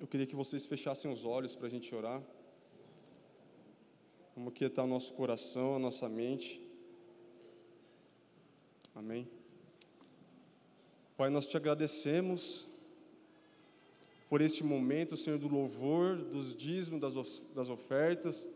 Eu 0.00 0.06
queria 0.06 0.26
que 0.26 0.34
vocês 0.34 0.64
fechassem 0.64 1.12
os 1.12 1.26
olhos 1.26 1.54
para 1.54 1.66
a 1.66 1.70
gente 1.70 1.94
orar. 1.94 2.22
Vamos 4.34 4.54
quietar 4.54 4.86
o 4.86 4.88
nosso 4.88 5.12
coração, 5.12 5.76
a 5.76 5.78
nossa 5.78 6.08
mente. 6.08 6.58
Amém. 8.94 9.28
Pai, 11.18 11.28
nós 11.28 11.46
te 11.46 11.54
agradecemos 11.54 12.66
por 14.26 14.40
este 14.40 14.64
momento, 14.64 15.18
Senhor, 15.18 15.38
do 15.38 15.48
louvor, 15.48 16.16
dos 16.16 16.56
dízimos, 16.56 16.98
das, 16.98 17.42
das 17.54 17.68
ofertas, 17.68 18.48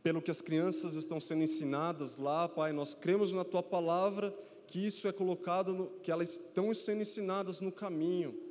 pelo 0.00 0.22
que 0.22 0.30
as 0.30 0.40
crianças 0.40 0.94
estão 0.94 1.18
sendo 1.18 1.42
ensinadas 1.42 2.16
lá, 2.16 2.48
Pai. 2.48 2.70
Nós 2.72 2.94
cremos 2.94 3.32
na 3.32 3.44
tua 3.44 3.64
palavra 3.64 4.32
que 4.68 4.78
isso 4.78 5.08
é 5.08 5.12
colocado, 5.12 5.74
no, 5.74 5.86
que 6.04 6.12
elas 6.12 6.34
estão 6.34 6.72
sendo 6.72 7.02
ensinadas 7.02 7.60
no 7.60 7.72
caminho. 7.72 8.46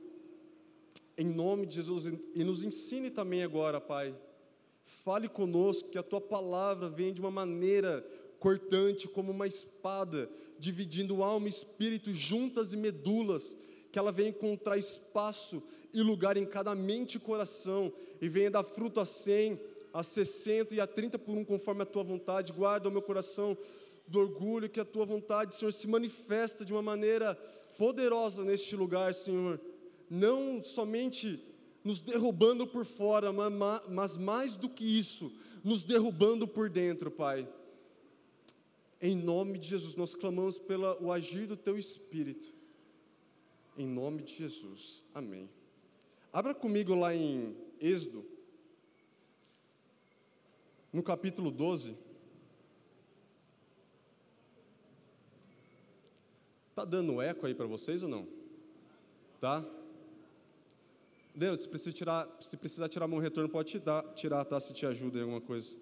Em 1.20 1.26
nome 1.26 1.66
de 1.66 1.74
Jesus, 1.74 2.06
e 2.36 2.44
nos 2.44 2.64
ensine 2.64 3.10
também 3.10 3.42
agora, 3.42 3.82
Pai. 3.82 4.16
Fale 4.84 5.28
conosco, 5.28 5.90
que 5.90 5.98
a 5.98 6.04
tua 6.04 6.22
palavra 6.22 6.90
venha 6.90 7.12
de 7.12 7.20
uma 7.20 7.32
maneira 7.32 8.06
cortante, 8.40 9.08
como 9.08 9.32
uma 9.32 9.48
espada, 9.48 10.30
dividindo 10.60 11.24
alma 11.24 11.48
e 11.48 11.50
espírito, 11.50 12.14
juntas 12.14 12.72
e 12.72 12.78
medulas, 12.78 13.58
que 13.92 13.98
ela 13.98 14.12
venha 14.12 14.30
encontrar 14.30 14.78
espaço 14.78 15.64
e 15.92 16.04
lugar 16.04 16.38
em 16.38 16.46
cada 16.46 16.76
mente 16.76 17.16
e 17.16 17.20
coração, 17.20 17.92
e 18.22 18.30
venha 18.30 18.52
dar 18.52 18.64
fruto 18.64 19.00
a 19.00 19.06
cem, 19.06 19.60
a 19.92 20.04
sessenta 20.04 20.76
e 20.76 20.80
a 20.80 20.86
trinta 20.86 21.18
por 21.18 21.36
um, 21.36 21.44
conforme 21.44 21.82
a 21.82 21.86
tua 21.86 22.04
vontade. 22.04 22.54
Guarda 22.54 22.90
o 22.90 22.92
meu 22.92 23.02
coração 23.02 23.58
do 24.08 24.20
orgulho, 24.20 24.70
que 24.70 24.80
a 24.80 24.86
tua 24.86 25.04
vontade, 25.04 25.56
Senhor, 25.56 25.72
se 25.72 25.88
manifesta 25.88 26.64
de 26.64 26.74
uma 26.74 26.84
maneira 26.84 27.34
poderosa 27.76 28.44
neste 28.44 28.76
lugar, 28.76 29.16
Senhor 29.16 29.60
não 30.10 30.62
somente 30.62 31.44
nos 31.84 32.02
derrubando 32.02 32.68
por 32.68 32.86
fora, 32.86 33.32
mas 33.90 34.18
mais 34.18 34.58
do 34.58 34.70
que 34.70 34.84
isso, 34.84 35.32
nos 35.64 35.84
derrubando 35.84 36.48
por 36.48 36.70
dentro, 36.70 37.10
Pai. 37.10 37.48
Em 39.02 39.16
nome 39.16 39.58
de 39.58 39.68
Jesus, 39.70 39.96
nós 39.96 40.16
clamamos 40.16 40.58
pelo 40.58 41.12
agir 41.12 41.46
do 41.48 41.56
Teu 41.56 41.78
Espírito. 41.78 42.54
Em 43.78 43.88
nome 43.88 44.24
de 44.24 44.36
Jesus, 44.36 45.04
amém. 45.14 45.50
Abra 46.34 46.54
comigo 46.54 46.96
lá 46.96 47.16
em 47.16 47.56
Êxodo, 47.80 48.26
no 50.92 51.04
capítulo 51.04 51.52
12. 51.52 51.96
Tá 56.74 56.84
dando 56.84 57.22
eco 57.22 57.46
aí 57.46 57.54
para 57.54 57.66
vocês 57.66 58.04
ou 58.04 58.10
não? 58.10 58.28
Tá? 59.40 59.64
Deus, 61.38 61.62
se 61.62 61.70
precisar 61.70 61.94
tirar, 61.94 62.38
se 62.42 62.58
precisar 62.58 62.90
tirar 62.90 63.06
um 63.06 63.20
retorno, 63.20 63.48
pode 63.48 63.70
te 63.70 63.78
dar, 63.78 64.02
tirar, 64.16 64.44
tá? 64.44 64.60
Se 64.60 64.74
te 64.74 64.88
ajuda 64.88 65.20
em 65.20 65.22
alguma 65.22 65.40
coisa. 65.40 65.78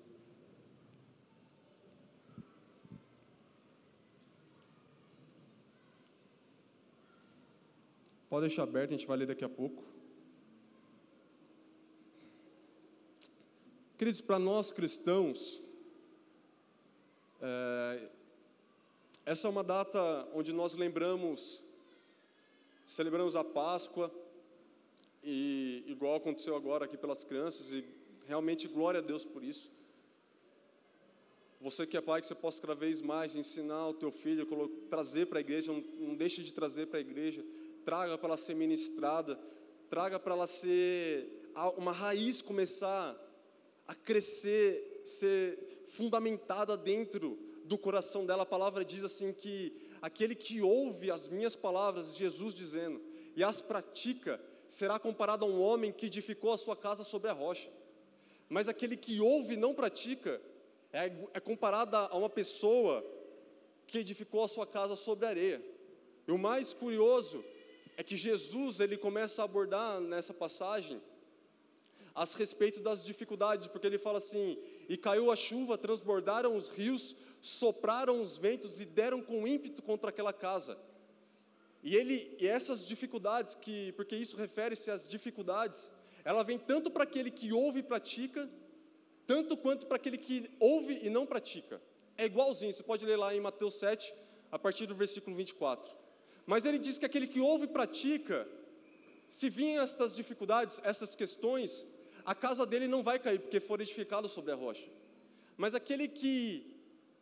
Pode 8.30 8.48
deixar 8.48 8.64
aberto, 8.64 8.90
a 8.90 8.98
gente 8.98 9.08
vai 9.08 9.16
ler 9.16 9.28
daqui 9.28 9.46
a 9.46 9.50
pouco. 9.50 9.82
Queridos, 13.98 14.20
para 14.20 14.38
nós 14.38 14.74
cristãos, 14.74 15.62
é, 17.40 18.10
essa 19.26 19.48
é 19.48 19.50
uma 19.50 19.64
data 19.64 20.28
onde 20.34 20.52
nós 20.52 20.74
lembramos, 20.74 21.64
celebramos 22.86 23.38
a 23.38 23.44
Páscoa, 23.46 24.12
e 25.26 25.84
igual 25.88 26.16
aconteceu 26.16 26.56
agora 26.56 26.86
aqui 26.86 26.96
pelas 26.96 27.24
crianças, 27.24 27.74
e 27.74 27.84
realmente 28.28 28.68
glória 28.68 29.00
a 29.00 29.04
Deus 29.04 29.26
por 29.26 29.44
isso. 29.44 29.72
Você 31.60 31.88
que 31.88 31.98
é 31.98 32.02
pai, 32.02 32.22
que 32.22 32.28
você 32.28 32.36
possa 32.36 32.62
cada 32.62 32.76
vez 32.76 33.02
mais 33.02 33.36
ensinar 33.36 33.88
o 33.88 33.94
teu 33.96 34.12
filho, 34.12 34.46
trazer 34.88 35.26
para 35.26 35.40
a 35.40 35.42
igreja, 35.42 35.74
não, 35.74 35.84
não 35.98 36.16
deixe 36.16 36.44
de 36.44 36.54
trazer 36.54 36.86
para 36.86 37.00
a 37.00 37.02
igreja, 37.02 37.44
traga 37.84 38.18
para 38.20 38.30
ela 38.30 38.38
ser 38.38 38.54
ministrada, 38.54 39.40
traga 39.90 40.20
para 40.20 40.36
ela 40.36 40.46
ser 40.46 41.50
uma 41.76 41.92
raiz 41.92 42.42
começar 42.42 43.20
a 43.88 43.96
crescer, 43.96 45.02
ser 45.04 45.84
fundamentada 45.88 46.78
dentro 46.78 47.40
do 47.64 47.80
coração 47.80 48.28
dela. 48.28 48.44
A 48.44 48.46
palavra 48.46 48.86
diz 48.86 49.04
assim 49.04 49.34
que 49.34 49.74
aquele 50.02 50.36
que 50.36 50.62
ouve 50.62 51.10
as 51.10 51.28
minhas 51.28 51.56
palavras, 51.56 52.16
Jesus 52.16 52.54
dizendo, 52.54 53.02
e 53.36 53.44
as 53.44 53.60
pratica, 53.60 54.40
será 54.68 55.00
comparado 55.00 55.46
a 55.46 55.48
um 55.48 55.62
homem 55.62 55.92
que 55.92 56.08
edificou 56.08 56.54
a 56.54 56.58
sua 56.58 56.76
casa 56.76 57.04
sobre 57.04 57.30
a 57.30 57.34
rocha. 57.34 57.70
Mas 58.50 58.68
aquele 58.68 58.96
que 58.96 59.20
ouve 59.20 59.54
e 59.54 59.58
não 59.58 59.74
pratica 59.74 60.42
é, 60.92 61.12
é 61.34 61.40
comparado 61.40 61.96
a 61.96 62.16
uma 62.16 62.30
pessoa 62.30 63.06
que 63.88 64.00
edificou 64.00 64.44
a 64.44 64.48
sua 64.48 64.66
casa 64.66 64.96
sobre 64.96 65.26
a 65.26 65.30
areia. 65.30 65.62
E 66.28 66.32
o 66.32 66.38
mais 66.38 66.74
curioso 66.74 67.44
é 67.98 68.04
que 68.04 68.18
Jesus 68.18 68.80
ele 68.80 68.98
começa 68.98 69.42
a 69.42 69.46
abordar 69.46 70.00
nessa 70.02 70.34
passagem 70.34 71.02
a 72.14 72.24
respeito 72.24 72.82
das 72.82 73.04
dificuldades, 73.04 73.68
porque 73.68 73.86
ele 73.86 73.98
fala 73.98 74.20
assim: 74.20 74.58
e 74.88 74.98
caiu 74.98 75.32
a 75.32 75.36
chuva, 75.36 75.78
transbordaram 75.78 76.56
os 76.56 76.70
rios, 76.70 77.16
sopraram 77.42 78.22
os 78.22 78.38
ventos 78.38 78.80
e 78.80 78.86
deram 78.86 79.22
com 79.22 79.48
ímpeto 79.48 79.82
contra 79.82 80.10
aquela 80.10 80.34
casa 80.34 80.78
e 81.86 81.96
ele 81.96 82.36
e 82.40 82.48
essas 82.48 82.88
dificuldades 82.88 83.54
que, 83.54 83.92
porque 83.92 84.16
isso 84.16 84.36
refere-se 84.36 84.90
às 84.90 85.08
dificuldades, 85.08 85.92
ela 86.24 86.44
vem 86.44 86.58
tanto 86.58 86.90
para 86.90 87.04
aquele 87.04 87.30
que 87.30 87.54
ouve 87.54 87.82
e 87.82 87.84
pratica, 87.84 88.50
tanto 89.28 89.56
quanto 89.56 89.86
para 89.86 89.98
aquele 89.98 90.18
que 90.18 90.50
ouve 90.60 91.00
e 91.04 91.12
não 91.12 91.28
pratica. 91.28 91.80
É 92.18 92.26
igualzinho, 92.26 92.74
você 92.74 92.82
pode 92.82 93.06
ler 93.06 93.18
lá 93.18 93.36
em 93.36 93.40
Mateus 93.40 93.76
7, 93.76 94.12
a 94.52 94.58
partir 94.58 94.88
do 94.88 94.96
versículo 94.96 95.36
24. 95.36 95.96
Mas 96.48 96.66
ele 96.66 96.80
diz 96.80 96.98
que 96.98 97.06
aquele 97.06 97.28
que 97.28 97.40
ouve 97.40 97.66
e 97.66 97.68
pratica, 97.68 98.48
se 99.28 99.48
virem 99.48 99.78
estas 99.78 100.16
dificuldades, 100.16 100.82
essas 100.84 101.16
questões, 101.16 101.86
a 102.26 102.34
casa 102.34 102.66
dele 102.66 102.88
não 102.88 103.04
vai 103.04 103.20
cair, 103.20 103.40
porque 103.40 103.60
for 103.60 103.80
edificado 103.80 104.28
sobre 104.28 104.52
a 104.52 104.56
rocha. 104.56 104.90
Mas 105.56 105.76
aquele 105.76 106.08
que 106.08 106.66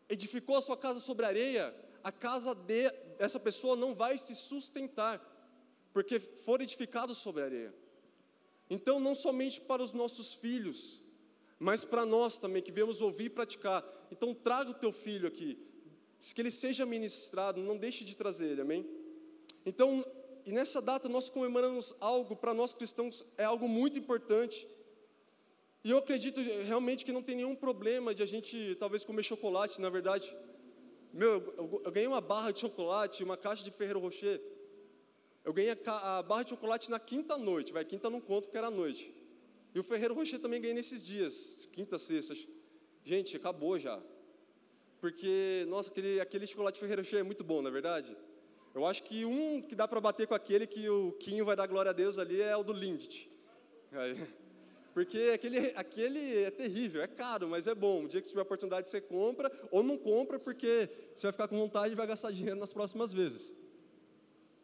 edificou 0.08 0.56
a 0.56 0.62
sua 0.62 0.78
casa 0.78 1.02
sobre 1.02 1.26
a 1.26 1.30
areia, 1.30 1.76
a 2.02 2.14
casa 2.14 2.56
de, 2.56 2.90
dessa 3.18 3.40
pessoa 3.40 3.76
não 3.76 3.94
vai 3.94 4.18
se 4.18 4.36
sustentar, 4.36 5.22
porque 5.92 6.20
for 6.20 6.62
edificado 6.62 7.14
sobre 7.14 7.42
a 7.42 7.46
areia. 7.46 7.74
Então, 8.70 9.00
não 9.00 9.14
somente 9.14 9.62
para 9.62 9.84
os 9.84 9.94
nossos 9.94 10.34
filhos, 10.34 11.02
mas 11.60 11.86
para 11.86 12.06
nós 12.06 12.38
também, 12.38 12.62
que 12.62 12.72
viemos 12.72 13.02
ouvir 13.02 13.26
e 13.26 13.30
praticar. 13.30 13.86
Então, 14.12 14.34
traga 14.34 14.72
o 14.72 14.74
teu 14.74 14.92
filho 14.92 15.28
aqui, 15.28 15.58
que 16.34 16.42
ele 16.42 16.52
seja 16.52 16.86
ministrado, 16.86 17.62
não 17.62 17.78
deixe 17.78 18.04
de 18.04 18.16
trazer 18.16 18.48
ele, 18.48 18.62
amém? 18.62 18.90
Então, 19.66 20.06
e 20.46 20.52
nessa 20.52 20.82
data 20.82 21.08
nós 21.08 21.30
comemoramos 21.30 21.96
algo, 22.00 22.36
para 22.36 22.54
nós 22.54 22.74
cristãos, 22.74 23.26
é 23.38 23.44
algo 23.44 23.68
muito 23.68 23.98
importante. 23.98 24.68
E 25.84 25.92
eu 25.92 25.98
acredito 25.98 26.42
realmente 26.42 27.04
que 27.06 27.12
não 27.12 27.22
tem 27.22 27.36
nenhum 27.36 27.56
problema 27.56 28.14
de 28.16 28.24
a 28.24 28.26
gente 28.26 28.76
talvez 28.80 29.04
comer 29.04 29.24
chocolate, 29.24 29.80
na 29.80 29.90
verdade. 29.90 30.36
Meu, 31.14 31.54
eu, 31.56 31.82
eu, 31.86 31.92
ganhei 31.92 32.08
uma 32.08 32.20
barra 32.20 32.50
de 32.50 32.60
chocolate, 32.60 33.24
uma 33.24 33.38
caixa 33.38 33.64
de 33.64 33.70
Ferreiro 33.70 34.00
Rocher. 34.00 34.42
Eu 35.46 35.54
ganhei 35.54 35.78
a, 35.86 36.18
a, 36.18 36.24
barra 36.24 36.42
de 36.42 36.50
chocolate 36.50 36.90
na 36.90 37.00
quinta 37.00 37.38
noite, 37.38 37.72
vai, 37.72 37.86
quinta 37.86 38.10
não 38.10 38.20
conto 38.20 38.46
porque 38.46 38.58
era 38.58 38.72
noite. 38.72 39.14
E 39.76 39.80
o 39.80 39.84
Ferreiro 39.84 40.16
Rocher 40.16 40.40
também 40.40 40.60
ganhei 40.60 40.74
nesses 40.74 41.04
dias, 41.04 41.70
quinta, 41.72 42.00
sexta. 42.00 42.34
Gente, 43.04 43.38
acabou 43.38 43.78
já. 43.78 44.02
Porque, 45.00 45.66
nossa, 45.68 45.92
aquele, 45.92 46.20
aquele 46.20 46.48
chocolate 46.48 46.80
Ferreiro 46.80 47.04
Rocher 47.04 47.20
é 47.20 47.24
muito 47.24 47.44
bom, 47.44 47.62
na 47.62 47.70
é 47.70 47.72
verdade? 47.72 48.18
Eu 48.74 48.84
acho 48.84 49.04
que 49.04 49.24
um 49.24 49.62
que 49.62 49.76
dá 49.76 49.88
para 49.88 50.02
bater 50.02 50.26
com 50.26 50.34
aquele 50.34 50.66
que 50.66 50.90
o 50.90 51.12
Quinho 51.14 51.46
vai 51.46 51.56
dar 51.56 51.68
glória 51.68 51.92
a 51.92 51.94
Deus 51.94 52.18
ali 52.18 52.42
é 52.42 52.58
o 52.58 52.64
do 52.64 52.74
Lindt. 52.74 53.30
Aí. 53.92 54.16
Porque 54.94 55.32
aquele, 55.34 55.74
aquele 55.76 56.44
é 56.44 56.52
terrível, 56.52 57.02
é 57.02 57.08
caro, 57.08 57.50
mas 57.50 57.66
é 57.66 57.74
bom. 57.74 58.02
Um 58.02 58.08
dia 58.08 58.22
que 58.22 58.28
você 58.28 58.34
tiver 58.34 58.44
oportunidade, 58.44 58.90
você 58.90 59.02
compra, 59.02 59.52
ou 59.72 59.82
não 59.82 59.98
compra, 59.98 60.38
porque 60.40 60.90
você 61.16 61.28
vai 61.28 61.32
ficar 61.32 61.48
com 61.48 61.58
vontade 61.58 61.94
e 61.94 61.96
vai 61.96 62.06
gastar 62.06 62.32
dinheiro 62.32 62.60
nas 62.60 62.72
próximas 62.72 63.12
vezes. 63.12 63.52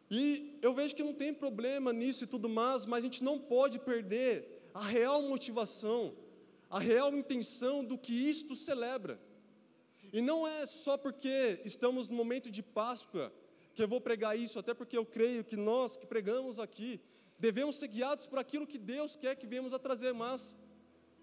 E 0.08 0.58
eu 0.62 0.72
vejo 0.72 0.94
que 0.94 1.02
não 1.02 1.14
tem 1.14 1.34
problema 1.34 1.92
nisso 1.92 2.24
e 2.24 2.26
tudo 2.26 2.48
mais, 2.48 2.86
mas 2.86 3.00
a 3.00 3.06
gente 3.06 3.24
não 3.24 3.38
pode 3.38 3.78
perder 3.78 4.70
a 4.72 4.82
real 4.82 5.22
motivação, 5.22 6.16
a 6.68 6.78
real 6.78 7.12
intenção 7.12 7.84
do 7.84 7.98
que 7.98 8.12
isto 8.12 8.54
celebra. 8.54 9.20
E 10.12 10.20
não 10.20 10.46
é 10.46 10.66
só 10.66 10.96
porque 10.96 11.60
estamos 11.64 12.08
no 12.08 12.14
momento 12.14 12.50
de 12.50 12.62
Páscoa 12.62 13.32
que 13.74 13.82
eu 13.82 13.88
vou 13.88 14.00
pregar 14.00 14.36
isso, 14.36 14.58
até 14.58 14.74
porque 14.74 14.96
eu 14.98 15.06
creio 15.06 15.44
que 15.44 15.56
nós 15.56 15.96
que 15.96 16.06
pregamos 16.06 16.58
aqui, 16.58 17.00
devemos 17.40 17.76
ser 17.76 17.88
guiados 17.88 18.26
por 18.26 18.38
aquilo 18.38 18.66
que 18.66 18.78
Deus 18.78 19.16
quer 19.16 19.34
que 19.34 19.46
venhamos 19.46 19.72
a 19.72 19.78
trazer, 19.78 20.12
mas 20.12 20.56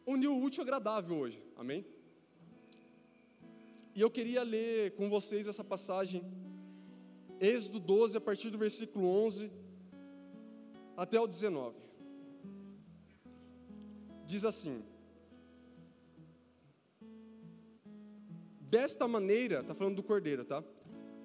unir 0.06 0.28
o 0.28 0.42
útil 0.42 0.64
agradável 0.64 1.16
hoje, 1.18 1.42
amém? 1.56 1.86
E 3.96 4.02
eu 4.02 4.10
queria 4.10 4.44
ler 4.44 4.96
com 4.96 5.10
vocês 5.10 5.48
essa 5.48 5.64
passagem, 5.64 6.24
Êxodo 7.40 7.80
12, 7.80 8.18
a 8.18 8.22
partir 8.22 8.50
do 8.50 8.58
versículo 8.58 9.08
11 9.08 9.52
até 10.96 11.20
o 11.20 11.28
19. 11.28 11.78
diz 14.26 14.44
assim: 14.44 14.84
Desta 18.60 19.08
maneira, 19.08 19.60
está 19.62 19.74
falando 19.74 19.96
do 19.96 20.04
cordeiro, 20.04 20.44
tá? 20.44 20.64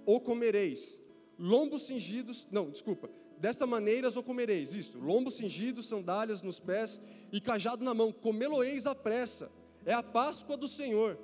Ou 0.04 0.20
comereis 0.20 1.00
lombos 1.38 1.82
cingidos, 1.82 2.46
não, 2.50 2.70
desculpa. 2.70 3.10
Desta 3.42 3.66
maneira 3.66 4.08
o 4.08 4.22
comereis, 4.22 4.72
isto, 4.72 5.00
lombos 5.00 5.34
cingidos, 5.34 5.88
sandálias 5.88 6.42
nos 6.42 6.60
pés 6.60 7.00
e 7.32 7.40
cajado 7.40 7.84
na 7.84 7.92
mão, 7.92 8.12
comê-lo-eis 8.12 8.86
à 8.86 8.94
pressa. 8.94 9.50
É 9.84 9.92
a 9.92 10.00
Páscoa 10.00 10.56
do 10.56 10.68
Senhor. 10.68 11.18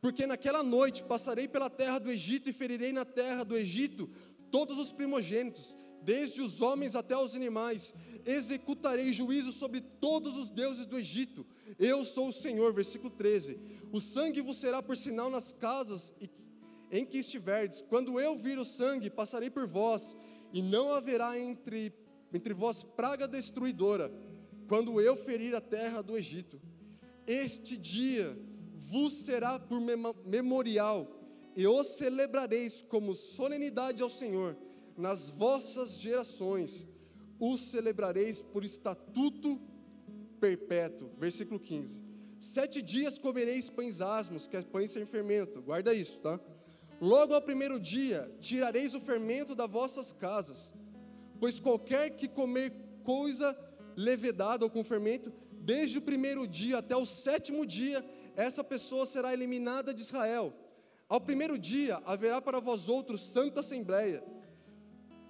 Porque 0.00 0.24
naquela 0.24 0.62
noite 0.62 1.02
passarei 1.02 1.48
pela 1.48 1.68
terra 1.68 1.98
do 1.98 2.08
Egito 2.08 2.48
e 2.48 2.52
ferirei 2.52 2.92
na 2.92 3.04
terra 3.04 3.42
do 3.42 3.56
Egito 3.56 4.08
todos 4.52 4.78
os 4.78 4.92
primogênitos, 4.92 5.76
desde 6.00 6.40
os 6.40 6.60
homens 6.60 6.94
até 6.94 7.18
os 7.18 7.34
animais. 7.34 7.92
Executarei 8.24 9.12
juízo 9.12 9.50
sobre 9.50 9.80
todos 9.80 10.36
os 10.36 10.48
deuses 10.48 10.86
do 10.86 10.96
Egito. 10.96 11.44
Eu 11.76 12.04
sou 12.04 12.28
o 12.28 12.32
Senhor. 12.32 12.72
Versículo 12.72 13.10
13. 13.10 13.58
O 13.90 14.00
sangue 14.00 14.40
vos 14.40 14.58
será 14.58 14.80
por 14.80 14.96
sinal 14.96 15.28
nas 15.28 15.52
casas 15.52 16.14
em 16.88 17.04
que 17.04 17.18
estiverdes. 17.18 17.82
Quando 17.88 18.20
eu 18.20 18.36
vir 18.36 18.58
o 18.58 18.64
sangue, 18.64 19.10
passarei 19.10 19.50
por 19.50 19.66
vós, 19.66 20.16
e 20.52 20.62
não 20.62 20.92
haverá 20.92 21.38
entre, 21.38 21.92
entre 22.32 22.54
vós 22.54 22.82
praga 22.82 23.26
destruidora, 23.28 24.12
quando 24.68 25.00
eu 25.00 25.16
ferir 25.16 25.54
a 25.54 25.60
terra 25.60 26.02
do 26.02 26.16
Egito. 26.16 26.60
Este 27.26 27.76
dia 27.76 28.38
vos 28.74 29.12
será 29.12 29.58
por 29.58 29.80
memorial, 30.24 31.06
e 31.54 31.66
o 31.66 31.82
celebrareis 31.84 32.82
como 32.82 33.14
solenidade 33.14 34.02
ao 34.02 34.10
Senhor 34.10 34.56
nas 34.98 35.30
vossas 35.30 35.98
gerações. 35.98 36.88
O 37.38 37.56
celebrareis 37.56 38.40
por 38.40 38.64
estatuto 38.64 39.60
perpétuo. 40.40 41.10
Versículo 41.16 41.60
15. 41.60 42.02
Sete 42.40 42.82
dias 42.82 43.18
comereis 43.18 43.70
pães 43.70 44.00
asmos, 44.00 44.46
que 44.46 44.56
é 44.56 44.62
pães 44.62 44.90
sem 44.90 45.06
fermento. 45.06 45.62
Guarda 45.62 45.94
isso, 45.94 46.20
tá? 46.20 46.40
Logo 47.00 47.32
ao 47.32 47.40
primeiro 47.40 47.78
dia, 47.78 48.30
tirareis 48.40 48.94
o 48.94 49.00
fermento 49.00 49.54
das 49.54 49.70
vossas 49.70 50.12
casas, 50.12 50.74
pois 51.38 51.60
qualquer 51.60 52.10
que 52.10 52.26
comer 52.26 52.72
coisa 53.04 53.56
levedada 53.96 54.64
ou 54.64 54.70
com 54.70 54.82
fermento, 54.82 55.32
desde 55.60 55.98
o 55.98 56.02
primeiro 56.02 56.46
dia 56.46 56.78
até 56.78 56.96
o 56.96 57.06
sétimo 57.06 57.64
dia, 57.64 58.04
essa 58.34 58.64
pessoa 58.64 59.06
será 59.06 59.32
eliminada 59.32 59.94
de 59.94 60.02
Israel. 60.02 60.52
Ao 61.08 61.20
primeiro 61.20 61.56
dia 61.56 62.02
haverá 62.04 62.40
para 62.40 62.60
vós 62.60 62.88
outros 62.88 63.22
santa 63.22 63.60
assembleia. 63.60 64.22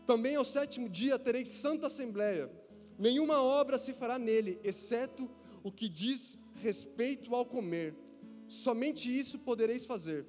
Também 0.07 0.37
ao 0.37 0.45
sétimo 0.45 0.89
dia 0.89 1.19
tereis 1.19 1.49
santa 1.49 1.87
assembleia. 1.87 2.51
Nenhuma 2.99 3.43
obra 3.43 3.79
se 3.79 3.93
fará 3.93 4.19
nele, 4.19 4.59
exceto 4.65 5.31
o 5.63 5.71
que 5.71 5.89
diz 5.89 6.39
respeito 6.63 7.35
ao 7.35 7.45
comer. 7.45 7.95
Somente 8.49 9.07
isso 9.07 9.39
podereis 9.39 9.85
fazer. 9.85 10.27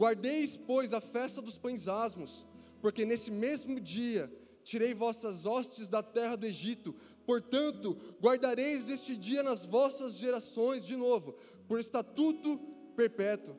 Guardeis, 0.00 0.56
pois, 0.56 0.94
a 0.94 1.00
festa 1.00 1.42
dos 1.42 1.58
pães 1.58 1.86
asmos, 1.86 2.46
porque 2.80 3.04
nesse 3.04 3.30
mesmo 3.30 3.78
dia 3.78 4.32
tirei 4.64 4.94
vossas 4.94 5.44
hostes 5.44 5.90
da 5.90 6.02
terra 6.02 6.36
do 6.36 6.46
Egito. 6.46 6.94
Portanto, 7.26 7.98
guardareis 8.18 8.88
este 8.88 9.14
dia 9.14 9.42
nas 9.42 9.66
vossas 9.66 10.14
gerações, 10.14 10.86
de 10.86 10.96
novo, 10.96 11.34
por 11.68 11.78
estatuto 11.78 12.58
perpétuo. 12.96 13.54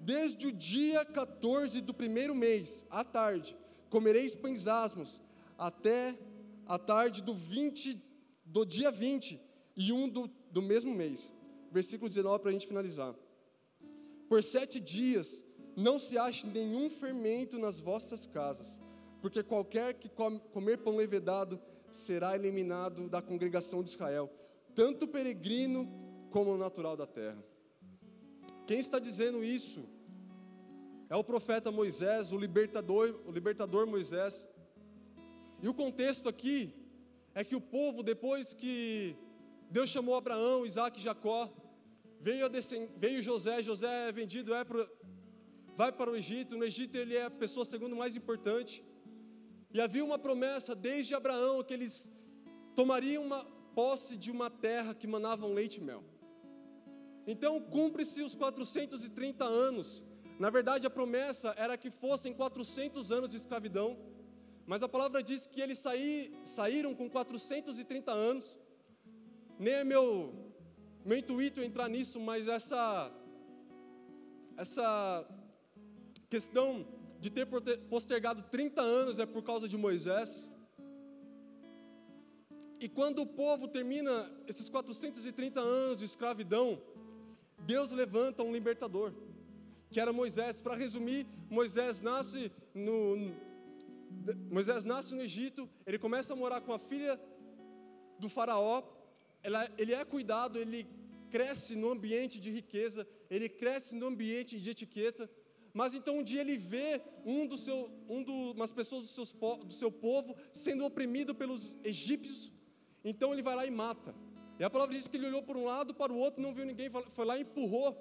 Desde 0.00 0.48
o 0.48 0.52
dia 0.52 1.04
14 1.04 1.80
do 1.80 1.94
primeiro 1.94 2.34
mês, 2.34 2.84
à 2.90 3.04
tarde, 3.04 3.56
comereis 3.88 4.34
pães 4.34 4.66
asmos, 4.66 5.20
até 5.56 6.18
a 6.66 6.80
tarde 6.80 7.22
do 7.22 7.32
20, 7.32 8.02
do 8.44 8.64
dia 8.64 8.90
20 8.90 9.40
e 9.76 9.92
um 9.92 10.08
do, 10.08 10.28
do 10.50 10.60
mesmo 10.60 10.92
mês. 10.92 11.32
Versículo 11.70 12.08
19 12.08 12.40
para 12.40 12.50
a 12.50 12.52
gente 12.52 12.66
finalizar. 12.66 13.14
Por 14.28 14.42
sete 14.42 14.80
dias 14.80 15.45
não 15.76 15.98
se 15.98 16.16
ache 16.16 16.46
nenhum 16.46 16.88
fermento 16.88 17.58
nas 17.58 17.78
vossas 17.78 18.26
casas, 18.26 18.80
porque 19.20 19.42
qualquer 19.42 19.94
que 19.94 20.08
come, 20.08 20.40
comer 20.50 20.78
pão 20.78 20.96
levedado 20.96 21.60
será 21.90 22.34
eliminado 22.34 23.08
da 23.08 23.20
congregação 23.20 23.82
de 23.82 23.90
Israel, 23.90 24.30
tanto 24.74 25.06
peregrino 25.06 25.86
como 26.30 26.56
natural 26.56 26.96
da 26.96 27.06
terra. 27.06 27.44
Quem 28.66 28.80
está 28.80 28.98
dizendo 28.98 29.44
isso 29.44 29.86
é 31.08 31.14
o 31.14 31.22
profeta 31.22 31.70
Moisés, 31.70 32.32
o 32.32 32.38
libertador, 32.38 33.20
o 33.26 33.30
libertador 33.30 33.86
Moisés. 33.86 34.48
E 35.62 35.68
o 35.68 35.74
contexto 35.74 36.28
aqui 36.28 36.74
é 37.34 37.44
que 37.44 37.54
o 37.54 37.60
povo, 37.60 38.02
depois 38.02 38.54
que 38.54 39.16
Deus 39.70 39.90
chamou 39.90 40.16
Abraão, 40.16 40.66
Isaac 40.66 40.98
e 40.98 41.02
Jacó, 41.02 41.50
veio, 42.20 42.46
veio 42.96 43.22
José, 43.22 43.62
José 43.62 44.08
é 44.08 44.12
vendido, 44.12 44.52
é 44.54 44.64
pro, 44.64 44.88
vai 45.76 45.92
para 45.92 46.10
o 46.10 46.16
Egito, 46.16 46.56
no 46.56 46.64
Egito 46.64 46.96
ele 46.96 47.14
é 47.14 47.24
a 47.24 47.30
pessoa 47.30 47.64
segundo 47.64 47.94
mais 47.94 48.16
importante. 48.16 48.82
E 49.74 49.80
havia 49.80 50.04
uma 50.04 50.18
promessa 50.18 50.74
desde 50.74 51.14
Abraão 51.14 51.62
que 51.62 51.74
eles 51.74 52.10
tomariam 52.74 53.22
uma 53.22 53.44
posse 53.74 54.16
de 54.16 54.30
uma 54.30 54.48
terra 54.48 54.94
que 54.94 55.06
manava 55.06 55.46
leite 55.46 55.78
e 55.80 55.84
mel. 55.84 56.02
Então 57.26 57.60
cumpre-se 57.60 58.22
os 58.22 58.34
430 58.34 59.44
anos. 59.44 60.02
Na 60.38 60.48
verdade, 60.48 60.86
a 60.86 60.90
promessa 60.98 61.54
era 61.58 61.76
que 61.76 61.90
fossem 61.90 62.32
400 62.32 63.12
anos 63.12 63.28
de 63.28 63.36
escravidão, 63.36 63.98
mas 64.66 64.82
a 64.82 64.88
palavra 64.88 65.22
diz 65.22 65.46
que 65.46 65.60
eles 65.60 65.78
saí, 65.78 66.32
saíram 66.42 66.94
com 66.94 67.08
430 67.10 68.12
anos. 68.12 68.58
Nem 69.58 69.74
é 69.74 69.84
meu, 69.84 70.52
meu 71.04 71.18
intuito 71.18 71.60
entrar 71.60 71.88
nisso, 71.88 72.18
mas 72.18 72.48
essa, 72.48 73.12
essa 74.56 75.26
questão 76.28 76.86
de 77.20 77.30
ter 77.30 77.46
postergado 77.88 78.42
30 78.50 78.80
anos 78.80 79.18
é 79.18 79.26
por 79.26 79.42
causa 79.42 79.68
de 79.68 79.76
Moisés. 79.76 80.50
E 82.80 82.88
quando 82.88 83.22
o 83.22 83.26
povo 83.26 83.68
termina 83.68 84.30
esses 84.46 84.68
430 84.68 85.60
anos 85.60 85.98
de 85.98 86.04
escravidão, 86.04 86.80
Deus 87.60 87.90
levanta 87.90 88.42
um 88.42 88.52
libertador, 88.52 89.12
que 89.90 89.98
era 89.98 90.12
Moisés. 90.12 90.60
Para 90.60 90.74
resumir, 90.74 91.26
Moisés 91.48 92.00
nasce 92.00 92.52
no, 92.74 93.32
Moisés 94.50 94.84
nasce 94.84 95.14
no 95.14 95.22
Egito, 95.22 95.68
ele 95.86 95.98
começa 95.98 96.32
a 96.32 96.36
morar 96.36 96.60
com 96.60 96.72
a 96.72 96.78
filha 96.78 97.20
do 98.18 98.28
faraó, 98.28 98.82
ela, 99.42 99.68
ele 99.78 99.94
é 99.94 100.04
cuidado, 100.04 100.58
ele 100.58 100.86
cresce 101.30 101.74
no 101.74 101.90
ambiente 101.90 102.40
de 102.40 102.50
riqueza, 102.50 103.06
ele 103.30 103.48
cresce 103.48 103.94
no 103.94 104.06
ambiente 104.06 104.60
de 104.60 104.70
etiqueta, 104.70 105.30
mas 105.78 105.94
então 105.94 106.20
um 106.20 106.22
dia 106.22 106.40
ele 106.40 106.56
vê 106.56 107.02
um 107.22 107.46
do 107.46 107.54
seu, 107.54 107.90
um 108.08 108.22
do, 108.22 108.52
umas 108.52 108.72
pessoas 108.72 109.02
do, 109.02 109.08
seus, 109.08 109.30
do 109.30 109.74
seu 109.74 109.90
povo 109.92 110.34
sendo 110.50 110.86
oprimido 110.86 111.34
pelos 111.34 111.76
egípcios, 111.84 112.50
então 113.04 113.30
ele 113.34 113.42
vai 113.42 113.54
lá 113.54 113.66
e 113.66 113.70
mata. 113.70 114.14
E 114.58 114.64
a 114.64 114.70
palavra 114.70 114.94
diz 114.96 115.06
que 115.06 115.18
ele 115.18 115.26
olhou 115.26 115.42
para 115.42 115.58
um 115.58 115.66
lado, 115.66 115.92
para 115.92 116.10
o 116.10 116.16
outro, 116.16 116.40
não 116.40 116.54
viu 116.54 116.64
ninguém, 116.64 116.88
foi 117.12 117.26
lá 117.26 117.36
e 117.36 117.42
empurrou 117.42 117.94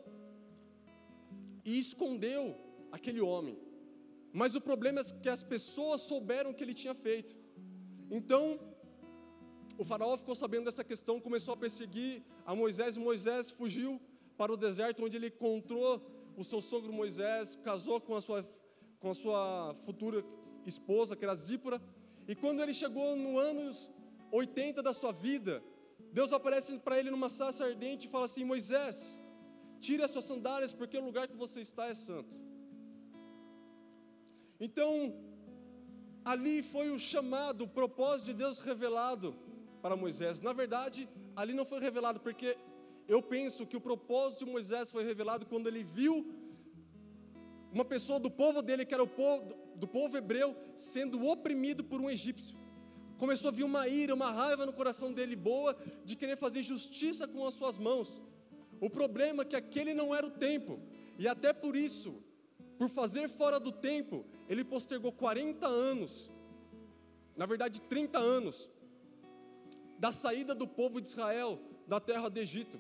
e 1.66 1.78
escondeu 1.78 2.56
aquele 2.94 3.20
homem. 3.20 3.58
Mas 4.32 4.56
o 4.56 4.62
problema 4.62 5.02
é 5.02 5.04
que 5.22 5.28
as 5.28 5.44
pessoas 5.44 6.00
souberam 6.00 6.52
o 6.52 6.54
que 6.54 6.64
ele 6.64 6.74
tinha 6.74 6.96
feito. 6.96 7.36
Então, 8.10 8.58
o 9.78 9.84
faraó 9.84 10.16
ficou 10.18 10.34
sabendo 10.34 10.64
dessa 10.64 10.82
questão, 10.82 11.20
começou 11.20 11.54
a 11.54 11.58
perseguir 11.58 12.24
a 12.46 12.56
Moisés, 12.56 12.96
e 12.96 13.02
Moisés 13.02 13.52
fugiu 13.52 14.00
para 14.38 14.54
o 14.54 14.56
deserto, 14.56 15.04
onde 15.04 15.18
ele 15.18 15.28
encontrou 15.28 16.15
o 16.38 16.44
seu 16.44 16.62
sogro 16.62 16.92
Moisés 16.92 17.58
casou 17.64 18.00
com 18.02 18.16
a 18.16 18.22
sua, 18.22 18.48
com 19.00 19.10
a 19.10 19.16
sua 19.16 19.76
futura 19.86 20.24
esposa, 20.66 21.16
que 21.16 21.24
era 21.24 21.36
Zípora, 21.36 21.82
e 22.28 22.36
quando 22.36 22.62
ele 22.62 22.74
chegou 22.74 23.16
no 23.16 23.38
anos 23.38 23.90
80 24.32 24.82
da 24.82 24.94
sua 24.94 25.12
vida, 25.12 25.64
Deus 26.12 26.34
aparece 26.34 26.78
para 26.80 27.00
ele 27.00 27.12
numa 27.12 27.30
sarça 27.30 27.66
ardente 27.66 28.08
e 28.08 28.10
fala 28.10 28.26
assim: 28.26 28.44
Moisés, 28.44 29.20
tire 29.80 30.04
as 30.04 30.12
suas 30.12 30.26
sandálias, 30.26 30.74
porque 30.74 30.98
o 30.98 31.06
lugar 31.06 31.28
que 31.28 31.36
você 31.36 31.62
está 31.62 31.88
é 31.88 31.94
santo. 31.94 32.36
Então, 34.60 35.14
ali 36.24 36.64
foi 36.64 36.90
o 36.90 36.98
chamado, 36.98 37.66
o 37.66 37.68
propósito 37.68 38.26
de 38.28 38.34
Deus 38.34 38.58
revelado 38.60 39.36
para 39.82 39.96
Moisés. 39.96 40.40
Na 40.40 40.54
verdade, 40.54 41.08
ali 41.36 41.54
não 41.54 41.66
foi 41.66 41.80
revelado, 41.80 42.20
porque 42.20 42.58
eu 43.08 43.22
penso 43.22 43.66
que 43.66 43.78
o 43.78 43.82
propósito 43.82 44.46
de 44.46 44.52
Moisés 44.52 44.92
foi 44.92 45.04
revelado 45.04 45.46
quando 45.46 45.68
ele 45.68 45.84
viu 45.84 46.26
uma 47.72 47.86
pessoa 47.86 48.20
do 48.20 48.32
povo 48.32 48.62
dele, 48.62 48.86
que 48.86 48.94
era 48.94 49.04
o 49.04 49.08
povo, 49.08 49.54
do 49.76 49.88
povo 49.88 50.18
hebreu, 50.18 50.56
sendo 50.76 51.26
oprimido 51.26 51.84
por 51.84 52.00
um 52.00 52.10
egípcio. 52.10 52.58
Começou 53.18 53.50
a 53.50 53.52
vir 53.52 53.64
uma 53.64 53.88
ira, 53.88 54.14
uma 54.14 54.32
raiva 54.32 54.66
no 54.66 54.74
coração 54.74 55.12
dele 55.14 55.36
boa, 55.36 55.78
de 56.04 56.16
querer 56.16 56.38
fazer 56.38 56.64
justiça 56.64 57.28
com 57.28 57.46
as 57.46 57.54
suas 57.54 57.78
mãos. 57.78 58.22
O 58.80 58.90
problema 58.90 59.44
é 59.44 59.46
que 59.46 59.56
aquele 59.56 59.94
não 59.94 60.14
era 60.14 60.26
o 60.26 60.32
tempo, 60.32 60.80
e 61.18 61.28
até 61.28 61.54
por 61.54 61.76
isso, 61.76 62.16
por 62.78 62.90
fazer 62.90 63.30
fora 63.30 63.60
do 63.60 63.72
tempo, 63.72 64.26
ele 64.50 64.64
postergou 64.64 65.12
40 65.12 65.66
anos, 65.66 66.32
na 67.38 67.46
verdade 67.46 67.80
30 67.82 68.18
anos, 68.18 68.70
da 69.98 70.12
saída 70.12 70.54
do 70.54 70.68
povo 70.68 71.00
de 71.00 71.08
Israel 71.08 71.60
da 71.88 72.00
terra 72.00 72.30
do 72.30 72.40
Egito. 72.40 72.80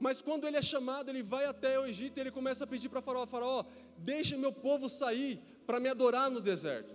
Mas 0.00 0.22
quando 0.22 0.46
ele 0.46 0.56
é 0.56 0.62
chamado, 0.62 1.10
ele 1.10 1.22
vai 1.22 1.44
até 1.44 1.78
o 1.78 1.86
Egito 1.86 2.16
e 2.16 2.20
ele 2.22 2.30
começa 2.30 2.64
a 2.64 2.66
pedir 2.66 2.88
para 2.88 3.02
Faraó: 3.02 3.26
Faraó, 3.26 3.64
deixe 3.98 4.34
meu 4.36 4.52
povo 4.52 4.88
sair 4.88 5.38
para 5.66 5.78
me 5.78 5.90
adorar 5.90 6.30
no 6.30 6.40
deserto. 6.40 6.94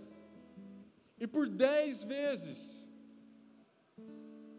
E 1.18 1.26
por 1.26 1.48
dez 1.48 2.02
vezes, 2.02 2.86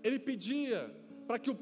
ele 0.01 0.17
pedia 0.17 0.79
para 1.27 1.37
que 1.37 1.51
o 1.51 1.59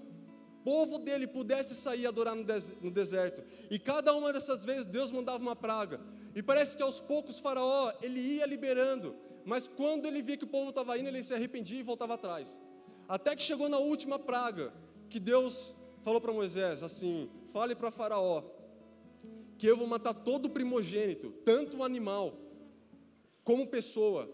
povo 0.63 0.99
dele 0.99 1.27
pudesse 1.27 1.73
sair 1.75 2.05
adorar 2.05 2.35
no 2.35 2.91
deserto. 2.91 3.43
E 3.69 3.79
cada 3.79 4.13
uma 4.13 4.31
dessas 4.31 4.63
vezes 4.63 4.85
Deus 4.85 5.11
mandava 5.11 5.39
uma 5.39 5.55
praga. 5.55 5.99
E 6.35 6.43
parece 6.43 6.77
que 6.77 6.83
aos 6.83 6.99
poucos 6.99 7.39
Faraó 7.39 7.93
ele 8.01 8.19
ia 8.19 8.45
liberando, 8.45 9.15
mas 9.43 9.67
quando 9.67 10.05
ele 10.05 10.21
via 10.21 10.37
que 10.37 10.43
o 10.43 10.47
povo 10.47 10.69
estava 10.69 10.97
indo, 10.99 11.07
ele 11.07 11.23
se 11.23 11.33
arrependia 11.33 11.79
e 11.79 11.83
voltava 11.83 12.13
atrás. 12.13 12.59
Até 13.07 13.35
que 13.35 13.41
chegou 13.41 13.69
na 13.69 13.77
última 13.77 14.19
praga, 14.19 14.73
que 15.09 15.19
Deus 15.19 15.75
falou 16.05 16.21
para 16.21 16.31
Moisés 16.31 16.83
assim: 16.83 17.27
fale 17.51 17.73
para 17.75 17.89
Faraó 17.89 18.43
que 19.57 19.65
eu 19.65 19.75
vou 19.75 19.87
matar 19.87 20.13
todo 20.13 20.49
primogênito, 20.49 21.31
tanto 21.43 21.77
o 21.77 21.83
animal 21.83 22.37
como 23.43 23.65
pessoa, 23.67 24.29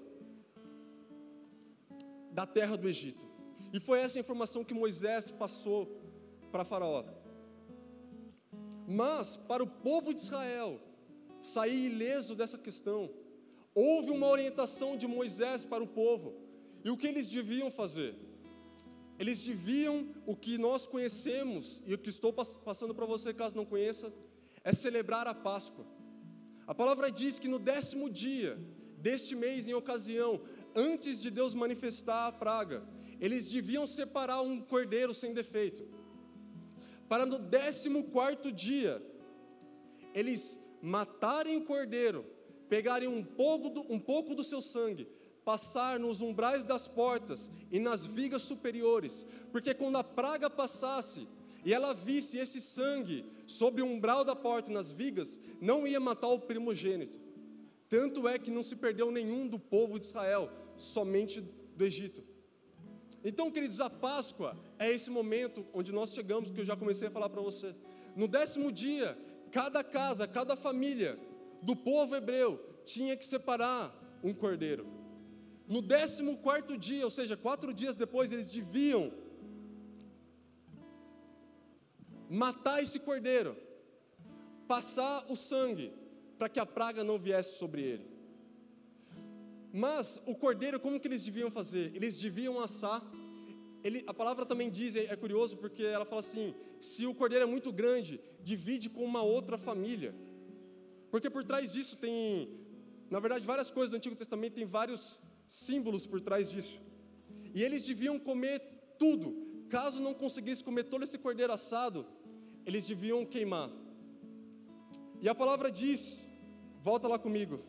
da 2.31 2.45
terra 2.45 2.75
do 2.75 2.89
Egito. 2.89 3.25
E 3.71 3.79
foi 3.79 3.99
essa 3.99 4.19
informação 4.19 4.63
que 4.63 4.73
Moisés 4.73 5.31
passou 5.31 6.01
para 6.51 6.65
Faraó. 6.65 7.05
Mas, 8.87 9.37
para 9.37 9.63
o 9.63 9.67
povo 9.67 10.13
de 10.13 10.21
Israel 10.21 10.79
sair 11.39 11.85
ileso 11.85 12.35
dessa 12.35 12.57
questão, 12.57 13.09
houve 13.75 14.09
uma 14.09 14.27
orientação 14.27 14.97
de 14.97 15.07
Moisés 15.07 15.63
para 15.63 15.83
o 15.83 15.87
povo. 15.87 16.33
E 16.83 16.89
o 16.89 16.97
que 16.97 17.07
eles 17.07 17.29
deviam 17.29 17.69
fazer? 17.69 18.15
Eles 19.21 19.39
deviam, 19.45 19.95
o 20.25 20.35
que 20.35 20.57
nós 20.57 20.87
conhecemos, 20.87 21.79
e 21.85 21.93
o 21.93 21.97
que 22.03 22.09
estou 22.09 22.33
passando 22.33 22.93
para 22.95 23.05
você 23.05 23.31
caso 23.31 23.55
não 23.55 23.67
conheça, 23.73 24.11
é 24.63 24.73
celebrar 24.73 25.27
a 25.27 25.35
Páscoa. 25.35 25.85
A 26.65 26.73
palavra 26.73 27.11
diz 27.11 27.37
que 27.37 27.47
no 27.47 27.59
décimo 27.59 28.09
dia 28.09 28.57
deste 28.97 29.35
mês, 29.35 29.67
em 29.67 29.75
ocasião, 29.75 30.41
antes 30.75 31.21
de 31.21 31.29
Deus 31.29 31.53
manifestar 31.53 32.25
a 32.25 32.31
praga, 32.31 32.83
eles 33.19 33.47
deviam 33.51 33.85
separar 33.85 34.41
um 34.41 34.59
cordeiro 34.59 35.13
sem 35.13 35.35
defeito. 35.35 35.87
Para 37.07 37.23
no 37.23 37.37
décimo 37.37 38.05
quarto 38.05 38.51
dia, 38.51 38.99
eles 40.15 40.59
matarem 40.81 41.57
o 41.57 41.65
cordeiro, 41.65 42.25
pegarem 42.67 43.07
um 43.07 43.23
pouco 43.23 43.69
do, 43.69 43.81
um 43.93 43.99
pouco 43.99 44.33
do 44.33 44.43
seu 44.43 44.61
sangue, 44.61 45.07
passar 45.43 45.99
nos 45.99 46.21
umbrais 46.21 46.63
das 46.63 46.87
portas 46.87 47.49
e 47.71 47.79
nas 47.79 48.05
vigas 48.05 48.43
superiores, 48.43 49.25
porque 49.51 49.73
quando 49.73 49.97
a 49.97 50.03
praga 50.03 50.49
passasse 50.49 51.27
e 51.65 51.73
ela 51.73 51.93
visse 51.93 52.37
esse 52.37 52.59
sangue 52.59 53.25
sobre 53.45 53.81
o 53.81 53.85
umbral 53.85 54.23
da 54.23 54.35
porta 54.35 54.69
e 54.69 54.73
nas 54.73 54.91
vigas, 54.91 55.39
não 55.59 55.87
ia 55.87 55.99
matar 55.99 56.27
o 56.27 56.39
primogênito. 56.39 57.19
Tanto 57.87 58.27
é 58.27 58.39
que 58.39 58.49
não 58.49 58.63
se 58.63 58.75
perdeu 58.75 59.11
nenhum 59.11 59.47
do 59.47 59.59
povo 59.59 59.99
de 59.99 60.05
Israel, 60.05 60.49
somente 60.77 61.41
do 61.75 61.83
Egito. 61.83 62.23
Então, 63.23 63.51
queridos, 63.51 63.79
a 63.79 63.89
Páscoa 63.89 64.57
é 64.79 64.91
esse 64.91 65.11
momento 65.11 65.65
onde 65.73 65.91
nós 65.91 66.13
chegamos, 66.13 66.51
que 66.51 66.59
eu 66.59 66.65
já 66.65 66.75
comecei 66.75 67.07
a 67.07 67.11
falar 67.11 67.29
para 67.29 67.41
você. 67.41 67.75
No 68.15 68.27
décimo 68.27 68.71
dia, 68.71 69.17
cada 69.51 69.83
casa, 69.83 70.27
cada 70.27 70.55
família 70.55 71.19
do 71.61 71.75
povo 71.75 72.15
hebreu 72.15 72.59
tinha 72.85 73.15
que 73.15 73.25
separar 73.25 73.93
um 74.23 74.33
cordeiro. 74.33 75.00
No 75.67 75.81
décimo 75.81 76.37
quarto 76.37 76.77
dia, 76.77 77.03
ou 77.03 77.09
seja, 77.09 77.37
quatro 77.37 77.73
dias 77.73 77.95
depois, 77.95 78.31
eles 78.31 78.51
deviam 78.51 79.11
matar 82.29 82.81
esse 82.81 82.99
cordeiro, 82.99 83.57
passar 84.67 85.25
o 85.29 85.35
sangue, 85.35 85.93
para 86.37 86.49
que 86.49 86.59
a 86.59 86.65
praga 86.65 87.03
não 87.03 87.19
viesse 87.19 87.57
sobre 87.57 87.81
ele. 87.81 88.11
Mas 89.73 90.21
o 90.25 90.35
cordeiro, 90.35 90.79
como 90.79 90.99
que 90.99 91.07
eles 91.07 91.23
deviam 91.23 91.49
fazer? 91.49 91.95
Eles 91.95 92.19
deviam 92.19 92.59
assar. 92.59 93.01
Ele, 93.83 94.03
a 94.05 94.13
palavra 94.13 94.45
também 94.45 94.69
diz, 94.69 94.95
é, 94.95 95.05
é 95.05 95.15
curioso 95.15 95.57
porque 95.57 95.83
ela 95.83 96.05
fala 96.05 96.19
assim: 96.19 96.53
se 96.79 97.05
o 97.05 97.13
cordeiro 97.13 97.43
é 97.43 97.47
muito 97.47 97.71
grande, 97.71 98.19
divide 98.43 98.89
com 98.89 99.03
uma 99.03 99.21
outra 99.21 99.57
família. 99.57 100.13
Porque 101.09 101.29
por 101.29 101.43
trás 101.43 101.71
disso 101.73 101.95
tem, 101.97 102.49
na 103.09 103.19
verdade, 103.19 103.45
várias 103.45 103.71
coisas 103.71 103.89
do 103.89 103.97
Antigo 103.97 104.15
Testamento, 104.15 104.53
tem 104.53 104.65
vários 104.65 105.21
símbolos 105.51 106.05
por 106.07 106.21
trás 106.21 106.49
disso. 106.49 106.79
E 107.53 107.61
eles 107.61 107.85
deviam 107.85 108.17
comer 108.17 108.61
tudo. 108.97 109.27
Caso 109.69 110.01
não 110.01 110.13
conseguisse 110.13 110.63
comer 110.63 110.85
todo 110.85 111.03
esse 111.03 111.17
cordeiro 111.17 111.51
assado, 111.51 112.05
eles 112.65 112.87
deviam 112.87 113.25
queimar. 113.25 113.69
E 115.21 115.27
a 115.27 115.35
palavra 115.35 115.69
diz, 115.69 116.25
volta 116.81 117.07
lá 117.07 117.19
comigo, 117.19 117.59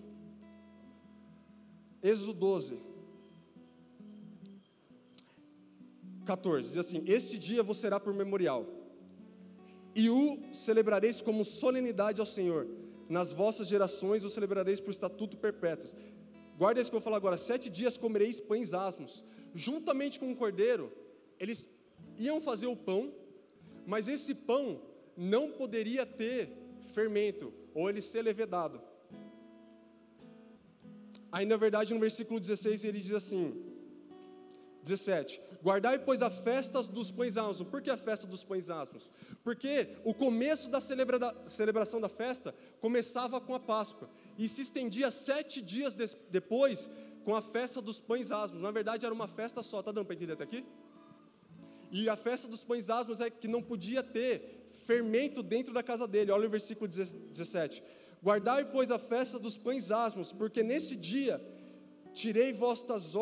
Êxodo 2.03 2.33
12, 2.33 2.81
14, 6.25 6.69
diz 6.69 6.79
assim: 6.79 7.03
Este 7.07 7.39
dia 7.39 7.62
vos 7.62 7.79
será 7.79 8.01
por 8.01 8.12
memorial, 8.15 8.67
e 9.95 10.09
o 10.09 10.39
celebrareis 10.53 11.21
como 11.21 11.45
solenidade 11.45 12.21
ao 12.21 12.27
Senhor. 12.27 12.67
Nas 13.09 13.33
vossas 13.33 13.69
gerações 13.69 14.25
o 14.25 14.31
celebrareis 14.31 14.81
por 14.81 14.91
estatuto 14.91 15.37
perpétuo. 15.37 15.91
Guarda 16.59 16.80
isso 16.80 16.90
que 16.90 16.97
eu 16.97 17.00
vou 17.00 17.04
falar 17.04 17.16
agora: 17.16 17.37
sete 17.37 17.68
dias 17.71 17.97
comereis 17.97 18.40
pães 18.40 18.73
asmos. 18.75 19.25
Juntamente 19.54 20.18
com 20.18 20.30
o 20.30 20.37
cordeiro, 20.37 20.92
eles 21.38 21.68
iam 22.18 22.40
fazer 22.40 22.66
o 22.66 22.76
pão, 22.76 23.12
mas 23.87 24.09
esse 24.09 24.35
pão 24.35 24.80
não 25.16 25.50
poderia 25.50 26.06
ter 26.06 26.50
fermento, 26.94 27.52
ou 27.75 27.88
ele 27.88 28.00
ser 28.00 28.23
levedado. 28.23 28.80
Aí, 31.30 31.47
na 31.47 31.56
verdade, 31.56 31.94
no 31.94 32.00
versículo 32.00 32.38
16, 32.38 32.85
ele 32.85 33.00
diz 33.00 33.12
assim: 33.12 33.72
17: 34.83 35.41
Guardai, 35.62 35.99
pois, 35.99 36.23
a 36.23 36.31
festa 36.31 36.83
dos 36.83 37.11
pães 37.11 37.37
asmos. 37.37 37.69
Por 37.69 37.81
que 37.81 37.91
a 37.91 37.97
festa 37.97 38.27
dos 38.27 38.43
pães 38.43 38.69
asmos? 38.69 39.09
Porque 39.45 39.97
o 40.05 40.12
começo 40.12 40.69
da 40.69 40.81
celebra 40.81 41.19
celebração 41.49 42.01
da 42.01 42.09
festa 42.09 42.55
começava 42.81 43.41
com 43.41 43.55
a 43.55 43.61
Páscoa 43.61 44.11
e 44.37 44.49
se 44.49 44.62
estendia 44.62 45.11
sete 45.11 45.62
dias 45.62 45.95
de 45.95 46.07
depois 46.31 46.91
com 47.25 47.35
a 47.35 47.43
festa 47.43 47.81
dos 47.81 48.01
pães 48.01 48.33
asmos. 48.33 48.61
Na 48.61 48.71
verdade, 48.71 49.07
era 49.07 49.15
uma 49.15 49.29
festa 49.29 49.62
só. 49.62 49.83
Tá 49.83 49.93
dando 49.93 50.07
para 50.07 50.17
entender 50.17 50.33
até 50.33 50.45
aqui? 50.45 50.65
E 51.91 52.09
a 52.09 52.17
festa 52.17 52.49
dos 52.49 52.65
pães 52.65 52.91
asmos 52.91 53.21
é 53.21 53.31
que 53.31 53.47
não 53.47 53.62
podia 53.62 54.03
ter 54.03 54.67
fermento 54.87 55.43
dentro 55.43 55.73
da 55.73 55.83
casa 55.83 56.09
dele. 56.09 56.33
Olha 56.33 56.49
o 56.49 56.51
versículo 56.51 56.89
17. 56.89 57.83
Guardai, 58.23 58.65
pois, 58.65 58.91
a 58.91 58.99
festa 58.99 59.39
dos 59.39 59.57
pães 59.57 59.91
asmos, 59.91 60.33
porque 60.33 60.62
nesse 60.62 60.97
dia 60.97 61.41
tirei 62.15 62.53
vossas 62.53 63.15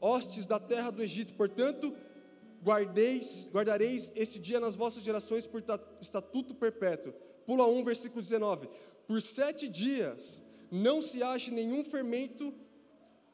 hostes 0.00 0.46
da 0.46 0.58
terra 0.58 0.90
do 0.90 1.02
Egito. 1.02 1.34
Portanto, 1.34 1.94
guardeis, 2.62 3.48
guardareis 3.52 4.10
esse 4.14 4.38
dia 4.38 4.60
nas 4.60 4.74
vossas 4.74 5.02
gerações 5.02 5.46
por 5.46 5.62
estatuto 6.00 6.54
perpétuo. 6.54 7.12
Pula 7.46 7.66
1, 7.66 7.84
versículo 7.84 8.22
19. 8.22 8.68
Por 9.06 9.20
sete 9.20 9.68
dias 9.68 10.42
não 10.70 11.02
se 11.02 11.22
ache 11.22 11.50
nenhum 11.50 11.82
fermento, 11.82 12.54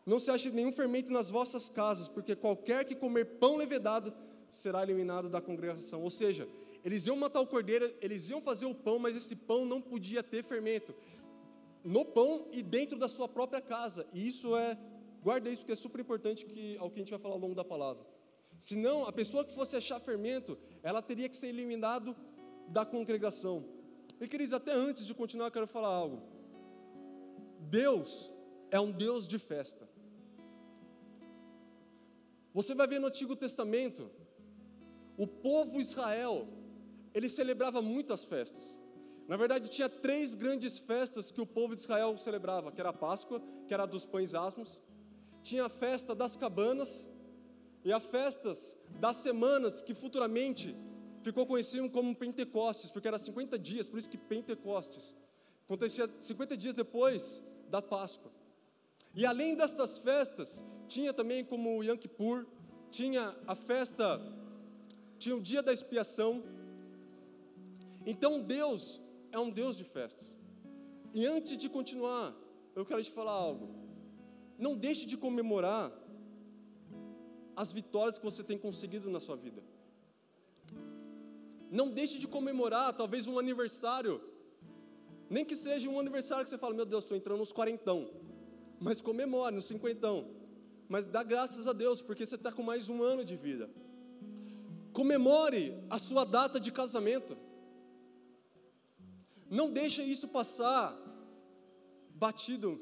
não 0.05 0.19
se 0.19 0.31
ache 0.31 0.51
nenhum 0.51 0.73
fermento 0.73 1.13
nas 1.13 1.29
vossas 1.29 1.69
casas, 1.69 2.09
porque 2.09 2.35
qualquer 2.35 2.85
que 2.85 2.95
comer 2.95 3.25
pão 3.39 3.57
levedado 3.57 4.13
será 4.49 4.83
eliminado 4.83 5.29
da 5.29 5.41
congregação. 5.41 6.03
Ou 6.03 6.11
seja, 6.11 6.49
eles 6.85 7.07
iam 7.07 7.17
matar 7.17 7.41
o 7.41 7.47
cordeiro, 7.47 7.93
eles 8.01 8.29
iam 8.31 8.41
fazer 8.41 8.67
o 8.67 8.75
pão, 8.75 8.99
mas 8.99 9.17
esse 9.17 9.35
pão 9.35 9.67
não 9.67 9.81
podia 9.81 10.23
ter 10.23 10.45
fermento. 10.45 10.95
No 11.85 12.05
pão 12.05 12.47
e 12.53 12.63
dentro 12.63 12.99
da 12.99 13.09
sua 13.09 13.29
própria 13.29 13.61
casa. 13.61 14.07
E 14.13 14.27
isso 14.27 14.57
é 14.57 14.79
Guarda 15.23 15.51
isso, 15.51 15.63
porque 15.63 15.73
é 15.73 15.77
super 15.77 16.01
importante 16.01 16.45
que, 16.45 16.77
ao 16.79 16.91
que 16.91 16.97
a 16.97 17.03
gente 17.03 17.11
vai 17.11 17.19
falar 17.19 17.35
ao 17.35 17.41
longo 17.41 17.55
da 17.55 17.65
palavra. 17.65 18.07
Senão, 18.59 19.05
a 19.05 19.13
pessoa 19.13 19.45
que 19.45 19.55
fosse 19.55 19.77
achar 19.77 20.01
fermento, 20.01 20.59
ela 20.83 21.03
teria 21.03 21.29
que 21.29 21.37
ser 21.37 21.49
eliminado 21.49 22.17
da 22.69 22.85
congregação. 22.85 23.65
E 24.21 24.27
queridos, 24.27 24.53
até 24.53 24.73
antes 24.73 25.05
de 25.05 25.15
continuar, 25.15 25.49
eu 25.49 25.53
quero 25.53 25.67
falar 25.67 25.89
algo. 25.89 26.23
Deus 27.61 28.31
é 28.71 28.81
um 28.81 28.91
Deus 28.91 29.27
de 29.29 29.39
festa. 29.39 29.89
Você 32.55 32.75
vai 32.75 32.87
ver 32.87 32.99
no 32.99 33.09
Antigo 33.09 33.37
Testamento, 33.37 34.11
o 35.17 35.27
povo 35.27 35.79
Israel, 35.81 36.49
ele 37.13 37.29
celebrava 37.29 37.83
muitas 37.83 38.25
festas. 38.25 38.81
Na 39.29 39.37
verdade, 39.37 39.69
tinha 39.69 39.89
três 39.89 40.35
grandes 40.35 40.79
festas 40.79 41.31
que 41.31 41.41
o 41.41 41.47
povo 41.47 41.75
de 41.75 41.83
Israel 41.83 42.17
celebrava, 42.17 42.71
que 42.71 42.81
era 42.81 42.91
a 42.91 42.95
Páscoa, 42.95 43.43
que 43.67 43.75
era 43.75 43.83
a 43.83 43.87
dos 43.87 44.07
pães 44.07 44.35
asmos, 44.35 44.81
tinha 45.47 45.67
a 45.67 45.69
festa 45.69 46.13
das 46.13 46.35
cabanas 46.37 47.09
e 47.85 47.93
as 47.93 48.05
festas 48.05 48.77
das 49.01 49.19
semanas, 49.19 49.81
que 49.81 49.95
futuramente 49.95 50.77
ficou 51.23 51.47
conhecido 51.47 51.89
como 51.89 52.17
Pentecostes, 52.17 52.91
porque 52.91 53.07
era 53.07 53.17
50 53.17 53.57
dias, 53.57 53.87
por 53.87 53.97
isso 53.97 54.11
que 54.11 54.19
Pentecostes. 54.19 55.15
Acontecia 55.65 56.11
50 56.19 56.57
dias 56.57 56.75
depois 56.75 57.41
da 57.71 57.81
Páscoa. 57.81 58.33
E 59.15 59.25
além 59.25 59.55
dessas 59.55 59.99
festas, 59.99 60.65
tinha 60.89 61.13
também 61.13 61.45
como 61.45 61.83
Yom 61.83 61.97
Kippur, 61.97 62.45
tinha 62.91 63.37
a 63.47 63.55
festa, 63.55 64.21
tinha 65.17 65.37
o 65.37 65.41
dia 65.41 65.63
da 65.63 65.73
expiação. 65.73 66.43
Então 68.05 68.41
Deus 68.41 69.01
é 69.31 69.39
um 69.39 69.51
Deus 69.51 69.77
de 69.77 69.85
festas. 69.85 70.37
E 71.15 71.25
antes 71.25 71.57
de 71.57 71.69
continuar, 71.69 72.35
eu 72.75 72.85
quero 72.85 73.03
te 73.03 73.11
falar 73.13 73.33
algo. 73.33 73.86
Não 74.59 74.75
deixe 74.77 75.05
de 75.07 75.17
comemorar 75.17 75.93
as 77.55 77.73
vitórias 77.73 78.19
que 78.19 78.25
você 78.25 78.43
tem 78.43 78.59
conseguido 78.59 79.11
na 79.11 79.21
sua 79.21 79.37
vida. 79.37 79.63
Não 81.71 81.91
deixe 81.91 82.19
de 82.19 82.29
comemorar, 82.29 82.93
talvez 82.95 83.27
um 83.27 83.39
aniversário, 83.39 84.21
nem 85.29 85.45
que 85.45 85.57
seja 85.57 85.89
um 85.91 85.99
aniversário 85.99 86.45
que 86.45 86.51
você 86.51 86.59
fala, 86.59 86.75
meu 86.75 86.87
Deus, 86.87 87.05
estou 87.05 87.17
entrando 87.17 87.39
nos 87.39 87.53
quarentão, 87.53 88.11
mas 88.81 89.01
comemore 89.01 89.55
nos 89.55 89.65
cinquentão, 89.65 90.31
mas 90.89 91.07
dá 91.07 91.23
graças 91.23 91.67
a 91.67 91.73
Deus, 91.73 92.01
porque 92.01 92.25
você 92.25 92.37
está 92.37 92.53
com 92.53 92.63
mais 92.63 92.89
um 92.89 93.03
ano 93.03 93.25
de 93.25 93.37
vida. 93.37 93.69
Comemore 94.93 95.77
a 95.91 95.99
sua 95.99 96.25
data 96.25 96.61
de 96.61 96.71
casamento. 96.71 97.37
Não 99.51 99.71
deixe 99.71 100.03
isso 100.03 100.29
passar 100.29 100.97
batido. 102.15 102.81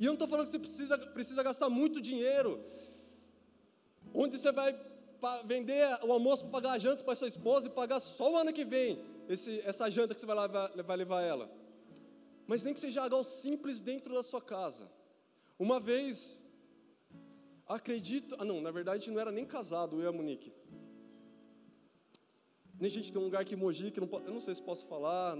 E 0.00 0.06
eu 0.06 0.12
não 0.12 0.14
estou 0.14 0.26
falando 0.26 0.46
que 0.46 0.52
você 0.52 0.58
precisa, 0.58 0.96
precisa 0.98 1.42
gastar 1.42 1.68
muito 1.68 2.00
dinheiro. 2.00 2.58
Onde 4.14 4.38
você 4.38 4.50
vai 4.50 4.74
vender 5.44 5.86
o 6.02 6.10
almoço 6.10 6.44
para 6.44 6.52
pagar 6.52 6.72
a 6.72 6.78
janta 6.78 7.04
para 7.04 7.14
sua 7.14 7.28
esposa 7.28 7.66
e 7.66 7.70
pagar 7.70 8.00
só 8.00 8.32
o 8.32 8.36
ano 8.38 8.50
que 8.50 8.64
vem 8.64 9.04
esse, 9.28 9.60
essa 9.60 9.90
janta 9.90 10.14
que 10.14 10.20
você 10.20 10.26
vai 10.26 10.48
vai 10.48 10.96
levar 10.96 11.20
ela. 11.20 11.50
Mas 12.46 12.62
nem 12.62 12.72
que 12.72 12.80
seja 12.80 13.02
algo 13.02 13.22
simples 13.22 13.82
dentro 13.82 14.14
da 14.14 14.22
sua 14.22 14.40
casa. 14.40 14.90
Uma 15.58 15.78
vez, 15.78 16.42
acredito, 17.68 18.34
ah 18.38 18.44
não, 18.44 18.58
na 18.62 18.70
verdade 18.70 18.96
a 18.96 19.00
gente 19.00 19.12
não 19.12 19.20
era 19.20 19.30
nem 19.30 19.44
casado, 19.44 19.96
eu 19.96 20.04
e 20.04 20.06
a 20.06 20.12
Monique. 20.12 20.50
Nem 22.80 22.90
gente 22.90 23.12
tem 23.12 23.20
um 23.20 23.26
lugar 23.26 23.42
aqui 23.42 23.54
em 23.54 23.58
Mogi 23.58 23.90
que 23.90 24.00
não, 24.00 24.08
eu 24.24 24.32
não 24.32 24.40
sei 24.40 24.54
se 24.54 24.62
posso 24.62 24.86
falar, 24.86 25.36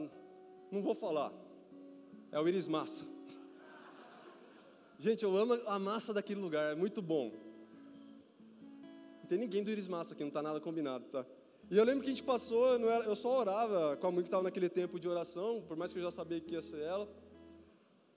não 0.71 0.83
vou 0.83 0.95
falar. 0.95 1.33
É 2.31 2.38
o 2.38 2.47
Iris 2.47 2.69
Massa. 2.69 3.07
Gente, 5.00 5.25
eu 5.25 5.37
amo 5.37 5.54
a 5.66 5.78
massa 5.78 6.14
daquele 6.14 6.40
lugar, 6.40 6.73
é 6.73 6.75
muito 6.76 7.02
bom 7.02 7.33
tem 9.30 9.38
ninguém 9.38 9.62
do 9.62 9.71
Iris 9.71 9.87
Massa 9.87 10.12
aqui, 10.12 10.25
não 10.25 10.28
está 10.28 10.42
nada 10.42 10.59
combinado, 10.59 11.04
tá? 11.04 11.25
E 11.71 11.78
eu 11.78 11.85
lembro 11.85 12.00
que 12.00 12.07
a 12.07 12.11
gente 12.11 12.25
passou, 12.25 12.76
eu, 12.76 12.90
era, 12.90 13.04
eu 13.04 13.14
só 13.14 13.38
orava 13.38 13.97
com 13.97 14.09
a 14.09 14.11
mãe 14.11 14.23
que 14.23 14.26
estava 14.26 14.42
naquele 14.42 14.69
tempo 14.69 14.99
de 14.99 15.07
oração, 15.09 15.62
por 15.69 15.76
mais 15.76 15.92
que 15.92 16.00
eu 16.00 16.02
já 16.02 16.11
sabia 16.11 16.40
que 16.40 16.54
ia 16.54 16.61
ser 16.61 16.80
ela. 16.80 17.09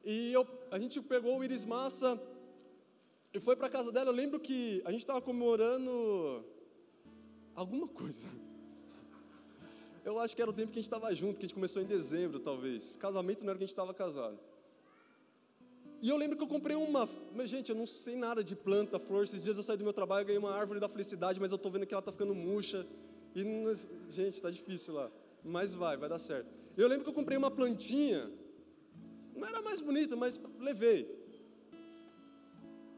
E 0.03 0.33
eu, 0.33 0.47
a 0.71 0.79
gente 0.79 0.99
pegou 1.01 1.37
o 1.37 1.43
Iris 1.43 1.63
Massa 1.63 2.19
e 3.31 3.39
foi 3.39 3.55
para 3.55 3.69
casa 3.69 3.91
dela. 3.91 4.09
Eu 4.09 4.15
lembro 4.15 4.39
que 4.39 4.81
a 4.85 4.91
gente 4.91 5.01
estava 5.01 5.21
comemorando 5.21 6.43
alguma 7.53 7.87
coisa. 7.87 8.25
Eu 10.03 10.17
acho 10.17 10.35
que 10.35 10.41
era 10.41 10.49
o 10.49 10.53
tempo 10.53 10.71
que 10.71 10.79
a 10.79 10.81
gente 10.81 10.91
estava 10.91 11.13
junto, 11.13 11.35
que 11.39 11.45
a 11.45 11.47
gente 11.47 11.53
começou 11.53 11.79
em 11.79 11.85
dezembro, 11.85 12.39
talvez. 12.39 12.95
Casamento 12.95 13.43
não 13.43 13.51
era 13.51 13.57
que 13.59 13.65
a 13.65 13.67
gente 13.67 13.73
estava 13.73 13.93
casado. 13.93 14.39
E 16.03 16.09
eu 16.09 16.17
lembro 16.17 16.35
que 16.35 16.43
eu 16.43 16.47
comprei 16.49 16.75
uma. 16.75 17.07
Mas, 17.33 17.49
gente, 17.49 17.69
eu 17.69 17.75
não 17.77 17.87
sei 17.87 18.17
nada 18.17 18.43
de 18.43 18.57
planta, 18.57 18.99
flor. 18.99 19.23
Esses 19.23 19.41
dias 19.41 19.55
eu 19.55 19.63
saí 19.63 19.77
do 19.77 19.85
meu 19.85 19.93
trabalho 19.93 20.23
e 20.23 20.25
ganhei 20.25 20.37
uma 20.37 20.51
árvore 20.51 20.77
da 20.77 20.89
felicidade, 20.89 21.39
mas 21.39 21.49
eu 21.49 21.55
estou 21.55 21.71
vendo 21.71 21.85
que 21.85 21.93
ela 21.93 22.01
está 22.01 22.11
ficando 22.11 22.35
murcha. 22.35 22.85
E, 23.33 23.41
gente, 24.09 24.33
está 24.33 24.49
difícil 24.49 24.95
lá. 24.95 25.09
Mas 25.45 25.73
vai, 25.73 25.95
vai 25.95 26.09
dar 26.09 26.17
certo. 26.17 26.53
Eu 26.75 26.89
lembro 26.89 27.05
que 27.05 27.09
eu 27.09 27.13
comprei 27.13 27.37
uma 27.37 27.49
plantinha. 27.49 28.29
Não 29.33 29.47
era 29.47 29.61
mais 29.61 29.79
bonita, 29.79 30.13
mas 30.13 30.37
levei. 30.59 31.09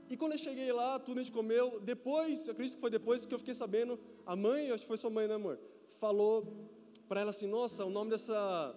E 0.10 0.18
quando 0.18 0.32
eu 0.32 0.40
cheguei 0.40 0.72
lá, 0.72 0.98
tudo 0.98 1.20
a 1.20 1.24
gente 1.24 1.32
comeu. 1.32 1.80
Depois, 1.82 2.50
acredito 2.50 2.74
que 2.74 2.82
foi 2.82 2.90
depois 2.90 3.24
que 3.24 3.36
eu 3.36 3.38
fiquei 3.38 3.54
sabendo, 3.54 4.00
a 4.26 4.36
mãe, 4.36 4.72
acho 4.72 4.82
que 4.82 4.88
foi 4.88 4.98
sua 4.98 5.12
mãe, 5.12 5.28
né, 5.28 5.36
amor? 5.36 5.60
Falou 6.00 6.68
para 7.08 7.22
ela 7.22 7.30
assim: 7.30 7.46
Nossa, 7.46 7.86
o 7.86 7.92
nome 7.92 8.10
dessa 8.10 8.76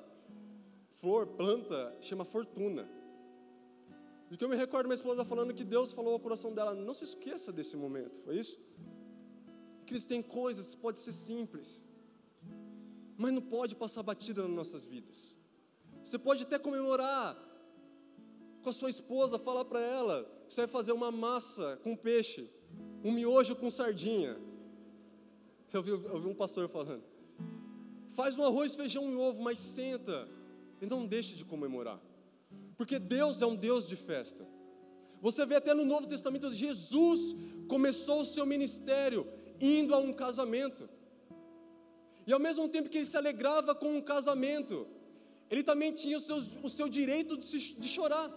flor, 1.00 1.28
planta, 1.28 1.96
chama 2.02 2.26
Fortuna. 2.26 2.97
E 4.30 4.36
que 4.36 4.44
eu 4.44 4.48
me 4.48 4.56
recordo 4.56 4.86
minha 4.86 4.94
esposa 4.94 5.24
falando 5.24 5.54
que 5.54 5.64
Deus 5.64 5.92
falou 5.92 6.12
ao 6.12 6.20
coração 6.20 6.52
dela: 6.52 6.74
não 6.74 6.94
se 6.94 7.04
esqueça 7.04 7.52
desse 7.52 7.76
momento, 7.76 8.18
foi 8.24 8.38
isso? 8.38 8.60
Que 9.86 9.98
tem 10.04 10.22
coisas, 10.22 10.74
pode 10.74 10.98
ser 10.98 11.12
simples, 11.12 11.82
mas 13.16 13.32
não 13.32 13.40
pode 13.40 13.74
passar 13.74 14.02
batida 14.02 14.42
nas 14.42 14.50
nossas 14.50 14.84
vidas. 14.84 15.36
Você 16.04 16.18
pode 16.18 16.42
até 16.42 16.58
comemorar 16.58 17.36
com 18.62 18.68
a 18.68 18.72
sua 18.72 18.90
esposa, 18.90 19.38
falar 19.38 19.64
para 19.64 19.80
ela 19.80 20.38
você 20.48 20.62
vai 20.62 20.68
fazer 20.68 20.92
uma 20.92 21.12
massa 21.12 21.78
com 21.82 21.94
peixe, 21.94 22.48
um 23.04 23.12
miojo 23.12 23.54
com 23.54 23.70
sardinha. 23.70 24.38
Você 25.66 25.76
ouviu, 25.76 25.94
ouviu 26.10 26.30
um 26.30 26.34
pastor 26.34 26.68
falando. 26.70 27.04
Faz 28.10 28.38
um 28.38 28.44
arroz, 28.44 28.74
feijão 28.74 29.12
e 29.12 29.16
ovo, 29.16 29.42
mas 29.42 29.58
senta 29.58 30.26
e 30.80 30.86
não 30.86 31.06
deixe 31.06 31.34
de 31.34 31.44
comemorar 31.44 32.00
porque 32.78 32.96
Deus 32.98 33.42
é 33.42 33.46
um 33.46 33.56
Deus 33.56 33.88
de 33.88 33.96
festa. 33.96 34.46
Você 35.20 35.44
vê 35.44 35.56
até 35.56 35.74
no 35.74 35.84
Novo 35.84 36.06
Testamento, 36.06 36.52
Jesus 36.52 37.34
começou 37.66 38.20
o 38.20 38.24
seu 38.24 38.46
ministério 38.46 39.26
indo 39.60 39.92
a 39.92 39.98
um 39.98 40.12
casamento. 40.12 40.88
E 42.24 42.32
ao 42.32 42.38
mesmo 42.38 42.68
tempo 42.68 42.88
que 42.88 42.98
ele 42.98 43.04
se 43.04 43.16
alegrava 43.16 43.74
com 43.74 43.96
um 43.96 44.00
casamento, 44.00 44.86
ele 45.50 45.64
também 45.64 45.90
tinha 45.90 46.16
o 46.16 46.20
seu, 46.20 46.36
o 46.62 46.70
seu 46.70 46.88
direito 46.88 47.36
de, 47.36 47.46
se, 47.46 47.58
de 47.58 47.88
chorar. 47.88 48.30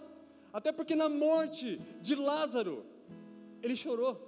Até 0.52 0.72
porque 0.72 0.96
na 0.96 1.08
morte 1.08 1.80
de 2.00 2.16
Lázaro, 2.16 2.84
ele 3.62 3.76
chorou. 3.76 4.20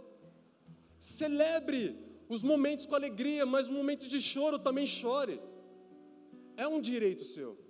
Celebre 1.01 1.99
os 2.29 2.41
momentos 2.41 2.87
com 2.87 2.95
alegria, 2.95 3.45
mas 3.45 3.67
os 3.67 3.75
momentos 3.75 4.09
de 4.09 4.21
choro 4.21 4.61
também 4.61 4.87
chore. 4.87 5.41
É 6.57 6.69
um 6.69 6.81
direito 6.81 7.25
seu. 7.25 7.64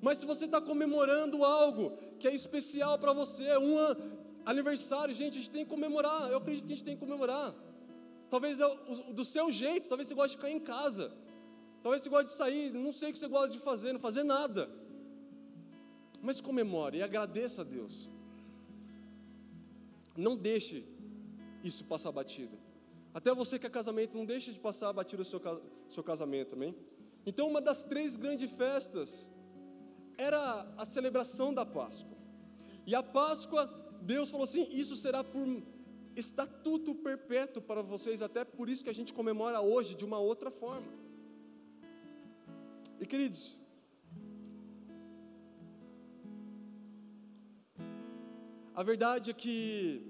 Mas 0.00 0.18
se 0.18 0.26
você 0.26 0.44
está 0.44 0.60
comemorando 0.60 1.44
algo 1.44 1.96
que 2.18 2.28
é 2.28 2.34
especial 2.34 2.98
para 2.98 3.12
você, 3.12 3.56
um 3.58 3.76
aniversário, 4.44 5.14
gente, 5.14 5.38
a 5.38 5.40
gente 5.40 5.50
tem 5.50 5.64
que 5.64 5.70
comemorar. 5.70 6.30
Eu 6.30 6.38
acredito 6.38 6.66
que 6.66 6.72
a 6.72 6.76
gente 6.76 6.84
tem 6.84 6.94
que 6.94 7.00
comemorar. 7.00 7.54
Talvez 8.30 8.60
é 8.60 8.68
do 9.12 9.24
seu 9.24 9.50
jeito, 9.50 9.88
talvez 9.88 10.08
você 10.08 10.14
goste 10.14 10.30
de 10.30 10.36
ficar 10.36 10.50
em 10.50 10.60
casa. 10.60 11.12
Talvez 11.82 12.02
você 12.02 12.08
goste 12.08 12.26
de 12.26 12.32
sair, 12.32 12.72
não 12.72 12.92
sei 12.92 13.10
o 13.10 13.12
que 13.12 13.18
você 13.18 13.28
gosta 13.28 13.50
de 13.50 13.58
fazer, 13.58 13.92
não 13.92 14.00
fazer 14.00 14.22
nada. 14.22 14.70
Mas 16.20 16.40
comemore 16.40 16.98
e 16.98 17.02
agradeça 17.02 17.62
a 17.62 17.64
Deus. 17.64 18.10
Não 20.16 20.36
deixe 20.36 20.84
isso 21.62 21.84
passar 21.84 22.12
batido. 22.12 22.58
Até 23.14 23.34
você 23.34 23.58
que 23.58 23.66
é 23.66 23.70
casamento, 23.70 24.16
não 24.16 24.24
deixe 24.24 24.52
de 24.52 24.60
passar 24.60 24.92
batido 24.92 25.22
o 25.22 25.24
seu, 25.24 25.40
seu 25.88 26.02
casamento, 26.02 26.54
amém? 26.54 26.74
Então, 27.24 27.48
uma 27.48 27.60
das 27.60 27.82
três 27.82 28.16
grandes 28.16 28.50
festas 28.50 29.30
era 30.18 30.66
a 30.76 30.84
celebração 30.84 31.54
da 31.54 31.64
Páscoa. 31.64 32.18
E 32.84 32.94
a 32.94 33.02
Páscoa, 33.02 33.62
Deus 34.02 34.28
falou 34.30 34.44
assim: 34.44 34.66
isso 34.70 34.96
será 34.96 35.22
por 35.22 35.46
estatuto 36.16 36.94
perpétuo 36.94 37.62
para 37.62 37.80
vocês, 37.80 38.20
até 38.20 38.44
por 38.44 38.68
isso 38.68 38.82
que 38.82 38.90
a 38.90 38.94
gente 38.94 39.14
comemora 39.14 39.60
hoje 39.60 39.94
de 39.94 40.04
uma 40.04 40.18
outra 40.18 40.50
forma. 40.50 40.92
E 43.00 43.06
queridos, 43.06 43.60
a 48.74 48.82
verdade 48.82 49.30
é 49.30 49.34
que 49.34 50.04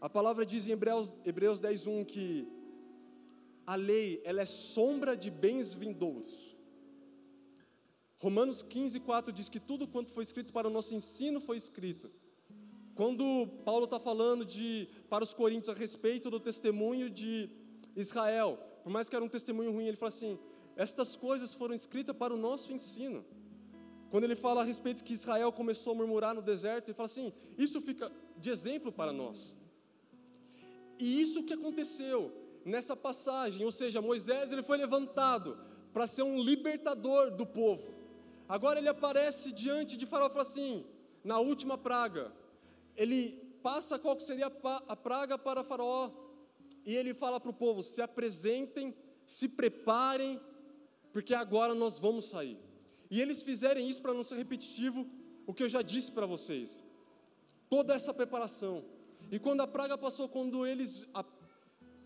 a 0.00 0.08
palavra 0.08 0.46
diz 0.46 0.66
em 0.66 0.72
Hebreus, 0.72 1.12
Hebreus 1.24 1.60
10:1 1.60 2.06
que 2.06 2.48
a 3.66 3.74
lei 3.74 4.22
ela 4.24 4.40
é 4.40 4.46
sombra 4.46 5.14
de 5.14 5.30
bens 5.30 5.74
vindouros. 5.74 6.51
Romanos 8.22 8.62
15, 8.62 9.00
4 9.00 9.32
diz 9.32 9.48
que 9.48 9.58
tudo 9.58 9.84
quanto 9.84 10.12
foi 10.12 10.22
escrito 10.22 10.52
para 10.52 10.68
o 10.68 10.70
nosso 10.70 10.94
ensino 10.94 11.40
foi 11.40 11.56
escrito. 11.56 12.08
Quando 12.94 13.48
Paulo 13.64 13.86
está 13.86 13.98
falando 13.98 14.44
de, 14.44 14.88
para 15.10 15.24
os 15.24 15.34
coríntios 15.34 15.74
a 15.74 15.76
respeito 15.76 16.30
do 16.30 16.38
testemunho 16.38 17.10
de 17.10 17.50
Israel, 17.96 18.60
por 18.84 18.90
mais 18.90 19.08
que 19.08 19.16
era 19.16 19.24
um 19.24 19.28
testemunho 19.28 19.72
ruim, 19.72 19.86
ele 19.86 19.96
fala 19.96 20.10
assim: 20.10 20.38
estas 20.76 21.16
coisas 21.16 21.52
foram 21.52 21.74
escritas 21.74 22.14
para 22.16 22.32
o 22.32 22.36
nosso 22.36 22.72
ensino. 22.72 23.24
Quando 24.08 24.22
ele 24.22 24.36
fala 24.36 24.60
a 24.60 24.64
respeito 24.64 25.02
que 25.02 25.14
Israel 25.14 25.50
começou 25.50 25.92
a 25.92 25.96
murmurar 25.96 26.32
no 26.32 26.42
deserto, 26.42 26.86
ele 26.86 26.94
fala 26.94 27.08
assim: 27.08 27.32
isso 27.58 27.80
fica 27.80 28.08
de 28.36 28.50
exemplo 28.50 28.92
para 28.92 29.12
nós. 29.12 29.56
E 30.96 31.20
isso 31.20 31.42
que 31.42 31.54
aconteceu 31.54 32.32
nessa 32.64 32.94
passagem, 32.94 33.64
ou 33.64 33.72
seja, 33.72 34.00
Moisés 34.00 34.52
ele 34.52 34.62
foi 34.62 34.78
levantado 34.78 35.58
para 35.92 36.06
ser 36.06 36.22
um 36.22 36.40
libertador 36.40 37.32
do 37.32 37.44
povo. 37.44 38.01
Agora 38.48 38.78
ele 38.78 38.88
aparece 38.88 39.52
diante 39.52 39.96
de 39.96 40.06
Faraó 40.06 40.28
e 40.28 40.30
fala 40.30 40.42
assim: 40.42 40.84
na 41.24 41.38
última 41.38 41.78
praga, 41.78 42.32
ele 42.96 43.32
passa 43.62 43.98
qual 43.98 44.16
que 44.16 44.22
seria 44.22 44.50
a 44.88 44.96
praga 44.96 45.38
para 45.38 45.62
Faraó, 45.62 46.10
e 46.84 46.94
ele 46.94 47.14
fala 47.14 47.38
para 47.38 47.50
o 47.50 47.54
povo: 47.54 47.82
se 47.82 48.02
apresentem, 48.02 48.94
se 49.26 49.48
preparem, 49.48 50.40
porque 51.12 51.34
agora 51.34 51.74
nós 51.74 51.98
vamos 51.98 52.26
sair. 52.26 52.58
E 53.10 53.20
eles 53.20 53.42
fizerem 53.42 53.88
isso 53.88 54.00
para 54.00 54.14
não 54.14 54.22
ser 54.22 54.36
repetitivo, 54.36 55.06
o 55.46 55.52
que 55.52 55.62
eu 55.62 55.68
já 55.68 55.82
disse 55.82 56.10
para 56.10 56.26
vocês. 56.26 56.82
Toda 57.68 57.94
essa 57.94 58.12
preparação. 58.12 58.84
E 59.30 59.38
quando 59.38 59.60
a 59.60 59.66
praga 59.66 59.96
passou, 59.96 60.28
quando 60.28 60.66
eles 60.66 61.06
a, 61.14 61.24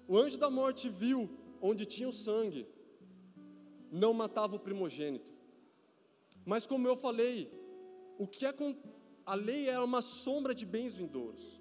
O 0.09 0.17
anjo 0.17 0.39
da 0.39 0.51
morte 0.51 0.89
viu 0.89 1.31
onde 1.61 1.85
tinha 1.85 2.09
o 2.09 2.13
sangue, 2.13 2.67
não 3.91 4.13
matava 4.13 4.57
o 4.57 4.61
primogênito. 4.61 5.36
Mas 6.47 6.65
como 6.65 6.87
eu 6.87 6.97
falei, 6.97 7.51
o 8.17 8.27
que 8.27 8.47
é 8.47 8.55
a 9.27 9.35
lei 9.35 9.69
era 9.69 9.85
uma 9.85 10.01
sombra 10.01 10.55
de 10.55 10.65
bens 10.65 10.97
vindouros. 10.97 11.61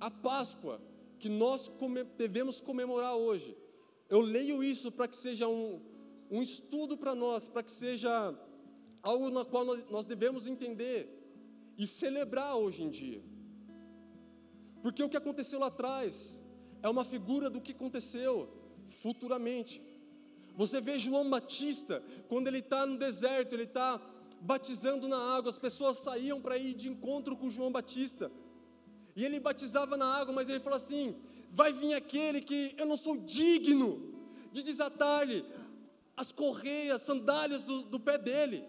A 0.00 0.10
Páscoa 0.10 0.82
que 1.20 1.28
nós 1.28 1.70
devemos 2.16 2.60
comemorar 2.60 3.14
hoje, 3.16 3.56
eu 4.08 4.20
leio 4.20 4.62
isso 4.62 4.90
para 4.90 5.06
que 5.06 5.16
seja 5.16 5.48
um, 5.48 5.80
um 6.30 6.42
estudo 6.42 6.96
para 6.96 7.14
nós, 7.14 7.48
para 7.48 7.62
que 7.62 7.70
seja 7.70 8.34
algo 9.02 9.30
na 9.30 9.44
qual 9.44 9.64
nós 9.88 10.04
devemos 10.04 10.48
entender 10.48 11.00
e 11.76 11.86
celebrar 11.86 12.56
hoje 12.56 12.82
em 12.82 12.90
dia. 12.90 13.22
Porque 14.82 15.02
o 15.02 15.08
que 15.08 15.16
aconteceu 15.16 15.60
lá 15.60 15.66
atrás 15.68 16.40
é 16.82 16.88
uma 16.88 17.04
figura 17.04 17.48
do 17.48 17.60
que 17.60 17.72
aconteceu 17.72 18.48
futuramente. 18.88 19.80
Você 20.58 20.80
vê 20.80 20.98
João 20.98 21.30
Batista, 21.30 22.02
quando 22.28 22.48
ele 22.48 22.58
está 22.58 22.84
no 22.84 22.98
deserto, 22.98 23.52
ele 23.54 23.62
está 23.62 24.00
batizando 24.40 25.06
na 25.06 25.36
água, 25.36 25.50
as 25.50 25.56
pessoas 25.56 25.98
saíam 25.98 26.40
para 26.40 26.58
ir 26.58 26.74
de 26.74 26.88
encontro 26.88 27.36
com 27.36 27.48
João 27.48 27.70
Batista, 27.70 28.28
e 29.14 29.24
ele 29.24 29.38
batizava 29.38 29.96
na 29.96 30.06
água, 30.18 30.34
mas 30.34 30.48
ele 30.48 30.58
falou 30.58 30.76
assim: 30.76 31.14
vai 31.52 31.72
vir 31.72 31.94
aquele 31.94 32.40
que 32.40 32.74
eu 32.76 32.86
não 32.86 32.96
sou 32.96 33.16
digno 33.16 34.12
de 34.50 34.64
desatar-lhe 34.64 35.44
as 36.16 36.32
correias, 36.32 37.02
sandálias 37.02 37.62
do, 37.62 37.82
do 37.82 38.00
pé 38.00 38.18
dele. 38.18 38.64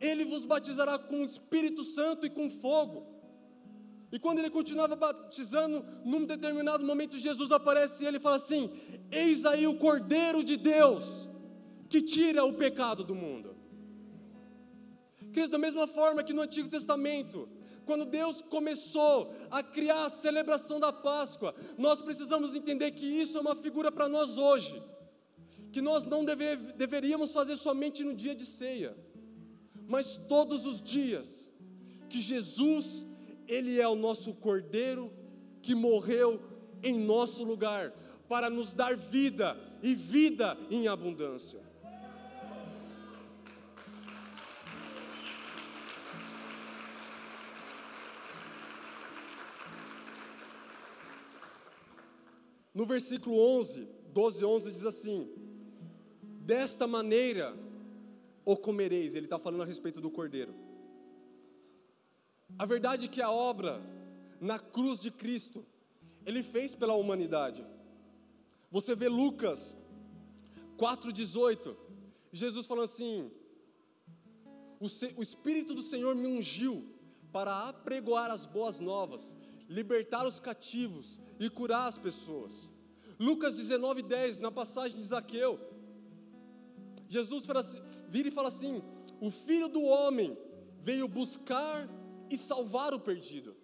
Ele 0.00 0.24
vos 0.24 0.44
batizará 0.44 0.96
com 0.96 1.22
o 1.22 1.26
Espírito 1.26 1.82
Santo 1.82 2.24
e 2.24 2.30
com 2.30 2.48
fogo. 2.48 3.04
E 4.16 4.18
quando 4.18 4.38
ele 4.38 4.48
continuava 4.48 4.96
batizando, 4.96 5.84
num 6.02 6.24
determinado 6.24 6.82
momento 6.82 7.18
Jesus 7.18 7.52
aparece 7.52 8.02
e 8.02 8.06
ele 8.06 8.18
fala 8.18 8.36
assim: 8.36 8.70
Eis 9.10 9.44
aí 9.44 9.66
o 9.66 9.76
Cordeiro 9.76 10.42
de 10.42 10.56
Deus 10.56 11.28
que 11.90 12.00
tira 12.00 12.42
o 12.42 12.54
pecado 12.54 13.04
do 13.04 13.14
mundo. 13.14 13.54
Queridos, 15.34 15.50
da 15.50 15.58
mesma 15.58 15.86
forma 15.86 16.24
que 16.24 16.32
no 16.32 16.40
Antigo 16.40 16.66
Testamento, 16.66 17.46
quando 17.84 18.06
Deus 18.06 18.40
começou 18.40 19.34
a 19.50 19.62
criar 19.62 20.06
a 20.06 20.10
celebração 20.10 20.80
da 20.80 20.94
Páscoa, 20.94 21.54
nós 21.76 22.00
precisamos 22.00 22.54
entender 22.54 22.92
que 22.92 23.04
isso 23.04 23.36
é 23.36 23.40
uma 23.42 23.54
figura 23.54 23.92
para 23.92 24.08
nós 24.08 24.38
hoje, 24.38 24.82
que 25.70 25.82
nós 25.82 26.06
não 26.06 26.24
deve, 26.24 26.56
deveríamos 26.72 27.32
fazer 27.32 27.58
somente 27.58 28.02
no 28.02 28.14
dia 28.14 28.34
de 28.34 28.46
ceia, 28.46 28.96
mas 29.86 30.16
todos 30.26 30.64
os 30.64 30.80
dias, 30.80 31.50
que 32.08 32.18
Jesus, 32.18 33.04
Ele 33.48 33.80
é 33.80 33.88
o 33.88 33.94
nosso 33.94 34.34
Cordeiro 34.34 35.12
que 35.62 35.74
morreu 35.74 36.40
em 36.82 36.98
nosso 36.98 37.42
lugar, 37.42 37.92
para 38.28 38.50
nos 38.50 38.72
dar 38.72 38.96
vida 38.96 39.56
e 39.82 39.94
vida 39.94 40.56
em 40.70 40.88
abundância. 40.88 41.60
No 52.74 52.84
versículo 52.84 53.38
11, 53.38 53.88
12, 54.12 54.44
11 54.44 54.72
diz 54.72 54.84
assim: 54.84 55.30
Desta 56.22 56.86
maneira 56.86 57.56
o 58.44 58.56
comereis. 58.56 59.14
Ele 59.14 59.26
está 59.26 59.38
falando 59.38 59.62
a 59.62 59.66
respeito 59.66 60.00
do 60.00 60.10
cordeiro. 60.10 60.65
A 62.58 62.64
verdade 62.64 63.06
é 63.06 63.08
que 63.08 63.20
a 63.20 63.30
obra 63.30 63.82
na 64.40 64.58
cruz 64.58 64.98
de 64.98 65.10
Cristo, 65.10 65.64
ele 66.24 66.42
fez 66.42 66.74
pela 66.74 66.94
humanidade. 66.94 67.66
Você 68.70 68.94
vê 68.94 69.08
Lucas 69.08 69.78
4,18, 70.76 71.76
Jesus 72.32 72.66
falando 72.66 72.84
assim: 72.84 73.30
o, 74.80 75.22
Espírito 75.22 75.74
do 75.74 75.82
Senhor 75.82 76.14
me 76.14 76.26
ungiu 76.26 76.86
para 77.32 77.68
apregoar 77.68 78.30
as 78.30 78.44
boas 78.46 78.78
novas, 78.78 79.36
libertar 79.68 80.26
os 80.26 80.38
cativos 80.38 81.18
e 81.38 81.48
curar 81.48 81.86
as 81.86 81.98
pessoas. 81.98 82.70
Lucas 83.18 83.56
19, 83.56 84.02
10, 84.02 84.38
na 84.38 84.50
passagem 84.50 85.00
de 85.00 85.06
Zaqueu, 85.06 85.58
Jesus 87.08 87.48
assim, 87.48 87.80
vira 88.08 88.28
e 88.28 88.32
fala 88.32 88.48
assim: 88.48 88.82
O 89.20 89.30
filho 89.30 89.68
do 89.68 89.82
homem 89.82 90.36
veio 90.82 91.08
buscar 91.08 91.88
e 92.30 92.36
salvar 92.36 92.94
o 92.94 93.00
perdido. 93.00 93.56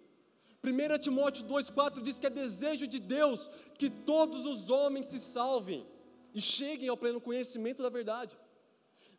1 0.63 0.97
Timóteo 0.99 1.45
2,4 1.45 2.01
diz 2.01 2.17
que 2.17 2.27
é 2.27 2.29
desejo 2.29 2.87
de 2.87 2.99
Deus 2.99 3.49
que 3.77 3.89
todos 3.89 4.45
os 4.45 4.69
homens 4.69 5.07
se 5.07 5.19
salvem 5.19 5.85
e 6.33 6.39
cheguem 6.39 6.87
ao 6.87 6.97
pleno 6.97 7.19
conhecimento 7.19 7.83
da 7.83 7.89
verdade. 7.89 8.37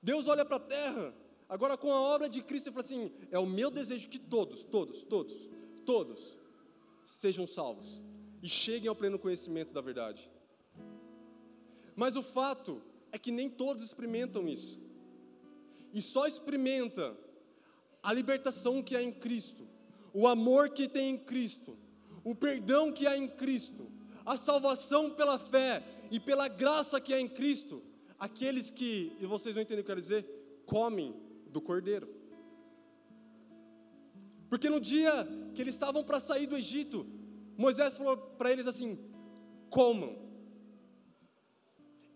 Deus 0.03 0.27
olha 0.27 0.45
para 0.45 0.57
a 0.57 0.61
terra, 0.61 1.15
agora 1.49 1.77
com 1.77 1.93
a 1.93 2.01
obra 2.01 2.29
de 2.29 2.43
Cristo, 2.43 2.69
e 2.69 2.73
fala 2.73 2.85
assim: 2.85 3.13
é 3.31 3.39
o 3.39 3.47
meu 3.47 3.71
desejo 3.71 4.09
que 4.09 4.19
todos, 4.19 4.65
todos, 4.65 5.05
todos, 5.05 5.35
todos 5.85 6.39
sejam 7.05 7.47
salvos 7.47 8.03
e 8.43 8.49
cheguem 8.49 8.89
ao 8.89 8.97
pleno 8.97 9.19
conhecimento 9.19 9.73
da 9.73 9.81
verdade. 9.81 10.31
Mas 11.95 12.17
o 12.17 12.23
fato 12.23 12.83
é 13.13 13.19
que 13.19 13.31
nem 13.31 13.49
todos 13.49 13.83
experimentam 13.83 14.49
isso. 14.49 14.81
E 15.93 16.03
só 16.03 16.27
experimenta 16.27 17.17
a 18.05 18.13
libertação 18.13 18.83
que 18.83 18.95
há 18.95 19.03
em 19.03 19.11
Cristo, 19.11 19.67
o 20.13 20.29
amor 20.29 20.69
que 20.69 20.87
tem 20.87 21.15
em 21.15 21.19
Cristo, 21.19 21.79
o 22.23 22.35
perdão 22.35 22.93
que 22.93 23.07
há 23.07 23.17
em 23.17 23.27
Cristo, 23.27 23.91
a 24.27 24.37
salvação 24.37 25.11
pela 25.11 25.39
fé 25.39 25.83
e 26.11 26.21
pela 26.21 26.47
graça 26.47 27.01
que 27.01 27.15
há 27.15 27.19
em 27.19 27.27
Cristo, 27.27 27.83
aqueles 28.19 28.69
que, 28.69 29.17
e 29.19 29.25
vocês 29.25 29.55
vão 29.55 29.63
entender 29.63 29.81
o 29.81 29.85
que 29.85 29.91
eu 29.91 29.97
quero 29.97 30.03
dizer, 30.03 30.23
comem 30.67 31.17
do 31.47 31.63
cordeiro. 31.63 32.07
Porque 34.51 34.69
no 34.69 34.79
dia 34.79 35.27
que 35.55 35.63
eles 35.63 35.75
estavam 35.75 36.05
para 36.05 36.21
sair 36.21 36.47
do 36.47 36.59
Egito, 36.59 37.07
Moisés 37.57 37.97
falou 37.97 38.19
para 38.19 38.53
eles 38.53 38.67
assim: 38.67 38.99
comam. 39.71 40.19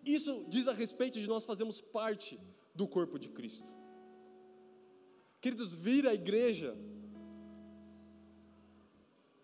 Isso 0.05 0.44
diz 0.48 0.68
a 0.68 0.72
respeito 0.74 1.18
de 1.18 1.27
nós 1.27 1.46
fazermos 1.46 1.81
parte 1.81 2.38
do 2.74 2.87
corpo 2.87 3.18
de 3.18 3.31
Cristo. 3.31 3.77
Queridos, 5.40 5.74
vir 5.74 6.07
à 6.07 6.14
igreja 6.14 6.77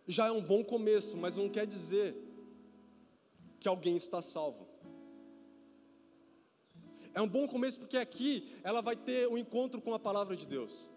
já 0.07 0.27
é 0.27 0.33
um 0.33 0.43
bom 0.43 0.63
começo, 0.63 1.17
mas 1.17 1.37
não 1.37 1.49
quer 1.49 1.67
dizer 1.67 2.17
que 3.59 3.69
alguém 3.69 3.97
está 3.97 4.21
salvo. 4.21 4.69
É 7.15 7.23
um 7.23 7.29
bom 7.29 7.47
começo 7.47 7.79
porque 7.79 7.97
aqui 7.97 8.53
ela 8.63 8.83
vai 8.83 8.97
ter 8.97 9.29
um 9.29 9.39
encontro 9.39 9.81
com 9.81 9.95
a 9.95 9.99
palavra 9.99 10.37
de 10.37 10.47
Deus. 10.47 10.91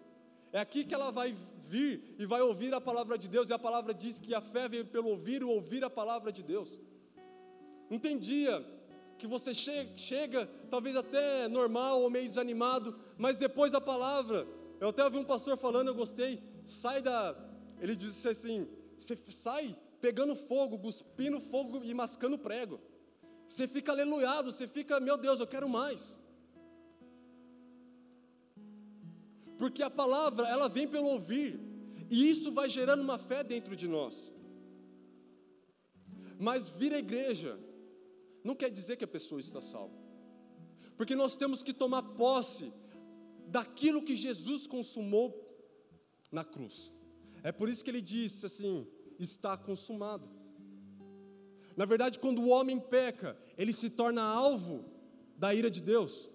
É 0.52 0.58
aqui 0.58 0.84
que 0.84 0.94
ela 0.94 1.10
vai 1.10 1.34
vir 1.62 2.16
e 2.18 2.26
vai 2.26 2.40
ouvir 2.42 2.74
a 2.74 2.80
palavra 2.80 3.16
de 3.16 3.28
Deus, 3.28 3.48
e 3.48 3.52
a 3.52 3.58
palavra 3.58 3.94
diz 3.94 4.18
que 4.18 4.34
a 4.34 4.40
fé 4.40 4.68
vem 4.68 4.84
pelo 4.84 5.10
ouvir 5.10 5.42
e 5.42 5.44
ouvir 5.44 5.84
a 5.84 5.90
palavra 5.90 6.32
de 6.32 6.42
Deus. 6.42 6.80
Não 7.88 7.98
tem 7.98 8.18
dia 8.18 8.64
que 9.18 9.26
você 9.26 9.52
chega, 9.52 9.96
chega, 9.96 10.46
talvez 10.70 10.96
até 10.96 11.48
normal 11.48 12.02
ou 12.02 12.10
meio 12.10 12.28
desanimado, 12.28 12.98
mas 13.16 13.36
depois 13.36 13.70
da 13.70 13.80
palavra, 13.80 14.46
eu 14.80 14.88
até 14.88 15.04
ouvi 15.04 15.16
um 15.18 15.24
pastor 15.24 15.56
falando, 15.56 15.88
eu 15.88 15.94
gostei, 15.94 16.42
sai 16.64 17.02
da. 17.02 17.36
Ele 17.80 17.96
disse 17.96 18.28
assim: 18.28 18.68
você 18.96 19.16
sai 19.28 19.76
pegando 20.00 20.34
fogo, 20.36 20.78
cuspindo 20.78 21.40
fogo 21.40 21.82
e 21.84 21.92
mascando 21.92 22.38
prego. 22.38 22.80
Você 23.46 23.66
fica 23.66 23.92
aleluiado, 23.92 24.52
você 24.52 24.68
fica, 24.68 25.00
meu 25.00 25.16
Deus, 25.16 25.40
eu 25.40 25.46
quero 25.46 25.68
mais. 25.68 26.16
Porque 29.56 29.82
a 29.82 29.90
palavra, 29.90 30.46
ela 30.46 30.68
vem 30.68 30.86
pelo 30.86 31.08
ouvir, 31.08 31.58
e 32.10 32.30
isso 32.30 32.52
vai 32.52 32.68
gerando 32.70 33.02
uma 33.02 33.18
fé 33.18 33.42
dentro 33.42 33.74
de 33.74 33.88
nós. 33.88 34.32
Mas 36.38 36.68
vir 36.68 36.94
à 36.94 36.98
igreja 36.98 37.58
não 38.44 38.54
quer 38.54 38.70
dizer 38.70 38.96
que 38.96 39.04
a 39.04 39.08
pessoa 39.08 39.40
está 39.40 39.60
salva. 39.60 39.98
Porque 40.96 41.16
nós 41.16 41.34
temos 41.34 41.62
que 41.62 41.72
tomar 41.72 42.02
posse 42.02 42.72
daquilo 43.48 44.02
que 44.02 44.14
Jesus 44.14 44.66
consumou 44.66 45.44
na 46.30 46.44
cruz. 46.44 46.92
É 47.42 47.50
por 47.50 47.68
isso 47.68 47.82
que 47.82 47.90
ele 47.90 48.00
disse 48.00 48.46
assim: 48.46 48.86
está 49.18 49.56
consumado. 49.56 50.28
Na 51.76 51.84
verdade, 51.84 52.18
quando 52.18 52.42
o 52.42 52.48
homem 52.48 52.78
peca, 52.78 53.38
ele 53.56 53.72
se 53.72 53.88
torna 53.88 54.22
alvo 54.22 54.84
da 55.36 55.54
ira 55.54 55.70
de 55.70 55.80
Deus 55.80 56.28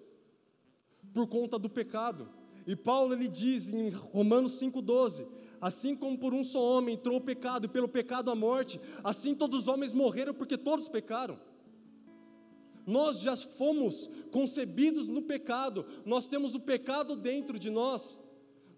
por 1.14 1.28
conta 1.28 1.60
do 1.60 1.70
pecado. 1.70 2.30
E 2.66 2.76
Paulo 2.76 3.14
ele 3.14 3.28
diz 3.28 3.68
em 3.68 3.90
Romanos 3.90 4.54
5:12, 4.54 5.28
assim 5.60 5.96
como 5.96 6.18
por 6.18 6.34
um 6.34 6.44
só 6.44 6.62
homem 6.62 6.96
entrou 6.96 7.18
o 7.18 7.22
pecado 7.22 7.66
e 7.66 7.70
pelo 7.70 7.90
pecado 7.90 8.32
a 8.32 8.36
morte, 8.36 8.80
assim 9.04 9.36
todos 9.36 9.62
os 9.62 9.68
homens 9.68 9.92
morreram 9.92 10.34
porque 10.34 10.58
todos 10.58 10.88
pecaram. 10.88 11.40
Nós 12.86 13.20
já 13.20 13.36
fomos 13.36 14.10
concebidos 14.32 15.08
no 15.08 15.22
pecado, 15.22 15.86
nós 16.06 16.28
temos 16.28 16.56
o 16.56 16.60
pecado 16.60 17.16
dentro 17.16 17.58
de 17.58 17.70
nós. 17.70 18.20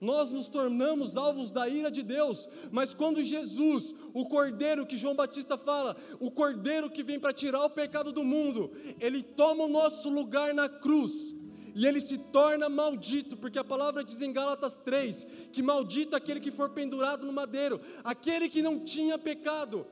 nós 0.02 0.30
nos 0.30 0.48
tornamos 0.48 1.18
alvos 1.18 1.50
da 1.50 1.68
ira 1.68 1.90
de 1.90 2.04
Deus, 2.04 2.48
mas 2.70 2.94
quando 2.94 3.24
Jesus, 3.24 3.96
o 4.14 4.26
cordeiro 4.26 4.86
que 4.86 4.98
João 4.98 5.16
Batista 5.16 5.58
fala, 5.58 5.96
o 6.20 6.30
cordeiro 6.30 6.90
que 6.90 7.02
vem 7.02 7.20
para 7.20 7.34
tirar 7.34 7.64
o 7.64 7.70
pecado 7.70 8.12
do 8.12 8.24
mundo, 8.24 8.72
ele 9.00 9.24
toma 9.24 9.64
o 9.64 9.70
nosso 9.70 10.10
lugar 10.10 10.54
na 10.54 10.70
cruz. 10.70 11.34
E 11.78 11.86
ele 11.86 12.00
se 12.00 12.18
torna 12.18 12.70
maldito, 12.70 13.36
porque 13.36 13.60
a 13.60 13.64
palavra 13.64 14.02
diz 14.02 14.22
em 14.22 14.32
Gálatas 14.32 14.78
3 14.78 15.28
que 15.52 15.62
maldito 15.62 16.16
é 16.16 16.18
aquele 16.18 16.40
que 16.40 16.50
for 16.50 16.70
pendurado 16.70 17.26
no 17.26 17.34
madeiro, 17.34 17.82
aquele 18.02 18.48
que 18.48 18.62
não 18.62 18.80
tinha 18.80 19.18
pecado. 19.18 19.86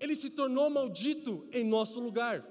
Ele 0.00 0.14
se 0.14 0.30
tornou 0.30 0.68
maldito 0.70 1.46
em 1.52 1.64
nosso 1.64 2.00
lugar, 2.00 2.42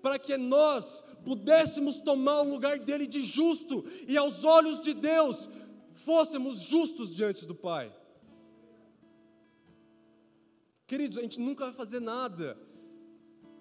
para 0.00 0.18
que 0.18 0.36
nós 0.36 1.04
pudéssemos 1.24 2.00
tomar 2.00 2.42
o 2.42 2.50
lugar 2.50 2.78
dele 2.78 3.06
de 3.06 3.24
justo 3.24 3.84
e 4.08 4.16
aos 4.16 4.44
olhos 4.44 4.80
de 4.80 4.92
Deus 4.92 5.48
fôssemos 5.94 6.60
justos 6.60 7.14
diante 7.14 7.46
do 7.46 7.54
Pai. 7.54 7.94
Queridos, 10.86 11.18
a 11.18 11.22
gente 11.22 11.40
nunca 11.40 11.64
vai 11.64 11.74
fazer 11.74 12.00
nada 12.00 12.58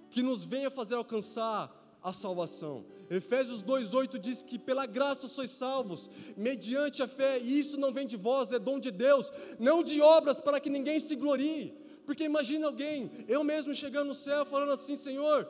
que 0.10 0.22
nos 0.22 0.44
venha 0.44 0.70
fazer 0.70 0.96
alcançar 0.96 1.78
a 2.04 2.12
salvação. 2.12 2.86
Efésios 3.10 3.62
2:8 3.62 4.18
diz 4.20 4.42
que 4.42 4.58
pela 4.58 4.86
graça 4.86 5.28
sois 5.28 5.52
salvos, 5.52 6.10
mediante 6.36 7.04
a 7.04 7.08
fé, 7.08 7.40
e 7.40 7.60
isso 7.60 7.78
não 7.78 7.94
vem 7.94 8.08
de 8.08 8.18
vós, 8.18 8.52
é 8.52 8.60
dom 8.60 8.80
de 8.80 8.92
Deus, 8.92 9.32
não 9.60 9.84
de 9.84 10.02
obras 10.02 10.40
para 10.40 10.60
que 10.60 10.70
ninguém 10.70 11.00
se 11.00 11.16
glorie. 11.16 11.81
Porque 12.12 12.26
imagina 12.26 12.68
alguém, 12.68 13.10
eu 13.26 13.42
mesmo 13.42 13.74
chegando 13.74 14.10
no 14.10 14.14
céu 14.14 14.46
falando 14.46 14.74
assim, 14.74 14.98
Senhor, 14.98 15.48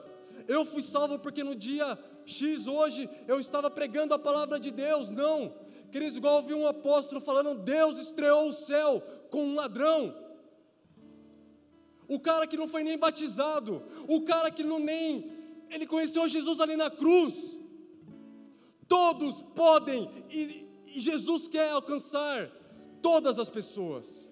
eu 0.47 0.63
fui 0.63 0.84
salvo 0.84 1.17
porque 1.17 1.43
no 1.43 1.56
dia 1.56 1.97
X 2.24 2.67
hoje 2.67 3.10
eu 3.28 3.39
estava 3.39 3.67
pregando 3.71 4.13
a 4.13 4.19
palavra 4.19 4.60
de 4.60 4.69
Deus. 4.69 5.10
Não, 5.10 5.56
queridos, 5.91 6.17
igual 6.17 6.36
ouvi 6.36 6.54
um 6.54 6.67
apóstolo 6.67 7.19
falando: 7.19 7.56
Deus 7.56 7.97
estreou 7.97 8.47
o 8.47 8.54
céu 8.54 9.02
com 9.32 9.43
um 9.43 9.56
ladrão. 9.56 10.15
O 12.08 12.19
cara 12.19 12.45
que 12.45 12.58
não 12.58 12.67
foi 12.67 12.84
nem 12.84 12.95
batizado, 12.95 13.84
o 14.08 14.21
cara 14.21 14.52
que 14.52 14.63
não 14.63 14.78
nem 14.78 15.32
ele 15.67 15.88
conheceu 15.88 16.28
Jesus 16.28 16.60
ali 16.60 16.76
na 16.76 16.91
cruz. 16.91 17.60
Todos 18.88 19.41
podem 19.56 20.08
e, 20.30 20.67
e 20.86 21.00
Jesus 21.00 21.47
quer 21.47 21.71
alcançar 21.71 22.52
todas 23.02 23.39
as 23.39 23.50
pessoas. 23.50 24.30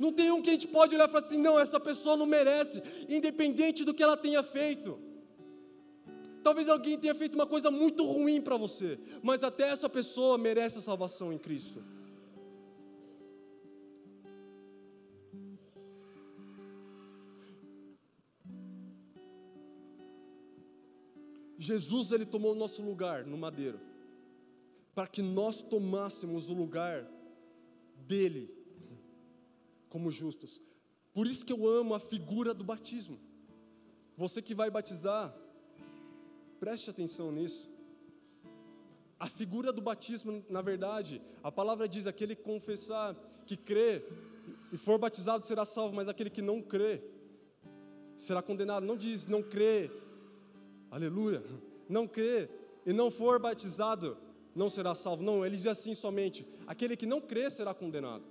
Não 0.00 0.10
tem 0.10 0.30
um 0.32 0.40
que 0.40 0.48
a 0.48 0.54
gente 0.54 0.66
pode 0.66 0.94
olhar 0.94 1.06
e 1.06 1.12
falar 1.12 1.26
assim: 1.26 1.36
não, 1.36 1.60
essa 1.60 1.78
pessoa 1.78 2.16
não 2.16 2.24
merece, 2.24 2.82
independente 3.06 3.84
do 3.84 3.92
que 3.92 4.02
ela 4.02 4.16
tenha 4.16 4.42
feito. 4.42 4.98
Talvez 6.42 6.70
alguém 6.70 6.98
tenha 6.98 7.14
feito 7.14 7.34
uma 7.34 7.46
coisa 7.46 7.70
muito 7.70 8.02
ruim 8.02 8.40
para 8.40 8.56
você, 8.56 8.98
mas 9.22 9.44
até 9.44 9.68
essa 9.68 9.90
pessoa 9.90 10.38
merece 10.38 10.78
a 10.78 10.80
salvação 10.80 11.30
em 11.30 11.36
Cristo. 11.36 11.84
Jesus 21.58 22.10
ele 22.10 22.24
tomou 22.24 22.52
o 22.52 22.58
nosso 22.58 22.82
lugar 22.82 23.26
no 23.26 23.36
madeiro, 23.36 23.78
para 24.94 25.06
que 25.06 25.20
nós 25.20 25.60
tomássemos 25.60 26.48
o 26.48 26.54
lugar 26.54 27.06
dele 28.08 28.59
como 29.90 30.10
justos. 30.10 30.62
Por 31.12 31.26
isso 31.26 31.44
que 31.44 31.52
eu 31.52 31.68
amo 31.68 31.94
a 31.94 32.00
figura 32.00 32.54
do 32.54 32.64
batismo. 32.64 33.20
Você 34.16 34.40
que 34.40 34.54
vai 34.54 34.70
batizar, 34.70 35.36
Preste 36.60 36.90
atenção 36.90 37.32
nisso. 37.32 37.70
A 39.18 39.26
figura 39.26 39.72
do 39.72 39.80
batismo, 39.80 40.44
na 40.50 40.60
verdade, 40.60 41.22
a 41.42 41.50
palavra 41.50 41.88
diz: 41.88 42.06
aquele 42.06 42.36
que 42.36 42.42
confessar 42.42 43.16
que 43.46 43.56
crê 43.56 44.04
e 44.70 44.76
for 44.76 44.98
batizado 44.98 45.46
será 45.46 45.64
salvo, 45.64 45.96
mas 45.96 46.06
aquele 46.06 46.28
que 46.28 46.42
não 46.42 46.60
crê 46.60 47.02
será 48.14 48.42
condenado. 48.42 48.84
Não 48.84 48.94
diz 48.94 49.26
não 49.26 49.42
crê, 49.42 49.90
aleluia, 50.90 51.42
não 51.88 52.06
crê 52.06 52.50
e 52.84 52.92
não 52.92 53.10
for 53.10 53.38
batizado 53.38 54.18
não 54.54 54.68
será 54.68 54.94
salvo. 54.94 55.22
Não, 55.22 55.46
ele 55.46 55.56
diz 55.56 55.66
assim 55.66 55.94
somente: 55.94 56.46
aquele 56.66 56.94
que 56.94 57.06
não 57.06 57.22
crê 57.22 57.50
será 57.50 57.72
condenado. 57.72 58.24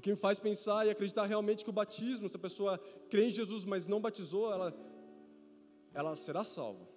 O 0.00 0.02
que 0.02 0.12
me 0.12 0.16
faz 0.16 0.38
pensar 0.38 0.86
e 0.86 0.90
acreditar 0.90 1.26
realmente 1.26 1.62
que 1.62 1.68
o 1.68 1.74
batismo, 1.74 2.26
se 2.26 2.34
a 2.34 2.38
pessoa 2.38 2.78
crê 3.10 3.28
em 3.28 3.30
Jesus, 3.30 3.66
mas 3.66 3.86
não 3.86 4.00
batizou, 4.00 4.50
ela 4.50 4.74
ela 5.92 6.16
será 6.16 6.42
salva. 6.42 6.88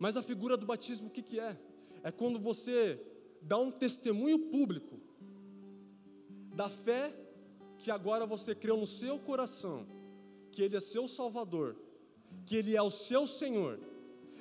Mas 0.00 0.16
a 0.16 0.22
figura 0.24 0.56
do 0.56 0.66
batismo, 0.66 1.06
o 1.06 1.10
que, 1.10 1.22
que 1.22 1.38
é? 1.38 1.56
É 2.02 2.10
quando 2.10 2.40
você 2.40 3.00
dá 3.40 3.56
um 3.56 3.70
testemunho 3.70 4.36
público 4.50 4.98
da 6.56 6.68
fé 6.68 7.14
que 7.78 7.92
agora 7.92 8.26
você 8.26 8.52
creu 8.52 8.76
no 8.76 8.84
seu 8.84 9.16
coração, 9.16 9.86
que 10.50 10.60
Ele 10.60 10.76
é 10.76 10.80
seu 10.80 11.06
Salvador, 11.06 11.76
que 12.44 12.56
Ele 12.56 12.74
é 12.74 12.82
o 12.82 12.90
seu 12.90 13.28
Senhor. 13.28 13.78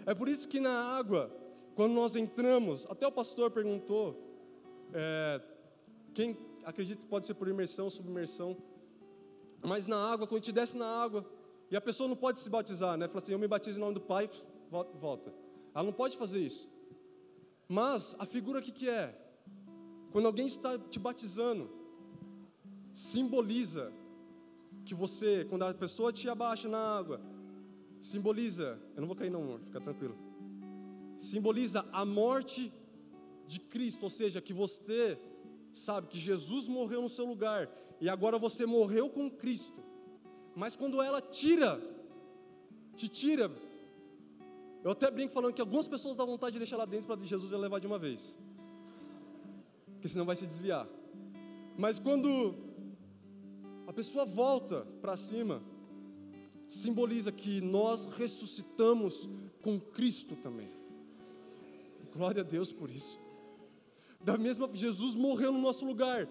É 0.04 0.16
por 0.16 0.28
isso 0.28 0.48
que 0.48 0.60
na 0.60 0.82
água, 0.98 1.32
quando 1.76 1.94
nós 1.94 2.16
entramos, 2.16 2.88
até 2.90 3.06
o 3.06 3.12
pastor 3.12 3.52
perguntou, 3.52 4.20
é, 4.96 5.40
quem 6.16 6.50
acredita 6.66 7.02
que 7.02 7.08
pode 7.08 7.26
ser 7.26 7.34
por 7.34 7.48
imersão 7.48 7.90
submersão, 7.90 8.58
mas 9.64 9.88
na 9.88 9.98
água, 10.12 10.26
quando 10.28 10.42
a 10.42 10.44
gente 10.44 10.52
desce 10.52 10.76
na 10.76 10.88
água, 10.88 11.26
e 11.70 11.76
a 11.76 11.82
pessoa 11.82 12.10
não 12.10 12.16
pode 12.16 12.40
se 12.40 12.50
batizar, 12.50 12.98
né? 12.98 13.08
Fala 13.08 13.20
assim, 13.20 13.32
eu 13.32 13.40
me 13.40 13.48
batizo 13.48 13.78
em 13.78 13.82
nome 13.82 13.94
do 13.94 14.02
Pai, 14.02 14.30
volta. 14.70 15.34
Ela 15.74 15.84
não 15.84 15.94
pode 15.94 16.18
fazer 16.18 16.40
isso. 16.40 16.70
Mas 17.68 18.16
a 18.20 18.26
figura 18.26 18.60
o 18.60 18.62
que 18.62 18.90
é? 18.90 19.16
Quando 20.12 20.26
alguém 20.26 20.48
está 20.48 20.78
te 20.78 21.00
batizando, 21.00 21.70
simboliza 22.92 23.94
que 24.84 24.94
você, 24.94 25.46
quando 25.50 25.64
a 25.64 25.74
pessoa 25.74 26.12
te 26.12 26.28
abaixa 26.28 26.68
na 26.68 26.98
água, 26.98 27.22
simboliza, 28.02 28.78
eu 28.96 29.02
não 29.02 29.08
vou 29.08 29.16
cair 29.16 29.30
não, 29.30 29.42
amor, 29.42 29.62
fica 29.62 29.80
tranquilo. 29.80 30.18
Simboliza 31.18 31.86
a 31.94 32.04
morte 32.04 32.74
de 33.48 33.60
Cristo, 33.60 34.04
ou 34.04 34.10
seja, 34.10 34.42
que 34.42 34.54
você 34.54 35.18
sabe 35.72 36.08
que 36.08 36.20
Jesus 36.20 36.68
morreu 36.68 37.02
no 37.02 37.10
seu 37.10 37.26
lugar 37.26 37.70
e 38.00 38.10
agora 38.10 38.38
você 38.38 38.66
morreu 38.66 39.10
com 39.10 39.30
Cristo. 39.30 39.82
Mas 40.56 40.76
quando 40.76 41.02
ela 41.02 41.22
tira, 41.22 41.80
te 42.96 43.08
tira, 43.08 43.52
eu 44.84 44.92
até 44.92 45.10
brinco 45.10 45.34
falando 45.34 45.54
que 45.54 45.62
algumas 45.62 45.88
pessoas 45.88 46.16
dão 46.16 46.26
vontade 46.26 46.54
de 46.54 46.60
deixar 46.60 46.78
lá 46.78 46.86
dentro 46.86 47.08
para 47.08 47.26
Jesus 47.26 47.52
levar 47.52 47.80
de 47.80 47.88
uma 47.88 48.00
vez, 48.00 48.38
porque 49.94 50.10
senão 50.10 50.26
vai 50.26 50.36
se 50.36 50.48
desviar. 50.48 50.88
Mas 51.78 52.00
quando 52.00 52.56
a 53.88 53.94
pessoa 53.94 54.26
volta 54.26 54.86
para 55.02 55.16
cima, 55.16 55.62
simboliza 56.68 57.32
que 57.32 57.62
nós 57.62 58.08
ressuscitamos 58.08 59.30
com 59.62 59.80
Cristo 59.80 60.36
também. 60.36 60.72
Glória 62.14 62.42
a 62.42 62.44
Deus 62.44 62.72
por 62.72 62.90
isso. 62.90 63.20
Da 64.24 64.38
mesma 64.38 64.70
Jesus 64.74 65.16
morreu 65.16 65.52
no 65.52 65.60
nosso 65.60 65.86
lugar 65.86 66.28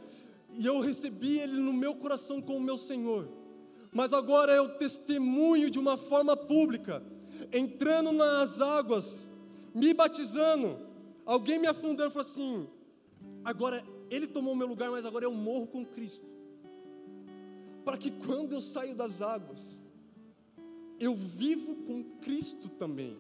e 0.52 0.66
eu 0.66 0.80
recebi 0.80 1.38
ele 1.38 1.60
no 1.60 1.72
meu 1.72 1.94
coração 1.94 2.40
como 2.40 2.60
meu 2.60 2.76
Senhor 2.76 3.40
mas 3.92 4.12
agora 4.12 4.62
o 4.62 4.68
testemunho 4.68 5.70
de 5.70 5.78
uma 5.78 5.96
forma 5.96 6.36
pública, 6.36 7.02
entrando 7.52 8.12
nas 8.12 8.60
águas, 8.60 9.30
me 9.74 9.92
batizando, 9.92 10.78
alguém 11.26 11.58
me 11.58 11.66
afundando 11.66 12.10
e 12.10 12.12
falou 12.12 12.28
assim: 12.28 12.68
agora 13.44 13.84
ele 14.08 14.26
tomou 14.26 14.54
meu 14.54 14.68
lugar, 14.68 14.90
mas 14.90 15.04
agora 15.04 15.24
eu 15.24 15.32
morro 15.32 15.66
com 15.66 15.84
Cristo. 15.84 16.28
Para 17.84 17.98
que 17.98 18.10
quando 18.10 18.52
eu 18.52 18.60
saio 18.60 18.94
das 18.94 19.20
águas, 19.20 19.80
eu 20.98 21.14
vivo 21.14 21.74
com 21.86 22.04
Cristo 22.20 22.68
também. 22.68 23.18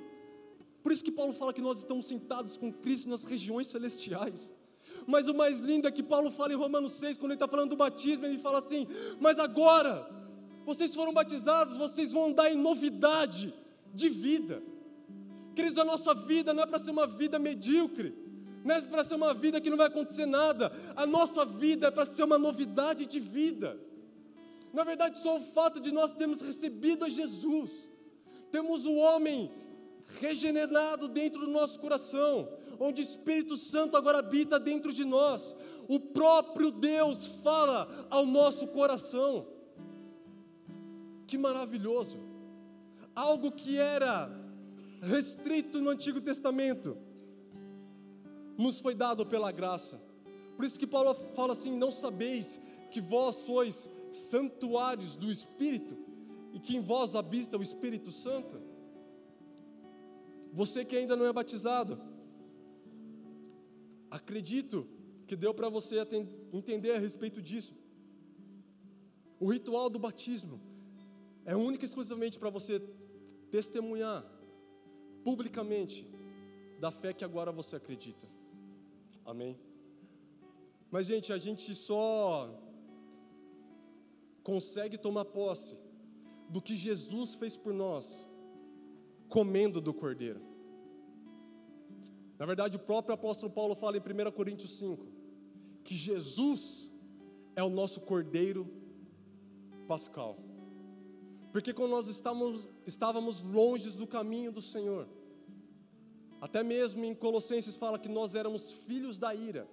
Por 0.82 0.92
isso 0.92 1.04
que 1.04 1.10
Paulo 1.10 1.32
fala 1.32 1.52
que 1.52 1.60
nós 1.60 1.78
estamos 1.78 2.06
sentados 2.06 2.56
com 2.56 2.72
Cristo 2.72 3.08
nas 3.08 3.24
regiões 3.24 3.66
celestiais. 3.66 4.54
Mas 5.06 5.28
o 5.28 5.34
mais 5.34 5.60
lindo 5.60 5.88
é 5.88 5.90
que 5.90 6.02
Paulo 6.02 6.30
fala 6.30 6.52
em 6.52 6.56
Romanos 6.56 6.92
6, 6.92 7.18
quando 7.18 7.32
ele 7.32 7.36
está 7.36 7.48
falando 7.48 7.70
do 7.70 7.76
batismo, 7.76 8.26
ele 8.26 8.38
fala 8.38 8.58
assim: 8.58 8.86
Mas 9.18 9.38
agora, 9.38 10.08
vocês 10.64 10.94
foram 10.94 11.12
batizados, 11.12 11.76
vocês 11.76 12.12
vão 12.12 12.26
andar 12.26 12.52
em 12.52 12.56
novidade 12.56 13.54
de 13.92 14.08
vida. 14.08 14.62
Queridos, 15.54 15.78
a 15.78 15.84
nossa 15.84 16.14
vida 16.14 16.54
não 16.54 16.62
é 16.62 16.66
para 16.66 16.78
ser 16.78 16.90
uma 16.90 17.06
vida 17.06 17.38
medíocre, 17.38 18.14
não 18.64 18.74
é 18.74 18.80
para 18.80 19.04
ser 19.04 19.14
uma 19.14 19.34
vida 19.34 19.60
que 19.60 19.70
não 19.70 19.76
vai 19.76 19.88
acontecer 19.88 20.26
nada, 20.26 20.72
a 20.94 21.06
nossa 21.06 21.44
vida 21.44 21.88
é 21.88 21.90
para 21.90 22.06
ser 22.06 22.24
uma 22.24 22.38
novidade 22.38 23.06
de 23.06 23.18
vida. 23.18 23.78
Na 24.72 24.84
verdade, 24.84 25.18
só 25.18 25.38
o 25.38 25.40
fato 25.40 25.80
de 25.80 25.90
nós 25.90 26.12
termos 26.12 26.40
recebido 26.40 27.04
a 27.04 27.08
Jesus, 27.08 27.70
temos 28.52 28.86
o 28.86 28.94
homem 28.94 29.50
regenerado 30.20 31.08
dentro 31.08 31.40
do 31.40 31.50
nosso 31.50 31.78
coração, 31.78 32.48
onde 32.80 33.02
o 33.02 33.04
Espírito 33.04 33.58
Santo 33.58 33.94
agora 33.94 34.20
habita 34.20 34.58
dentro 34.58 34.90
de 34.90 35.04
nós, 35.04 35.54
o 35.86 36.00
próprio 36.00 36.70
Deus 36.70 37.26
fala 37.44 38.06
ao 38.08 38.24
nosso 38.24 38.66
coração. 38.68 39.46
Que 41.26 41.36
maravilhoso! 41.36 42.18
Algo 43.14 43.52
que 43.52 43.76
era 43.76 44.30
restrito 45.02 45.80
no 45.80 45.90
Antigo 45.90 46.20
Testamento, 46.22 46.96
nos 48.56 48.80
foi 48.80 48.94
dado 48.94 49.26
pela 49.26 49.52
graça. 49.52 50.00
Por 50.56 50.64
isso 50.64 50.78
que 50.78 50.86
Paulo 50.86 51.14
fala 51.34 51.52
assim: 51.52 51.76
Não 51.76 51.90
sabeis 51.90 52.58
que 52.90 53.00
vós 53.00 53.36
sois 53.36 53.90
santuários 54.10 55.16
do 55.16 55.30
Espírito 55.30 55.96
e 56.52 56.58
que 56.58 56.76
em 56.76 56.80
vós 56.80 57.14
habita 57.14 57.58
o 57.58 57.62
Espírito 57.62 58.10
Santo? 58.10 58.60
Você 60.52 60.84
que 60.84 60.96
ainda 60.96 61.14
não 61.14 61.26
é 61.26 61.32
batizado, 61.32 62.00
acredito 64.10 64.86
que 65.26 65.36
deu 65.36 65.54
para 65.54 65.68
você 65.68 65.96
entender 66.52 66.92
a 66.92 66.98
respeito 66.98 67.40
disso. 67.40 67.74
O 69.38 69.50
ritual 69.50 69.88
do 69.88 69.98
batismo 69.98 70.60
é 71.44 71.54
única 71.56 71.84
e 71.84 71.88
exclusivamente 71.88 72.38
para 72.38 72.50
você 72.50 72.80
testemunhar 73.50 74.24
publicamente 75.24 76.06
da 76.78 76.90
fé 76.90 77.12
que 77.12 77.24
agora 77.24 77.52
você 77.52 77.76
acredita. 77.76 78.26
Amém? 79.24 79.58
Mas, 80.90 81.06
gente, 81.06 81.32
a 81.32 81.38
gente 81.38 81.74
só 81.74 82.50
consegue 84.42 84.98
tomar 84.98 85.24
posse 85.26 85.76
do 86.48 86.60
que 86.60 86.74
Jesus 86.74 87.34
fez 87.34 87.56
por 87.56 87.72
nós, 87.72 88.28
comendo 89.28 89.80
do 89.80 89.94
Cordeiro. 89.94 90.49
Na 92.40 92.46
verdade, 92.46 92.78
o 92.78 92.80
próprio 92.80 93.14
apóstolo 93.14 93.52
Paulo 93.52 93.74
fala 93.74 93.98
em 93.98 94.00
1 94.00 94.32
Coríntios 94.32 94.78
5 94.78 95.06
que 95.84 95.94
Jesus 95.94 96.90
é 97.54 97.62
o 97.62 97.68
nosso 97.68 98.00
Cordeiro 98.00 98.66
Pascal. 99.86 100.38
Porque 101.52 101.74
quando 101.74 101.90
nós 101.90 102.08
estávamos, 102.08 102.66
estávamos 102.86 103.42
longe 103.42 103.90
do 103.90 104.06
caminho 104.06 104.50
do 104.50 104.62
Senhor, 104.62 105.06
até 106.40 106.62
mesmo 106.62 107.04
em 107.04 107.14
Colossenses 107.14 107.76
fala 107.76 107.98
que 107.98 108.08
nós 108.08 108.34
éramos 108.34 108.72
filhos 108.72 109.18
da 109.18 109.34
ira. 109.34 109.68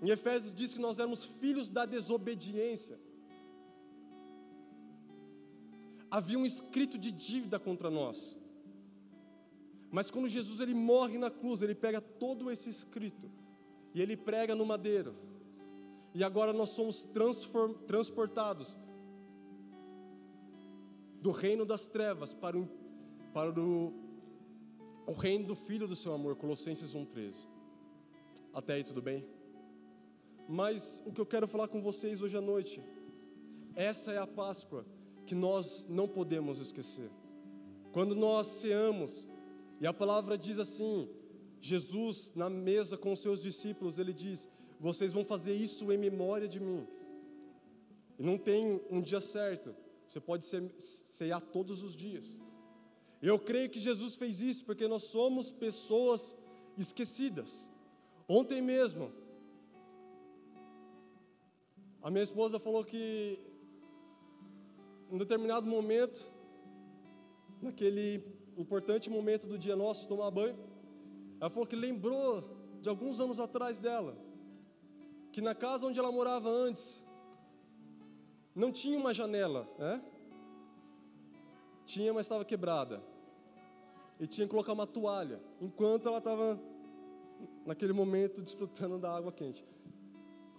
Em 0.00 0.08
Efésios 0.08 0.54
diz 0.54 0.72
que 0.72 0.80
nós 0.80 1.00
éramos 1.00 1.24
filhos 1.24 1.68
da 1.68 1.84
desobediência. 1.84 3.00
Havia 6.08 6.38
um 6.38 6.46
escrito 6.46 6.96
de 6.96 7.10
dívida 7.10 7.58
contra 7.58 7.90
nós. 7.90 8.38
Mas 9.90 10.10
quando 10.10 10.28
Jesus 10.28 10.60
ele 10.60 10.74
morre 10.74 11.16
na 11.18 11.30
cruz, 11.30 11.62
ele 11.62 11.74
pega 11.74 12.00
todo 12.00 12.50
esse 12.50 12.68
escrito 12.68 13.30
e 13.94 14.00
ele 14.02 14.16
prega 14.16 14.54
no 14.54 14.66
madeiro. 14.66 15.14
E 16.14 16.24
agora 16.24 16.52
nós 16.52 16.70
somos 16.70 17.06
transportados 17.86 18.76
do 21.20 21.30
reino 21.30 21.64
das 21.64 21.86
trevas 21.86 22.32
para 22.32 22.58
o, 22.58 22.68
para 23.32 23.50
o, 23.60 23.92
o 25.06 25.12
reino 25.12 25.46
do 25.46 25.54
Filho 25.54 25.86
do 25.86 25.96
seu 25.96 26.12
amor, 26.12 26.36
Colossenses 26.36 26.94
1,13. 26.94 27.46
Até 28.52 28.74
aí, 28.74 28.84
tudo 28.84 29.02
bem? 29.02 29.26
Mas 30.48 31.02
o 31.04 31.12
que 31.12 31.20
eu 31.20 31.26
quero 31.26 31.48
falar 31.48 31.68
com 31.68 31.82
vocês 31.82 32.22
hoje 32.22 32.36
à 32.36 32.40
noite, 32.40 32.82
essa 33.74 34.12
é 34.12 34.18
a 34.18 34.26
Páscoa 34.26 34.86
que 35.26 35.34
nós 35.34 35.84
não 35.88 36.06
podemos 36.06 36.58
esquecer. 36.60 37.10
Quando 37.92 38.14
nós 38.14 38.46
ceamos, 38.46 39.28
e 39.80 39.86
a 39.86 39.92
palavra 39.92 40.38
diz 40.38 40.58
assim: 40.58 41.08
Jesus, 41.60 42.32
na 42.34 42.48
mesa 42.48 42.96
com 42.96 43.12
os 43.12 43.20
seus 43.20 43.42
discípulos, 43.42 43.98
ele 43.98 44.12
diz: 44.12 44.48
Vocês 44.80 45.12
vão 45.12 45.24
fazer 45.24 45.54
isso 45.54 45.92
em 45.92 45.98
memória 45.98 46.48
de 46.48 46.60
mim. 46.60 46.86
E 48.18 48.22
não 48.22 48.38
tem 48.38 48.80
um 48.90 49.00
dia 49.00 49.20
certo, 49.20 49.74
você 50.08 50.20
pode 50.20 50.44
cear 50.78 51.40
todos 51.40 51.82
os 51.82 51.94
dias. 51.94 52.38
Eu 53.20 53.38
creio 53.38 53.68
que 53.68 53.80
Jesus 53.80 54.14
fez 54.14 54.40
isso 54.40 54.64
porque 54.64 54.86
nós 54.86 55.04
somos 55.04 55.50
pessoas 55.50 56.36
esquecidas. 56.78 57.70
Ontem 58.28 58.60
mesmo, 58.60 59.12
a 62.02 62.10
minha 62.10 62.22
esposa 62.22 62.58
falou 62.58 62.84
que, 62.84 63.38
em 65.10 65.18
determinado 65.18 65.66
momento, 65.66 66.30
naquele 67.60 68.22
importante 68.56 69.10
momento 69.10 69.46
do 69.46 69.58
dia 69.58 69.76
nosso, 69.76 70.08
tomar 70.08 70.30
banho, 70.30 70.56
ela 71.40 71.50
falou 71.50 71.66
que 71.66 71.76
lembrou 71.76 72.56
de 72.80 72.88
alguns 72.88 73.20
anos 73.20 73.38
atrás 73.38 73.78
dela, 73.78 74.16
que 75.32 75.40
na 75.40 75.54
casa 75.54 75.86
onde 75.86 75.98
ela 75.98 76.10
morava 76.10 76.48
antes, 76.48 77.04
não 78.54 78.72
tinha 78.72 78.98
uma 78.98 79.12
janela, 79.12 79.68
né? 79.78 80.02
Tinha, 81.84 82.12
mas 82.12 82.26
estava 82.26 82.44
quebrada. 82.44 83.02
E 84.18 84.26
tinha 84.26 84.46
que 84.46 84.50
colocar 84.50 84.72
uma 84.72 84.86
toalha, 84.86 85.40
enquanto 85.60 86.08
ela 86.08 86.18
estava, 86.18 86.58
naquele 87.66 87.92
momento, 87.92 88.40
desfrutando 88.40 88.98
da 88.98 89.14
água 89.14 89.30
quente. 89.30 89.62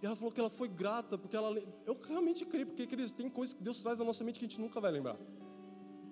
E 0.01 0.05
ela 0.05 0.15
falou 0.15 0.31
que 0.31 0.39
ela 0.39 0.49
foi 0.49 0.67
grata, 0.67 1.17
porque 1.17 1.35
ela. 1.35 1.59
Eu 1.85 1.97
realmente 2.07 2.45
creio, 2.45 2.67
porque 2.67 2.85
queridos, 2.85 3.11
tem 3.11 3.29
coisas 3.29 3.55
que 3.55 3.63
Deus 3.63 3.81
traz 3.81 3.97
na 3.97 4.05
nossa 4.05 4.23
mente 4.23 4.37
que 4.37 4.45
a 4.45 4.47
gente 4.47 4.61
nunca 4.61 4.79
vai 4.79 4.91
lembrar. 4.91 5.17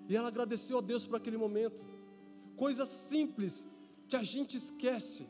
E 0.08 0.16
ela 0.16 0.28
agradeceu 0.28 0.78
a 0.78 0.80
Deus 0.80 1.06
por 1.06 1.16
aquele 1.16 1.36
momento. 1.36 1.84
Coisas 2.56 2.88
simples 2.88 3.66
que 4.08 4.16
a 4.16 4.22
gente 4.22 4.56
esquece, 4.56 5.26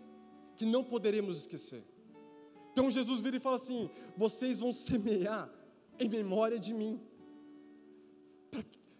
que 0.56 0.64
não 0.64 0.84
poderemos 0.84 1.38
esquecer. 1.38 1.84
Então 2.72 2.90
Jesus 2.90 3.20
vira 3.20 3.36
e 3.36 3.40
fala 3.40 3.56
assim: 3.56 3.90
vocês 4.16 4.60
vão 4.60 4.72
semear 4.72 5.50
em 5.98 6.08
memória 6.08 6.58
de 6.58 6.74
mim. 6.74 7.00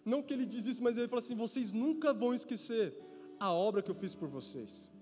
Não 0.05 0.23
que 0.23 0.33
ele 0.33 0.47
diz 0.47 0.67
isso, 0.67 0.83
mas 0.83 0.97
ele 0.97 1.09
fala 1.09 1.21
assim: 1.21 1.35
vocês 1.35 1.73
nunca 1.73 2.13
vão 2.13 2.33
esquecer 2.33 2.97
a 3.39 3.53
obra 3.53 3.83
que 3.83 3.91
eu 3.91 3.95
fiz 3.95 4.15
por 4.15 4.29
vocês. 4.29 4.93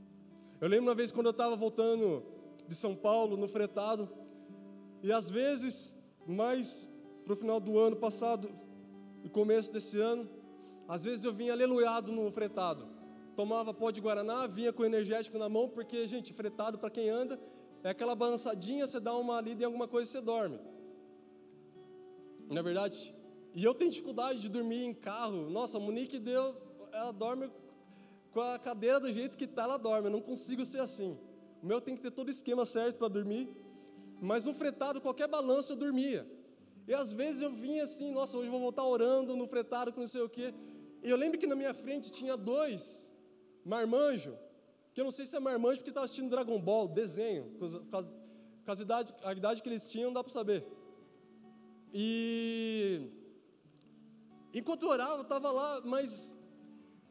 Eu 0.60 0.68
lembro 0.68 0.86
uma 0.86 0.94
vez 0.94 1.12
quando 1.12 1.26
eu 1.26 1.30
estava 1.32 1.54
voltando 1.54 2.24
de 2.66 2.74
São 2.74 2.94
Paulo, 2.96 3.36
no 3.36 3.46
fretado, 3.46 4.08
e 5.02 5.12
às 5.12 5.30
vezes, 5.30 5.98
mais 6.26 6.88
para 7.24 7.34
o 7.34 7.36
final 7.36 7.60
do 7.60 7.78
ano 7.78 7.96
passado 7.96 8.50
e 9.22 9.28
começo 9.28 9.72
desse 9.72 9.98
ano, 10.00 10.28
às 10.88 11.04
vezes 11.04 11.24
eu 11.24 11.32
vinha 11.32 11.52
aleluiado 11.52 12.12
no 12.12 12.30
fretado. 12.30 12.88
Tomava 13.34 13.74
pó 13.74 13.90
de 13.90 14.00
Guaraná, 14.00 14.46
vinha 14.46 14.72
com 14.72 14.84
energético 14.84 15.38
na 15.38 15.48
mão, 15.48 15.68
porque, 15.68 16.06
gente, 16.06 16.32
fretado 16.32 16.78
para 16.78 16.90
quem 16.90 17.08
anda, 17.08 17.40
é 17.82 17.90
aquela 17.90 18.14
balançadinha, 18.14 18.86
você 18.86 19.00
dá 19.00 19.16
uma 19.16 19.40
lida 19.40 19.62
em 19.62 19.66
alguma 19.66 19.88
coisa 19.88 20.08
e 20.08 20.12
você 20.12 20.20
dorme. 20.20 20.58
Não 22.48 22.58
é 22.58 22.62
verdade? 22.62 23.14
E 23.54 23.64
eu 23.64 23.74
tenho 23.74 23.90
dificuldade 23.90 24.40
de 24.40 24.48
dormir 24.48 24.84
em 24.84 24.94
carro. 24.94 25.48
Nossa, 25.50 25.76
a 25.76 25.80
Monique 25.80 26.18
deu, 26.18 26.56
ela 26.92 27.12
dorme 27.12 27.50
com 28.32 28.40
a 28.40 28.58
cadeira 28.58 28.98
do 29.00 29.12
jeito 29.12 29.36
que 29.36 29.44
está, 29.44 29.62
ela 29.62 29.76
dorme. 29.76 30.08
Eu 30.08 30.12
não 30.12 30.20
consigo 30.20 30.64
ser 30.64 30.80
assim. 30.80 31.18
O 31.62 31.66
meu 31.66 31.80
tem 31.80 31.96
que 31.96 32.02
ter 32.02 32.10
todo 32.10 32.28
o 32.28 32.30
esquema 32.30 32.64
certo 32.66 32.96
para 32.98 33.08
dormir. 33.08 33.48
Mas 34.20 34.44
no 34.44 34.52
fretado, 34.52 35.00
qualquer 35.00 35.28
balanço 35.28 35.72
eu 35.72 35.76
dormia. 35.76 36.26
E 36.86 36.92
às 36.92 37.12
vezes 37.12 37.40
eu 37.42 37.50
vinha 37.50 37.84
assim, 37.84 38.10
nossa, 38.10 38.36
hoje 38.36 38.48
eu 38.48 38.52
vou 38.52 38.60
voltar 38.60 38.84
orando 38.84 39.36
no 39.36 39.46
fretado 39.46 39.92
com 39.92 40.00
não 40.00 40.06
sei 40.06 40.20
o 40.20 40.28
quê. 40.28 40.52
E 41.04 41.10
eu 41.10 41.18
lembro 41.18 41.38
que 41.38 41.46
na 41.46 41.54
minha 41.54 41.74
frente 41.74 42.10
tinha 42.10 42.34
dois 42.34 42.82
marmanjos, 43.62 44.34
que 44.94 45.00
eu 45.00 45.04
não 45.04 45.10
sei 45.10 45.26
se 45.26 45.36
é 45.36 45.40
marmanjo 45.40 45.78
porque 45.78 45.90
estava 45.90 46.06
assistindo 46.06 46.30
Dragon 46.30 46.58
Ball, 46.58 46.88
desenho, 46.88 47.44
com, 47.58 47.66
as 48.72 48.80
idade, 48.80 49.14
a 49.22 49.32
idade 49.32 49.62
que 49.62 49.68
eles 49.68 49.86
tinham, 49.86 50.06
não 50.06 50.14
dá 50.14 50.24
para 50.24 50.32
saber. 50.32 50.64
E 51.92 53.10
enquanto 54.54 54.84
eu 54.84 54.88
orava, 54.88 55.16
eu 55.16 55.22
estava 55.22 55.50
lá, 55.52 55.82
mas. 55.84 56.34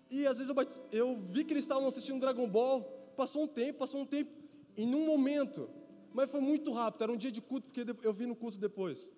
E 0.10 0.26
às 0.26 0.38
vezes 0.38 0.50
eu, 0.50 0.56
bati, 0.56 0.76
eu 0.92 1.20
vi 1.30 1.44
que 1.44 1.54
eles 1.54 1.64
estavam 1.64 1.88
assistindo 1.88 2.20
Dragon 2.20 2.48
Ball, 2.48 2.82
passou 3.16 3.44
um 3.44 3.48
tempo, 3.48 3.78
passou 3.80 4.02
um 4.02 4.06
tempo, 4.08 4.32
e 4.76 4.88
num 4.88 5.06
momento, 5.06 5.70
mas 6.12 6.32
foi 6.32 6.42
muito 6.42 6.72
rápido, 6.72 7.04
era 7.04 7.12
um 7.12 7.18
dia 7.18 7.32
de 7.32 7.42
culto, 7.42 7.68
porque 7.68 7.86
eu 8.08 8.14
vi 8.14 8.26
no 8.26 8.36
culto 8.36 8.58
depois. 8.58 9.12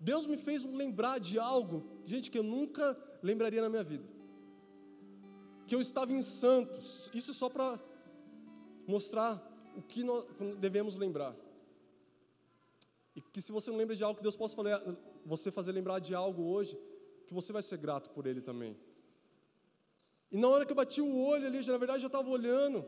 Deus 0.00 0.26
me 0.26 0.36
fez 0.36 0.64
lembrar 0.64 1.18
de 1.18 1.38
algo, 1.38 1.84
gente, 2.06 2.30
que 2.30 2.38
eu 2.38 2.42
nunca 2.42 2.96
lembraria 3.22 3.60
na 3.60 3.68
minha 3.68 3.82
vida. 3.82 4.04
Que 5.66 5.74
eu 5.74 5.80
estava 5.80 6.12
em 6.12 6.22
Santos, 6.22 7.10
isso 7.12 7.34
só 7.34 7.48
para 7.48 7.78
mostrar 8.86 9.42
o 9.76 9.82
que 9.82 10.02
nós 10.02 10.24
devemos 10.58 10.94
lembrar. 10.96 11.36
E 13.14 13.20
que 13.20 13.42
se 13.42 13.52
você 13.52 13.70
não 13.70 13.78
lembra 13.78 13.94
de 13.94 14.02
algo, 14.02 14.16
que 14.16 14.22
Deus 14.22 14.36
possa 14.36 14.56
fazer, 14.56 14.80
você 15.24 15.50
fazer 15.50 15.72
lembrar 15.72 15.98
de 15.98 16.14
algo 16.14 16.42
hoje, 16.42 16.78
que 17.26 17.34
você 17.34 17.52
vai 17.52 17.62
ser 17.62 17.76
grato 17.76 18.10
por 18.10 18.26
Ele 18.26 18.40
também. 18.40 18.76
E 20.30 20.36
na 20.36 20.48
hora 20.48 20.64
que 20.64 20.72
eu 20.72 20.76
bati 20.76 21.00
o 21.00 21.16
olho 21.16 21.46
ali, 21.46 21.62
já, 21.62 21.72
na 21.72 21.78
verdade 21.78 22.04
eu 22.04 22.08
estava 22.08 22.28
olhando, 22.28 22.84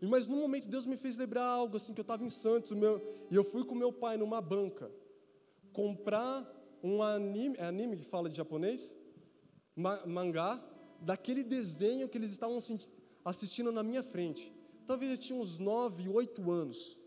mas 0.00 0.26
num 0.26 0.40
momento 0.40 0.68
Deus 0.68 0.86
me 0.86 0.96
fez 0.96 1.16
lembrar 1.16 1.44
algo 1.44 1.76
assim, 1.76 1.94
que 1.94 2.00
eu 2.00 2.02
estava 2.02 2.24
em 2.24 2.28
Santos, 2.28 2.72
meu, 2.72 3.02
e 3.30 3.34
eu 3.34 3.44
fui 3.44 3.64
com 3.64 3.74
meu 3.74 3.92
pai 3.92 4.16
numa 4.16 4.40
banca, 4.40 4.90
comprar 5.72 6.46
um 6.82 7.02
anime, 7.02 7.56
é 7.58 7.64
anime 7.64 7.96
que 7.96 8.04
fala 8.04 8.28
de 8.28 8.36
japonês? 8.36 8.96
Ma, 9.76 10.04
mangá, 10.06 10.62
daquele 11.00 11.42
desenho 11.42 12.08
que 12.08 12.18
eles 12.18 12.30
estavam 12.30 12.58
assistindo 13.24 13.72
na 13.72 13.82
minha 13.82 14.02
frente. 14.02 14.52
Talvez 14.86 15.10
eu 15.10 15.18
tinha 15.18 15.38
uns 15.38 15.58
9, 15.58 16.08
8 16.08 16.50
anos. 16.50 16.98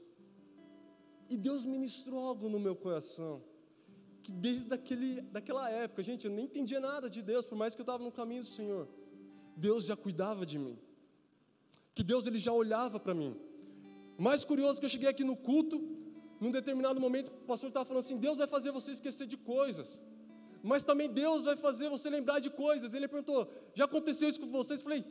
E 1.30 1.38
Deus 1.38 1.65
ministrou 1.65 2.20
algo 2.26 2.49
no 2.49 2.59
meu 2.59 2.76
coração. 2.76 3.41
Que 4.24 4.32
desde 4.32 4.74
aquele, 4.74 5.22
daquela 5.22 5.70
época, 5.70 6.03
gente, 6.03 6.26
eu 6.26 6.32
nem 6.32 6.45
entendia 6.45 6.80
nada 6.80 7.09
de 7.09 7.22
Deus, 7.22 7.45
por 7.45 7.57
mais 7.57 7.76
que 7.76 7.82
eu 7.82 7.84
estava 7.84 8.03
no 8.03 8.11
caminho 8.11 8.41
do 8.41 8.47
Senhor. 8.47 8.88
Deus 9.55 9.86
já 9.86 9.95
cuidava 9.95 10.45
de 10.45 10.59
mim 10.59 10.78
que 11.97 12.03
Deus 12.03 12.28
ele 12.28 12.38
já 12.38 12.53
olhava 12.53 12.99
para 12.99 13.15
mim. 13.15 13.36
Mais 14.20 14.45
curioso 14.45 14.80
que 14.80 14.86
eu 14.86 14.89
cheguei 14.95 15.09
aqui 15.09 15.24
no 15.24 15.36
culto, 15.36 15.76
num 16.39 16.51
determinado 16.51 17.01
momento, 17.01 17.30
o 17.30 17.45
pastor 17.51 17.70
estava 17.70 17.86
falando 17.86 18.03
assim: 18.05 18.18
Deus 18.18 18.38
vai 18.38 18.45
fazer 18.45 18.70
você 18.72 18.91
esquecer 18.91 19.26
de 19.26 19.36
coisas, 19.36 19.99
mas 20.68 20.84
também 20.84 21.09
Deus 21.09 21.43
vai 21.43 21.55
fazer 21.55 21.89
você 21.89 22.09
lembrar 22.09 22.39
de 22.39 22.49
coisas. 22.49 22.93
Ele 22.93 23.07
perguntou: 23.07 23.49
Já 23.74 23.86
aconteceu 23.86 24.28
isso 24.30 24.39
com 24.39 24.49
vocês? 24.49 24.80
Eu 24.80 24.84
falei: 24.84 25.05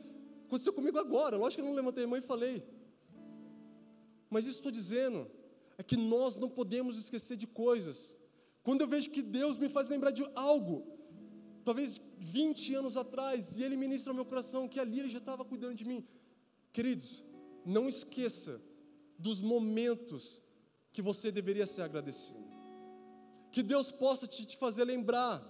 Aconteceu 0.45 0.71
comigo 0.71 0.97
agora. 0.99 1.35
Lógico 1.35 1.61
que 1.61 1.67
eu 1.67 1.69
não 1.69 1.75
levantei 1.75 2.03
a 2.03 2.07
mão 2.07 2.17
e 2.17 2.21
falei. 2.21 2.63
Mas 4.29 4.45
isso 4.45 4.57
estou 4.57 4.71
dizendo 4.71 5.29
é 5.77 5.83
que 5.83 5.97
nós 5.97 6.35
não 6.35 6.49
podemos 6.49 6.97
esquecer 6.97 7.35
de 7.35 7.47
coisas. 7.47 8.15
Quando 8.63 8.81
eu 8.81 8.87
vejo 8.87 9.09
que 9.09 9.21
Deus 9.21 9.57
me 9.57 9.69
faz 9.69 9.89
lembrar 9.89 10.11
de 10.11 10.23
algo, 10.35 10.85
talvez 11.65 12.01
20 12.17 12.75
anos 12.75 12.95
atrás, 12.95 13.57
e 13.57 13.63
Ele 13.63 13.77
ministra 13.77 14.11
ao 14.11 14.15
meu 14.15 14.25
coração 14.25 14.67
que 14.67 14.79
ali 14.79 14.99
Ele 14.99 15.09
já 15.09 15.19
estava 15.19 15.43
cuidando 15.43 15.75
de 15.75 15.85
mim. 15.85 16.05
Queridos, 16.71 17.23
não 17.65 17.87
esqueça 17.87 18.61
dos 19.17 19.41
momentos 19.41 20.41
que 20.91 21.01
você 21.01 21.31
deveria 21.31 21.65
ser 21.65 21.81
agradecido. 21.81 22.46
Que 23.57 23.63
Deus 23.63 23.89
possa 23.89 24.27
te, 24.27 24.45
te 24.45 24.55
fazer 24.55 24.83
lembrar 24.83 25.43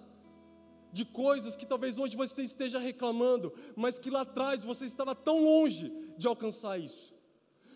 de 0.94 1.04
coisas 1.04 1.58
que 1.58 1.66
talvez 1.66 1.98
hoje 1.98 2.16
você 2.16 2.42
esteja 2.42 2.80
reclamando, 2.80 3.54
mas 3.76 4.00
que 4.00 4.10
lá 4.10 4.22
atrás 4.22 4.64
você 4.64 4.86
estava 4.86 5.14
tão 5.14 5.44
longe 5.44 5.92
de 6.18 6.26
alcançar 6.26 6.80
isso. 6.80 7.14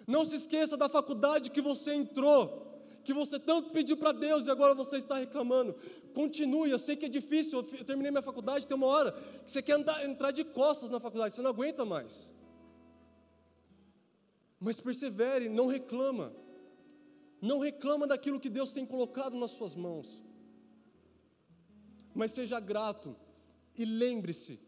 Não 0.08 0.24
se 0.24 0.38
esqueça 0.38 0.78
da 0.78 0.88
faculdade 0.88 1.52
que 1.52 1.60
você 1.60 1.94
entrou, 1.94 2.82
que 3.04 3.14
você 3.14 3.38
tanto 3.38 3.72
pediu 3.72 3.98
para 3.98 4.14
Deus 4.14 4.48
e 4.48 4.50
agora 4.50 4.74
você 4.74 4.96
está 4.96 5.16
reclamando. 5.18 5.76
Continue, 6.14 6.72
eu 6.72 6.80
sei 6.80 6.96
que 6.96 7.08
é 7.08 7.10
difícil, 7.10 7.60
eu 7.60 7.84
terminei 7.84 8.10
minha 8.10 8.24
faculdade, 8.24 8.66
tem 8.66 8.78
uma 8.78 8.88
hora 8.88 9.12
que 9.12 9.52
você 9.52 9.62
quer 9.62 9.74
andar, 9.74 10.06
entrar 10.06 10.32
de 10.32 10.46
costas 10.46 10.90
na 10.90 11.02
faculdade, 11.02 11.36
você 11.36 11.42
não 11.42 11.50
aguenta 11.50 11.84
mais. 11.84 12.32
Mas 14.62 14.80
persevere, 14.80 15.50
não 15.50 15.68
reclama. 15.68 16.34
Não 17.42 17.58
reclama 17.60 18.06
daquilo 18.06 18.40
que 18.40 18.50
Deus 18.50 18.72
tem 18.72 18.86
colocado 18.86 19.36
nas 19.36 19.52
suas 19.52 19.76
mãos. 19.76 20.24
Mas 22.14 22.32
seja 22.32 22.60
grato 22.60 23.16
e 23.76 23.84
lembre-se 23.84 24.60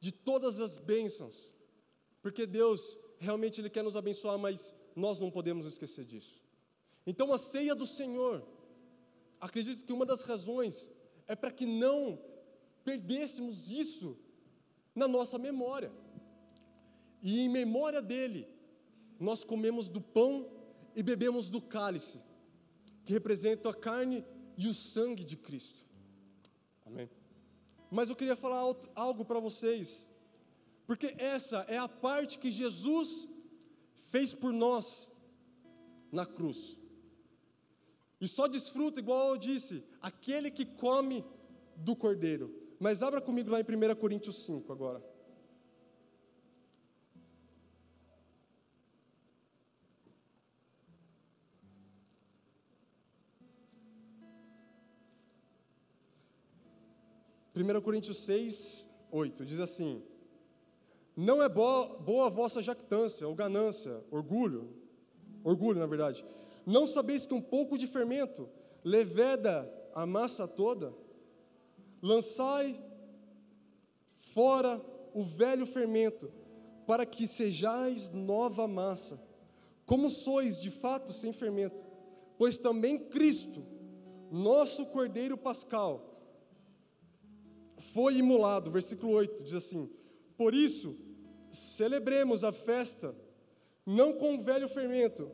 de 0.00 0.10
todas 0.10 0.60
as 0.60 0.78
bênçãos, 0.78 1.52
porque 2.22 2.46
Deus 2.46 2.96
realmente 3.18 3.60
Ele 3.60 3.68
quer 3.68 3.82
nos 3.82 3.96
abençoar, 3.96 4.38
mas 4.38 4.74
nós 4.94 5.18
não 5.18 5.30
podemos 5.30 5.66
esquecer 5.66 6.04
disso. 6.04 6.42
Então 7.06 7.32
a 7.32 7.38
ceia 7.38 7.74
do 7.74 7.86
Senhor, 7.86 8.46
acredito 9.40 9.84
que 9.84 9.92
uma 9.92 10.06
das 10.06 10.22
razões 10.22 10.90
é 11.26 11.36
para 11.36 11.50
que 11.50 11.66
não 11.66 12.18
perdêssemos 12.84 13.70
isso 13.70 14.16
na 14.94 15.06
nossa 15.06 15.38
memória. 15.38 15.92
E 17.22 17.40
em 17.40 17.48
memória 17.48 18.00
dele, 18.00 18.48
nós 19.18 19.44
comemos 19.44 19.88
do 19.88 20.00
pão 20.00 20.48
e 20.96 21.02
bebemos 21.02 21.50
do 21.50 21.60
cálice, 21.60 22.18
que 23.04 23.12
representa 23.12 23.68
a 23.68 23.74
carne 23.74 24.24
e 24.56 24.66
o 24.66 24.72
sangue 24.72 25.22
de 25.22 25.36
Cristo. 25.36 25.84
Amém. 26.86 27.10
Mas 27.90 28.08
eu 28.08 28.16
queria 28.16 28.34
falar 28.34 28.74
algo 28.94 29.24
para 29.24 29.38
vocês, 29.38 30.08
porque 30.86 31.14
essa 31.18 31.58
é 31.68 31.76
a 31.76 31.88
parte 31.88 32.38
que 32.38 32.50
Jesus 32.50 33.28
fez 34.08 34.32
por 34.32 34.52
nós 34.52 35.10
na 36.10 36.24
cruz. 36.24 36.78
E 38.18 38.26
só 38.26 38.48
desfruta, 38.48 38.98
igual 38.98 39.28
eu 39.28 39.36
disse, 39.36 39.84
aquele 40.00 40.50
que 40.50 40.64
come 40.64 41.22
do 41.76 41.94
cordeiro. 41.94 42.54
Mas 42.80 43.02
abra 43.02 43.20
comigo 43.20 43.50
lá 43.50 43.60
em 43.60 43.64
1 43.64 43.94
Coríntios 43.96 44.44
5 44.44 44.72
agora. 44.72 45.04
1 57.56 57.80
Coríntios 57.80 58.18
6, 58.20 58.86
8, 59.10 59.46
diz 59.46 59.58
assim: 59.58 60.02
Não 61.16 61.42
é 61.42 61.48
boa, 61.48 61.96
boa 61.98 62.26
a 62.26 62.30
vossa 62.30 62.62
jactância, 62.62 63.26
ou 63.26 63.34
ganância, 63.34 64.04
orgulho, 64.10 64.68
orgulho 65.42 65.80
na 65.80 65.86
verdade. 65.86 66.22
Não 66.66 66.86
sabeis 66.86 67.24
que 67.24 67.32
um 67.32 67.40
pouco 67.40 67.78
de 67.78 67.86
fermento 67.86 68.46
leveda 68.84 69.72
a 69.94 70.04
massa 70.04 70.46
toda? 70.46 70.92
Lançai 72.02 72.78
fora 74.18 74.78
o 75.14 75.24
velho 75.24 75.64
fermento, 75.64 76.30
para 76.86 77.06
que 77.06 77.26
sejais 77.26 78.10
nova 78.10 78.68
massa, 78.68 79.18
como 79.86 80.10
sois 80.10 80.60
de 80.60 80.70
fato 80.70 81.10
sem 81.10 81.32
fermento, 81.32 81.86
pois 82.36 82.58
também 82.58 82.98
Cristo, 82.98 83.64
nosso 84.30 84.84
Cordeiro 84.84 85.38
Pascal, 85.38 86.15
foi 87.96 88.18
imolado. 88.18 88.70
Versículo 88.70 89.12
8 89.12 89.42
diz 89.42 89.54
assim: 89.54 89.90
Por 90.36 90.54
isso, 90.54 90.94
celebremos 91.50 92.44
a 92.44 92.52
festa, 92.52 93.16
não 93.86 94.12
com 94.12 94.38
velho 94.38 94.68
fermento, 94.68 95.32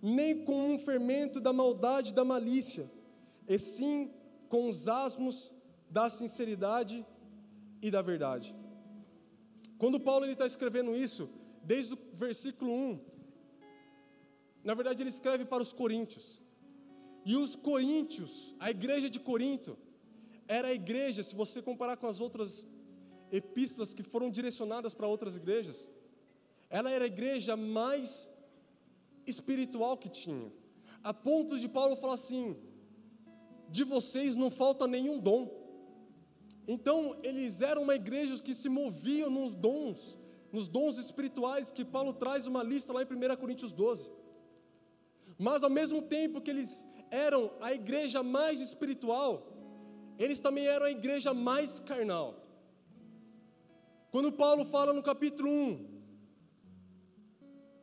nem 0.00 0.42
com 0.46 0.58
um 0.72 0.78
fermento 0.78 1.38
da 1.38 1.52
maldade 1.52 2.10
e 2.10 2.14
da 2.14 2.24
malícia, 2.24 2.90
e 3.46 3.58
sim 3.58 4.10
com 4.48 4.66
os 4.66 4.88
asmos 4.88 5.52
da 5.90 6.08
sinceridade 6.08 7.06
e 7.82 7.90
da 7.90 8.00
verdade. 8.00 8.56
Quando 9.76 10.00
Paulo 10.00 10.24
está 10.24 10.46
escrevendo 10.46 10.96
isso, 10.96 11.28
desde 11.62 11.92
o 11.92 11.98
versículo 12.14 12.72
1, 12.72 13.00
na 14.64 14.72
verdade 14.72 15.02
ele 15.02 15.10
escreve 15.10 15.44
para 15.44 15.62
os 15.62 15.74
coríntios. 15.74 16.40
E 17.26 17.36
os 17.36 17.54
coríntios, 17.54 18.56
a 18.58 18.70
igreja 18.70 19.10
de 19.10 19.20
Corinto, 19.20 19.76
era 20.58 20.68
a 20.68 20.74
igreja, 20.82 21.22
se 21.22 21.34
você 21.40 21.58
comparar 21.62 21.96
com 21.96 22.08
as 22.12 22.18
outras 22.24 22.66
epístolas 23.30 23.94
que 23.96 24.02
foram 24.02 24.28
direcionadas 24.38 24.92
para 24.92 25.06
outras 25.14 25.36
igrejas, 25.40 25.78
ela 26.68 26.90
era 26.90 27.04
a 27.04 27.12
igreja 27.14 27.56
mais 27.56 28.28
espiritual 29.24 29.96
que 29.96 30.08
tinha, 30.08 30.50
a 31.10 31.14
ponto 31.14 31.56
de 31.62 31.68
Paulo 31.68 31.94
falar 31.94 32.14
assim: 32.14 32.56
de 33.76 33.84
vocês 33.84 34.34
não 34.34 34.50
falta 34.50 34.88
nenhum 34.96 35.18
dom. 35.20 35.42
Então, 36.66 37.16
eles 37.22 37.60
eram 37.60 37.82
uma 37.84 37.94
igreja 37.94 38.42
que 38.42 38.54
se 38.62 38.68
moviam 38.68 39.30
nos 39.30 39.54
dons, 39.54 40.18
nos 40.52 40.66
dons 40.68 40.98
espirituais, 40.98 41.70
que 41.70 41.84
Paulo 41.84 42.12
traz 42.12 42.48
uma 42.48 42.62
lista 42.72 42.92
lá 42.92 43.02
em 43.02 43.06
1 43.06 43.36
Coríntios 43.36 43.72
12. 43.72 44.10
Mas, 45.38 45.62
ao 45.62 45.70
mesmo 45.70 46.02
tempo 46.02 46.40
que 46.40 46.50
eles 46.50 46.72
eram 47.08 47.52
a 47.60 47.72
igreja 47.72 48.20
mais 48.22 48.60
espiritual, 48.60 49.49
eles 50.22 50.38
também 50.38 50.66
eram 50.66 50.86
a 50.86 50.90
igreja 50.90 51.32
mais 51.32 51.80
carnal. 51.80 52.28
Quando 54.10 54.30
Paulo 54.30 54.64
fala 54.66 54.92
no 54.92 55.02
capítulo 55.02 55.48
1, 55.48 56.00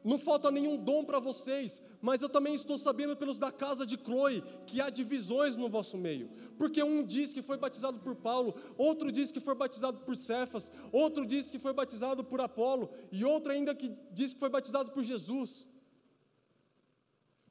não 0.03 0.19
falta 0.19 0.51
nenhum 0.51 0.77
dom 0.77 1.03
para 1.03 1.19
vocês, 1.19 1.81
mas 1.99 2.21
eu 2.21 2.29
também 2.29 2.53
estou 2.53 2.77
sabendo 2.77 3.17
pelos 3.17 3.39
da 3.39 3.51
casa 3.51 3.85
de 3.85 3.97
Chloe 3.97 4.43
que 4.67 4.79
há 4.79 4.89
divisões 4.89 5.55
no 5.55 5.67
vosso 5.67 5.97
meio, 5.97 6.29
porque 6.59 6.81
um 6.83 7.03
diz 7.03 7.33
que 7.33 7.41
foi 7.41 7.57
batizado 7.57 7.99
por 7.99 8.15
Paulo, 8.15 8.53
outro 8.77 9.11
diz 9.11 9.31
que 9.31 9.39
foi 9.39 9.55
batizado 9.55 9.99
por 10.01 10.15
Cefas, 10.15 10.71
outro 10.91 11.25
diz 11.25 11.49
que 11.49 11.57
foi 11.57 11.73
batizado 11.73 12.23
por 12.23 12.39
Apolo, 12.39 12.91
e 13.11 13.25
outro 13.25 13.51
ainda 13.51 13.73
que 13.73 13.91
diz 14.11 14.33
que 14.33 14.39
foi 14.39 14.49
batizado 14.49 14.91
por 14.91 15.03
Jesus, 15.03 15.67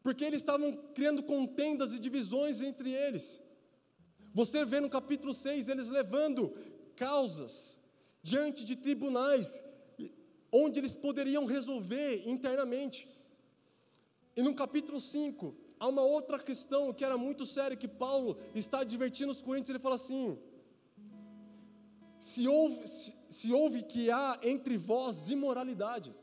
porque 0.01 0.25
eles 0.25 0.43
estavam 0.43 0.73
criando 0.95 1.25
contendas 1.25 1.93
e 1.93 1.99
divisões 1.99 2.63
entre 2.63 2.93
eles. 2.93 3.43
Você 4.39 4.67
vê 4.67 4.81
no 4.81 4.91
capítulo 4.91 5.33
6 5.33 5.67
eles 5.67 5.89
levando 5.89 6.55
causas 6.95 7.81
diante 8.23 8.67
de 8.67 8.77
tribunais, 8.77 9.63
onde 10.53 10.79
eles 10.79 10.95
poderiam 10.95 11.47
resolver 11.47 12.23
internamente. 12.29 13.09
E 14.37 14.43
no 14.43 14.55
capítulo 14.55 15.01
5, 15.01 15.55
há 15.81 15.89
uma 15.89 16.03
outra 16.03 16.39
questão 16.39 16.93
que 16.93 17.03
era 17.03 17.17
muito 17.17 17.47
séria, 17.47 17.79
que 17.79 17.89
Paulo 17.89 18.37
está 18.55 18.81
advertindo 18.81 19.31
os 19.31 19.41
coríntios, 19.41 19.71
ele 19.71 19.79
fala 19.79 19.95
assim: 19.95 20.39
se 22.19 22.47
houve, 22.47 22.87
se, 22.87 23.17
se 23.31 23.51
houve 23.55 23.85
que 23.85 24.11
há 24.11 24.39
entre 24.43 24.77
vós 24.77 25.31
imoralidade, 25.31 26.15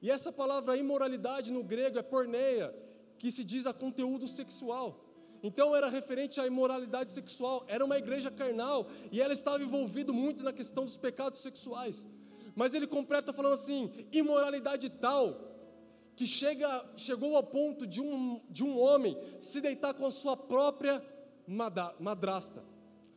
e 0.00 0.10
essa 0.10 0.32
palavra 0.32 0.74
imoralidade 0.74 1.52
no 1.52 1.62
grego 1.62 1.98
é 1.98 2.02
porneia, 2.02 2.74
que 3.18 3.30
se 3.30 3.44
diz 3.44 3.66
a 3.66 3.74
conteúdo 3.74 4.26
sexual. 4.26 5.04
Então 5.42 5.74
era 5.74 5.88
referente 5.88 6.40
à 6.40 6.46
imoralidade 6.46 7.12
sexual, 7.12 7.64
era 7.68 7.84
uma 7.84 7.96
igreja 7.96 8.30
carnal 8.30 8.88
e 9.12 9.20
ela 9.20 9.32
estava 9.32 9.62
envolvida 9.62 10.12
muito 10.12 10.42
na 10.42 10.52
questão 10.52 10.84
dos 10.84 10.96
pecados 10.96 11.40
sexuais. 11.40 12.06
Mas 12.54 12.74
ele 12.74 12.86
completa 12.86 13.32
falando 13.32 13.54
assim: 13.54 13.90
imoralidade 14.10 14.90
tal 14.90 15.48
que 16.16 16.26
chega, 16.26 16.84
chegou 16.96 17.36
ao 17.36 17.44
ponto 17.44 17.86
de 17.86 18.00
um, 18.00 18.40
de 18.50 18.64
um 18.64 18.76
homem 18.76 19.16
se 19.38 19.60
deitar 19.60 19.94
com 19.94 20.04
a 20.04 20.10
sua 20.10 20.36
própria 20.36 21.00
madrasta. 22.00 22.64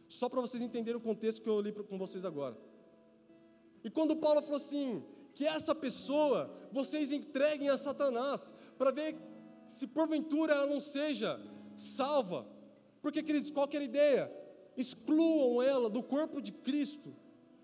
Só 0.07 0.30
para 0.30 0.41
vocês 0.41 0.61
entenderem 0.61 0.99
o 0.99 1.03
contexto 1.03 1.41
que 1.41 1.49
eu 1.49 1.59
li 1.59 1.72
com 1.72 1.97
vocês 1.97 2.24
agora. 2.24 2.55
E 3.84 3.89
quando 3.89 4.15
Paulo 4.15 4.41
falou 4.43 4.57
assim, 4.57 5.03
que 5.34 5.45
essa 5.45 5.74
pessoa 5.74 6.51
vocês 6.72 7.11
entreguem 7.11 7.69
a 7.69 7.78
Satanás, 7.78 8.55
para 8.78 8.91
ver 8.91 9.17
se 9.67 9.88
porventura 9.88 10.53
ela 10.53 10.67
não 10.67 10.80
seja 10.80 11.39
salva. 11.76 12.47
Porque, 13.01 13.24
queridos, 13.24 13.51
qual 13.51 13.67
que 13.67 13.76
era 13.76 13.84
a 13.84 13.88
ideia? 13.88 14.32
Excluam 14.78 15.61
ela 15.61 15.89
do 15.89 16.03
corpo 16.03 16.41
de 16.41 16.51
Cristo. 16.51 17.15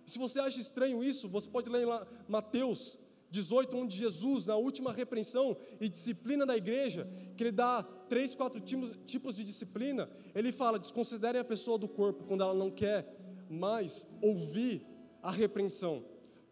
Se 0.06 0.18
você 0.18 0.40
acha 0.40 0.60
estranho 0.60 1.04
isso, 1.04 1.28
você 1.28 1.50
pode 1.50 1.70
ler 1.70 1.86
lá 1.86 2.08
Mateus 2.28 2.98
18, 3.30 3.76
onde 3.76 3.98
Jesus, 3.98 4.46
na 4.46 4.56
última 4.56 4.94
repreensão 4.94 5.58
e 5.80 5.90
disciplina 5.90 6.46
da 6.46 6.56
igreja, 6.56 7.08
que 7.36 7.44
ele 7.44 7.52
dá 7.52 7.84
três, 7.84 8.34
quatro 8.34 8.62
tipos, 8.62 9.36
de 9.36 9.44
disciplina, 9.44 10.10
ele 10.34 10.52
fala: 10.52 10.80
desconsiderem 10.80 11.42
a 11.42 11.46
pessoa 11.46 11.78
do 11.78 11.88
corpo 11.88 12.24
quando 12.24 12.42
ela 12.42 12.54
não 12.54 12.72
quer 12.72 13.06
mais 13.50 14.08
ouvir 14.22 14.86
a 15.22 15.32
repreensão. 15.32 16.04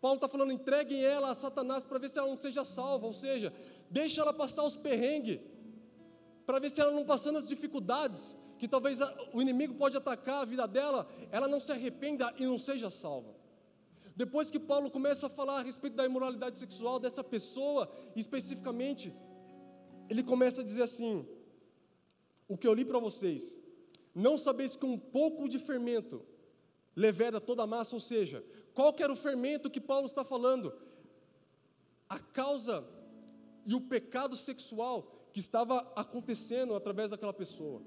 Paulo 0.02 0.18
está 0.18 0.28
falando: 0.28 0.52
entreguem 0.52 1.04
ela 1.04 1.32
a 1.32 1.36
Satanás 1.36 1.86
para 1.86 1.98
ver 1.98 2.10
se 2.10 2.20
ela 2.20 2.28
não 2.28 2.38
seja 2.38 2.66
salva, 2.66 3.08
ou 3.08 3.14
seja, 3.14 3.54
deixa 3.90 4.22
ela 4.22 4.34
passar 4.34 4.66
os 4.66 4.76
perrengues, 4.76 5.40
para 6.46 6.60
ver 6.60 6.70
se 6.70 6.80
ela 6.80 6.92
não 6.92 7.06
passando 7.06 7.40
as 7.40 7.48
dificuldades, 7.48 8.38
que 8.58 8.68
talvez 8.68 9.00
o 9.34 9.42
inimigo 9.42 9.74
pode 9.76 9.98
atacar 9.98 10.42
a 10.42 10.46
vida 10.46 10.68
dela, 10.68 11.08
ela 11.32 11.48
não 11.48 11.60
se 11.60 11.72
arrependa 11.72 12.34
e 12.38 12.46
não 12.46 12.58
seja 12.58 12.90
salva. 12.90 13.36
Depois 14.16 14.50
que 14.50 14.60
Paulo 14.60 14.90
começa 14.90 15.28
a 15.28 15.30
falar 15.30 15.60
a 15.60 15.64
respeito 15.64 15.96
da 15.96 16.06
imoralidade 16.06 16.58
sexual 16.58 17.00
dessa 17.00 17.24
pessoa, 17.24 17.92
especificamente, 18.16 19.14
ele 20.10 20.24
começa 20.24 20.62
a 20.62 20.64
dizer 20.64 20.84
assim: 20.84 21.28
o 22.48 22.58
que 22.58 22.68
eu 22.68 22.74
li 22.74 22.86
para 22.86 23.00
vocês, 23.00 23.60
não 24.14 24.38
sabeis 24.38 24.76
que 24.76 24.86
um 24.86 24.98
pouco 24.98 25.50
de 25.50 25.60
fermento 25.60 26.24
leveda 26.96 27.42
toda 27.42 27.64
a 27.64 27.68
massa, 27.68 27.96
ou 27.96 28.00
seja, 28.00 28.46
qual 28.74 28.94
que 28.94 29.04
era 29.04 29.12
o 29.12 29.18
fermento 29.18 29.70
que 29.70 29.82
Paulo 29.82 30.06
está 30.06 30.24
falando? 30.24 30.74
A 32.08 32.20
causa 32.20 32.88
e 33.66 33.74
o 33.74 33.82
pecado 33.82 34.36
sexual 34.36 35.15
que 35.36 35.42
estava 35.42 35.80
acontecendo 35.98 36.74
através 36.74 37.12
daquela 37.12 37.34
pessoa. 37.34 37.82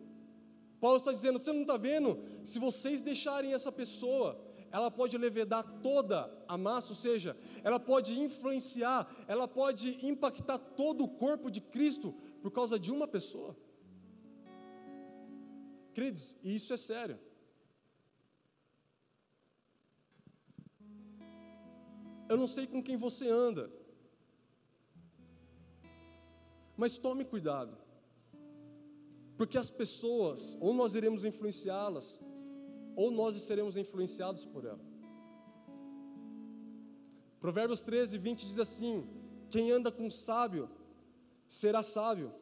Paulo 0.78 0.98
está 0.98 1.10
dizendo: 1.10 1.38
você 1.38 1.50
não 1.50 1.62
está 1.62 1.78
vendo? 1.78 2.22
Se 2.44 2.58
vocês 2.58 3.00
deixarem 3.00 3.54
essa 3.54 3.72
pessoa 3.72 4.28
ela 4.70 4.90
pode 4.90 5.16
levedar 5.16 5.64
toda 5.80 6.30
a 6.46 6.58
massa, 6.58 6.90
ou 6.90 6.94
seja, 6.94 7.34
ela 7.64 7.80
pode 7.80 8.20
influenciar, 8.20 9.10
ela 9.26 9.48
pode 9.48 9.98
impactar 10.06 10.58
todo 10.58 11.04
o 11.04 11.08
corpo 11.08 11.50
de 11.50 11.62
Cristo 11.62 12.12
por 12.42 12.50
causa 12.50 12.78
de 12.78 12.90
uma 12.92 13.08
pessoa. 13.08 13.56
Queridos, 15.94 16.36
e 16.42 16.54
isso 16.54 16.70
é 16.74 16.76
sério. 16.76 17.18
Eu 22.28 22.36
não 22.36 22.46
sei 22.46 22.66
com 22.66 22.82
quem 22.82 22.98
você 22.98 23.26
anda, 23.26 23.72
mas 26.78 26.96
tome 26.96 27.24
cuidado, 27.24 27.76
porque 29.36 29.58
as 29.58 29.68
pessoas, 29.68 30.56
ou 30.60 30.72
nós 30.72 30.94
iremos 30.94 31.24
influenciá-las, 31.24 32.20
ou 32.94 33.10
nós 33.10 33.34
seremos 33.42 33.76
influenciados 33.76 34.44
por 34.44 34.64
ela. 34.64 34.80
Provérbios 37.40 37.80
13, 37.80 38.16
20 38.16 38.46
diz 38.46 38.60
assim: 38.60 39.08
Quem 39.50 39.72
anda 39.72 39.90
com 39.90 40.08
sábio 40.08 40.70
será 41.48 41.82
sábio, 41.82 42.32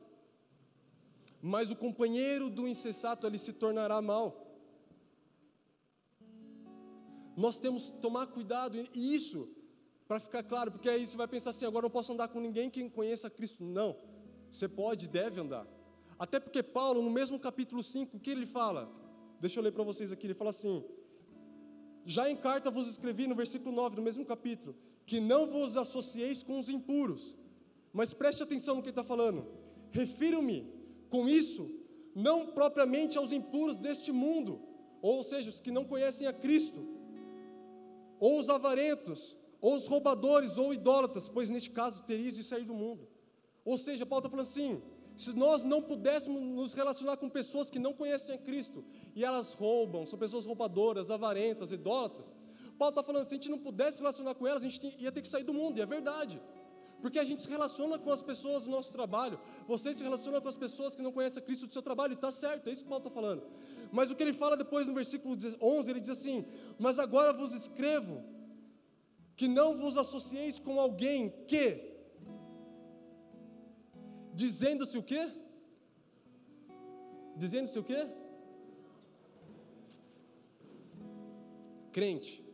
mas 1.40 1.70
o 1.70 1.76
companheiro 1.76 2.50
do 2.50 2.68
insensato 2.68 3.26
ele 3.26 3.38
se 3.38 3.54
tornará 3.54 4.02
mal. 4.02 4.26
Nós 7.34 7.58
temos 7.58 7.88
que 7.88 7.98
tomar 7.98 8.26
cuidado, 8.26 8.76
e 8.76 9.14
isso, 9.14 9.48
para 10.06 10.20
ficar 10.20 10.42
claro, 10.42 10.72
porque 10.72 10.90
aí 10.90 11.06
você 11.06 11.16
vai 11.16 11.26
pensar 11.26 11.50
assim: 11.50 11.64
agora 11.64 11.84
eu 11.84 11.88
não 11.88 11.94
posso 11.98 12.12
andar 12.12 12.28
com 12.28 12.38
ninguém 12.38 12.68
que 12.68 12.86
conheça 12.90 13.30
Cristo. 13.30 13.64
Não, 13.64 13.96
você 14.56 14.68
pode 14.68 15.04
e 15.04 15.08
deve 15.08 15.40
andar. 15.40 15.66
Até 16.18 16.40
porque 16.40 16.62
Paulo, 16.62 17.02
no 17.02 17.10
mesmo 17.10 17.38
capítulo 17.38 17.82
5, 17.82 18.16
o 18.16 18.20
que 18.20 18.30
ele 18.30 18.46
fala? 18.46 18.90
Deixa 19.38 19.58
eu 19.58 19.62
ler 19.62 19.72
para 19.72 19.84
vocês 19.84 20.10
aqui. 20.10 20.26
Ele 20.26 20.34
fala 20.34 20.50
assim: 20.50 20.82
Já 22.04 22.30
em 22.30 22.36
carta 22.36 22.70
vos 22.70 22.86
escrevi, 22.88 23.26
no 23.26 23.34
versículo 23.34 23.74
9 23.74 23.96
do 23.96 24.02
mesmo 24.02 24.24
capítulo, 24.24 24.74
que 25.04 25.20
não 25.20 25.46
vos 25.46 25.76
associeis 25.76 26.42
com 26.42 26.58
os 26.58 26.70
impuros. 26.70 27.36
Mas 27.92 28.14
preste 28.14 28.42
atenção 28.42 28.76
no 28.76 28.82
que 28.82 28.88
ele 28.88 28.92
está 28.92 29.04
falando. 29.04 29.46
Refiro-me 29.90 30.66
com 31.10 31.28
isso, 31.28 31.70
não 32.14 32.46
propriamente 32.46 33.18
aos 33.18 33.32
impuros 33.32 33.76
deste 33.76 34.10
mundo, 34.10 34.60
ou 35.02 35.22
seja, 35.22 35.50
os 35.50 35.60
que 35.60 35.70
não 35.70 35.84
conhecem 35.84 36.26
a 36.26 36.32
Cristo, 36.32 36.80
ou 38.18 38.40
os 38.40 38.48
avarentos, 38.48 39.36
ou 39.60 39.76
os 39.76 39.86
roubadores, 39.86 40.56
ou 40.56 40.72
idólatras, 40.72 41.28
pois 41.28 41.50
neste 41.50 41.70
caso 41.70 42.02
terias 42.04 42.34
de 42.36 42.42
sair 42.42 42.64
do 42.64 42.74
mundo. 42.74 43.15
Ou 43.66 43.76
seja, 43.76 44.06
Paulo 44.06 44.20
está 44.20 44.30
falando 44.30 44.46
assim: 44.46 44.80
se 45.14 45.34
nós 45.34 45.62
não 45.62 45.82
pudéssemos 45.82 46.40
nos 46.40 46.72
relacionar 46.72 47.18
com 47.18 47.28
pessoas 47.28 47.68
que 47.68 47.78
não 47.78 47.92
conhecem 47.92 48.34
a 48.34 48.38
Cristo 48.38 48.82
e 49.14 49.22
elas 49.22 49.52
roubam, 49.52 50.06
são 50.06 50.18
pessoas 50.18 50.46
roubadoras, 50.46 51.10
avarentas, 51.10 51.72
idólatras, 51.72 52.34
Paulo 52.78 52.90
está 52.90 53.02
falando, 53.02 53.26
se 53.28 53.34
a 53.34 53.38
gente 53.38 53.50
não 53.50 53.58
pudesse 53.58 53.96
se 53.96 54.02
relacionar 54.02 54.34
com 54.34 54.46
elas, 54.46 54.64
a 54.64 54.68
gente 54.68 54.94
ia 54.98 55.10
ter 55.10 55.22
que 55.22 55.28
sair 55.28 55.44
do 55.44 55.54
mundo, 55.54 55.78
e 55.78 55.82
é 55.82 55.86
verdade. 55.86 56.40
Porque 57.00 57.18
a 57.18 57.24
gente 57.24 57.42
se 57.42 57.48
relaciona 57.48 57.98
com 57.98 58.10
as 58.10 58.22
pessoas 58.22 58.64
do 58.64 58.70
nosso 58.70 58.90
trabalho, 58.92 59.38
você 59.66 59.92
se 59.92 60.02
relaciona 60.02 60.40
com 60.40 60.48
as 60.48 60.56
pessoas 60.56 60.94
que 60.94 61.02
não 61.02 61.12
conhecem 61.12 61.42
a 61.42 61.44
Cristo 61.44 61.66
do 61.66 61.72
seu 61.72 61.82
trabalho, 61.82 62.12
e 62.12 62.14
está 62.14 62.30
certo, 62.30 62.68
é 62.68 62.72
isso 62.72 62.84
que 62.84 62.88
Paulo 62.88 63.06
está 63.06 63.14
falando. 63.14 63.42
Mas 63.92 64.10
o 64.10 64.14
que 64.14 64.22
ele 64.22 64.32
fala 64.32 64.56
depois 64.56 64.88
no 64.88 64.94
versículo 64.94 65.36
11, 65.60 65.90
ele 65.90 66.00
diz 66.00 66.10
assim: 66.10 66.44
Mas 66.78 66.98
agora 66.98 67.32
vos 67.32 67.52
escrevo 67.52 68.22
que 69.36 69.48
não 69.48 69.76
vos 69.76 69.96
associeis 69.96 70.58
com 70.58 70.80
alguém 70.80 71.32
que, 71.46 71.95
Dizendo-se 74.42 74.96
o 74.98 75.02
quê? 75.02 75.22
Dizendo-se 77.42 77.78
o 77.78 77.84
quê? 77.90 78.06
Crente. 81.90 82.44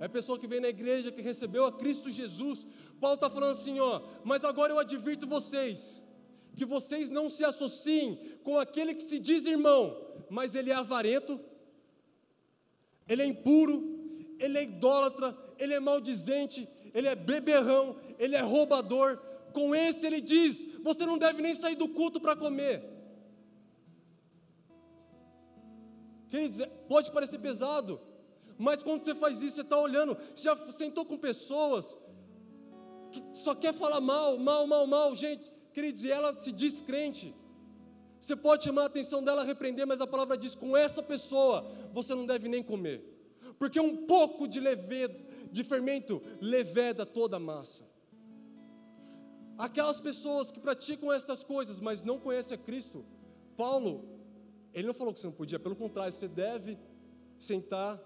É 0.00 0.04
a 0.04 0.08
pessoa 0.16 0.38
que 0.38 0.46
vem 0.46 0.60
na 0.60 0.68
igreja, 0.68 1.10
que 1.10 1.22
recebeu 1.22 1.64
a 1.64 1.72
Cristo 1.72 2.10
Jesus. 2.10 2.66
Paulo 3.00 3.14
está 3.14 3.30
falando 3.30 3.52
assim, 3.52 3.80
ó, 3.80 4.02
mas 4.22 4.44
agora 4.44 4.72
eu 4.72 4.78
advirto 4.78 5.26
vocês, 5.26 6.02
que 6.56 6.66
vocês 6.66 7.08
não 7.08 7.30
se 7.30 7.42
associem 7.42 8.08
com 8.42 8.58
aquele 8.58 8.94
que 8.94 9.02
se 9.02 9.18
diz 9.18 9.46
irmão, 9.46 9.96
mas 10.28 10.54
ele 10.54 10.70
é 10.70 10.74
avarento, 10.74 11.40
ele 13.08 13.22
é 13.22 13.26
impuro, 13.26 13.76
ele 14.38 14.58
é 14.58 14.62
idólatra, 14.62 15.36
ele 15.58 15.72
é 15.72 15.80
maldizente, 15.80 16.68
ele 16.92 17.08
é 17.08 17.14
beberrão, 17.14 17.96
ele 18.18 18.36
é 18.36 18.40
roubador, 18.40 19.18
com 19.54 19.74
esse 19.74 20.06
ele 20.06 20.20
diz: 20.20 20.66
você 20.82 21.06
não 21.06 21.16
deve 21.16 21.40
nem 21.40 21.54
sair 21.54 21.76
do 21.76 21.88
culto 21.88 22.20
para 22.20 22.36
comer. 22.36 22.76
Queridos, 26.28 26.60
pode 26.88 27.12
parecer 27.12 27.38
pesado, 27.38 28.00
mas 28.58 28.82
quando 28.82 29.04
você 29.04 29.14
faz 29.14 29.40
isso, 29.40 29.56
você 29.56 29.62
está 29.62 29.78
olhando, 29.78 30.16
já 30.34 30.56
sentou 30.70 31.04
com 31.04 31.16
pessoas 31.16 31.96
que 33.12 33.22
só 33.32 33.54
quer 33.54 33.72
falar 33.72 34.00
mal, 34.00 34.36
mal, 34.36 34.66
mal, 34.66 34.84
mal, 34.86 35.14
gente, 35.14 35.48
queridos, 35.72 36.02
e 36.02 36.10
ela 36.10 36.36
se 36.36 36.50
diz 36.50 36.80
crente. 36.80 37.32
Você 38.18 38.34
pode 38.34 38.64
chamar 38.64 38.82
a 38.82 38.86
atenção 38.86 39.22
dela, 39.22 39.44
repreender, 39.44 39.86
mas 39.86 40.00
a 40.00 40.06
palavra 40.06 40.36
diz: 40.36 40.56
com 40.56 40.76
essa 40.76 41.02
pessoa 41.02 41.70
você 41.92 42.14
não 42.14 42.26
deve 42.26 42.48
nem 42.48 42.62
comer, 42.62 42.98
porque 43.58 43.78
um 43.78 44.04
pouco 44.04 44.48
de 44.48 44.58
leveda, 44.58 45.16
de 45.52 45.62
fermento 45.62 46.20
leveda 46.40 47.06
toda 47.06 47.36
a 47.36 47.40
massa. 47.40 47.93
Aquelas 49.56 50.00
pessoas 50.00 50.50
que 50.50 50.58
praticam 50.58 51.12
estas 51.12 51.44
coisas, 51.44 51.80
mas 51.80 52.02
não 52.02 52.18
conhecem 52.18 52.56
a 52.56 52.58
Cristo, 52.58 53.04
Paulo, 53.56 54.04
ele 54.72 54.86
não 54.86 54.94
falou 54.94 55.14
que 55.14 55.20
você 55.20 55.26
não 55.26 55.34
podia, 55.34 55.58
pelo 55.58 55.76
contrário, 55.76 56.12
você 56.12 56.26
deve 56.26 56.76
sentar 57.38 58.00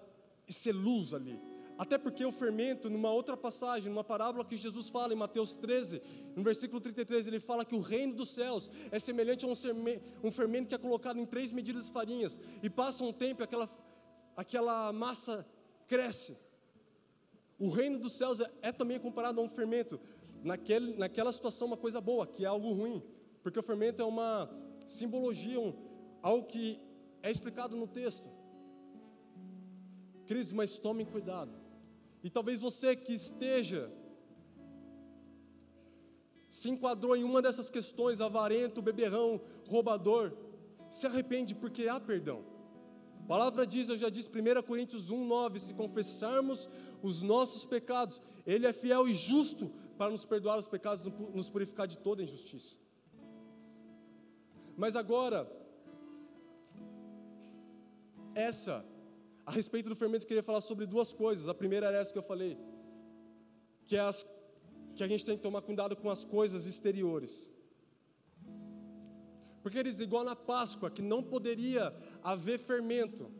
e 0.47 0.53
ser 0.53 0.73
luz 0.73 1.15
ali. 1.15 1.41
Até 1.79 1.97
porque 1.97 2.25
o 2.25 2.33
fermento, 2.33 2.91
numa 2.91 3.13
outra 3.13 3.37
passagem, 3.37 3.89
numa 3.89 4.03
parábola 4.03 4.45
que 4.45 4.57
Jesus 4.57 4.89
fala 4.89 5.13
em 5.13 5.17
Mateus 5.17 5.57
13, 5.57 6.03
no 6.35 6.43
versículo 6.43 6.81
33, 6.81 7.29
ele 7.29 7.39
fala 7.39 7.65
que 7.65 7.75
o 7.75 7.81
reino 7.81 8.15
dos 8.15 8.31
céus 8.31 8.69
é 8.91 8.99
semelhante 8.99 9.47
a 9.47 9.49
um 9.49 10.31
fermento 10.33 10.69
que 10.69 10.75
é 10.75 10.79
colocado 10.79 11.21
em 11.21 11.25
três 11.25 11.53
medidas 11.53 11.87
de 11.87 11.93
farinhas, 11.93 12.39
e 12.63 12.69
passa 12.69 13.05
um 13.05 13.13
tempo 13.13 13.43
e 13.43 13.45
aquela, 13.45 13.71
aquela 14.37 14.93
massa 14.93 15.47
cresce. 15.87 16.37
O 17.61 17.69
reino 17.71 17.99
dos 17.99 18.13
céus 18.13 18.41
é, 18.41 18.51
é 18.63 18.73
também 18.73 18.99
comparado 18.99 19.41
a 19.41 19.45
um 19.45 19.49
fermento 19.49 20.01
naquele, 20.43 20.97
naquela 20.97 21.33
situação 21.33 21.69
uma 21.69 21.77
coisa 21.77 22.01
boa, 22.01 22.27
que 22.27 22.45
é 22.45 22.49
algo 22.49 22.73
ruim, 22.73 23.03
porque 23.43 23.59
o 23.59 23.63
fermento 23.63 24.03
é 24.03 24.05
uma 24.05 24.51
simbologia, 24.87 25.61
um, 25.61 25.75
algo 26.23 26.47
que 26.47 26.81
é 27.23 27.31
explicado 27.31 27.77
no 27.77 27.87
texto. 27.87 28.29
Queridos, 30.27 30.53
mas 30.53 30.79
tomem 30.79 31.07
cuidado. 31.07 31.53
E 32.23 32.31
talvez 32.31 32.61
você 32.61 32.95
que 32.95 33.13
esteja 33.13 33.91
se 36.49 36.69
enquadrou 36.71 37.15
em 37.17 37.25
uma 37.25 37.43
dessas 37.43 37.71
questões, 37.71 38.21
avarento, 38.21 38.83
beberrão, 38.83 39.41
roubador, 39.67 40.33
se 40.89 41.07
arrepende 41.07 41.55
porque 41.55 41.89
há 41.89 42.01
perdão. 42.01 42.45
A 43.23 43.27
palavra 43.29 43.67
diz, 43.67 43.89
eu 43.89 43.97
já 43.97 44.09
disse, 44.09 44.31
1 44.31 44.63
Coríntios 44.63 45.11
1, 45.11 45.27
9: 45.27 45.61
se 45.61 45.75
confessarmos 45.75 46.69
os 47.03 47.21
nossos 47.23 47.65
pecados, 47.65 48.21
Ele 48.47 48.67
é 48.67 48.73
fiel 48.73 49.07
e 49.07 49.13
justo 49.13 49.71
para 49.99 50.13
nos 50.13 50.25
perdoar 50.25 50.57
os 50.59 50.69
pecados 50.69 51.03
nos 51.35 51.51
purificar 51.51 51.87
de 51.89 51.99
toda 51.99 52.23
injustiça. 52.23 52.79
Mas 54.77 54.95
agora, 54.95 55.51
essa, 58.33 58.85
a 59.45 59.51
respeito 59.51 59.89
do 59.89 59.97
fermento, 59.97 60.25
eu 60.25 60.29
queria 60.29 60.43
falar 60.51 60.61
sobre 60.61 60.87
duas 60.87 61.13
coisas. 61.13 61.49
A 61.49 61.55
primeira 61.63 61.89
era 61.89 61.99
essa 61.99 62.13
que 62.13 62.19
eu 62.19 62.23
falei, 62.23 62.57
que 63.89 63.97
é 63.97 64.01
as, 64.01 64.25
que 64.95 65.03
a 65.03 65.09
gente 65.09 65.25
tem 65.25 65.37
que 65.37 65.43
tomar 65.43 65.63
cuidado 65.63 65.97
com 65.97 66.09
as 66.09 66.25
coisas 66.25 66.65
exteriores. 66.65 67.51
Porque 69.61 69.79
eles, 69.79 69.99
igual 69.99 70.23
na 70.23 70.37
Páscoa, 70.37 70.89
que 70.89 71.03
não 71.03 71.25
poderia 71.25 71.93
haver 72.23 72.61
fermento. 72.61 73.33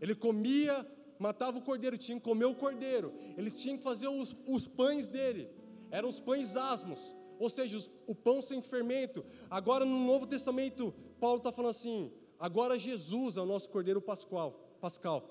Ele 0.00 0.16
comia, 0.16 0.84
matava 1.16 1.58
o 1.58 1.62
cordeiro, 1.62 1.96
tinha 1.96 2.18
que 2.18 2.24
comer 2.24 2.46
o 2.46 2.56
cordeiro. 2.56 3.14
Eles 3.38 3.60
tinham 3.60 3.76
que 3.78 3.84
fazer 3.84 4.08
os, 4.08 4.34
os 4.48 4.66
pães 4.66 5.06
dele. 5.06 5.48
Eram 5.92 6.08
os 6.08 6.18
pães 6.18 6.56
asmos, 6.56 7.14
ou 7.38 7.50
seja, 7.50 7.76
os, 7.76 7.90
o 8.06 8.14
pão 8.14 8.40
sem 8.40 8.62
fermento. 8.62 9.22
Agora 9.50 9.84
no 9.84 10.06
Novo 10.06 10.26
Testamento, 10.26 10.92
Paulo 11.20 11.36
está 11.36 11.52
falando 11.52 11.70
assim: 11.70 12.10
agora 12.38 12.78
Jesus 12.78 13.36
é 13.36 13.42
o 13.42 13.46
nosso 13.46 13.68
cordeiro 13.68 14.00
pascual, 14.00 14.52
pascal. 14.80 15.28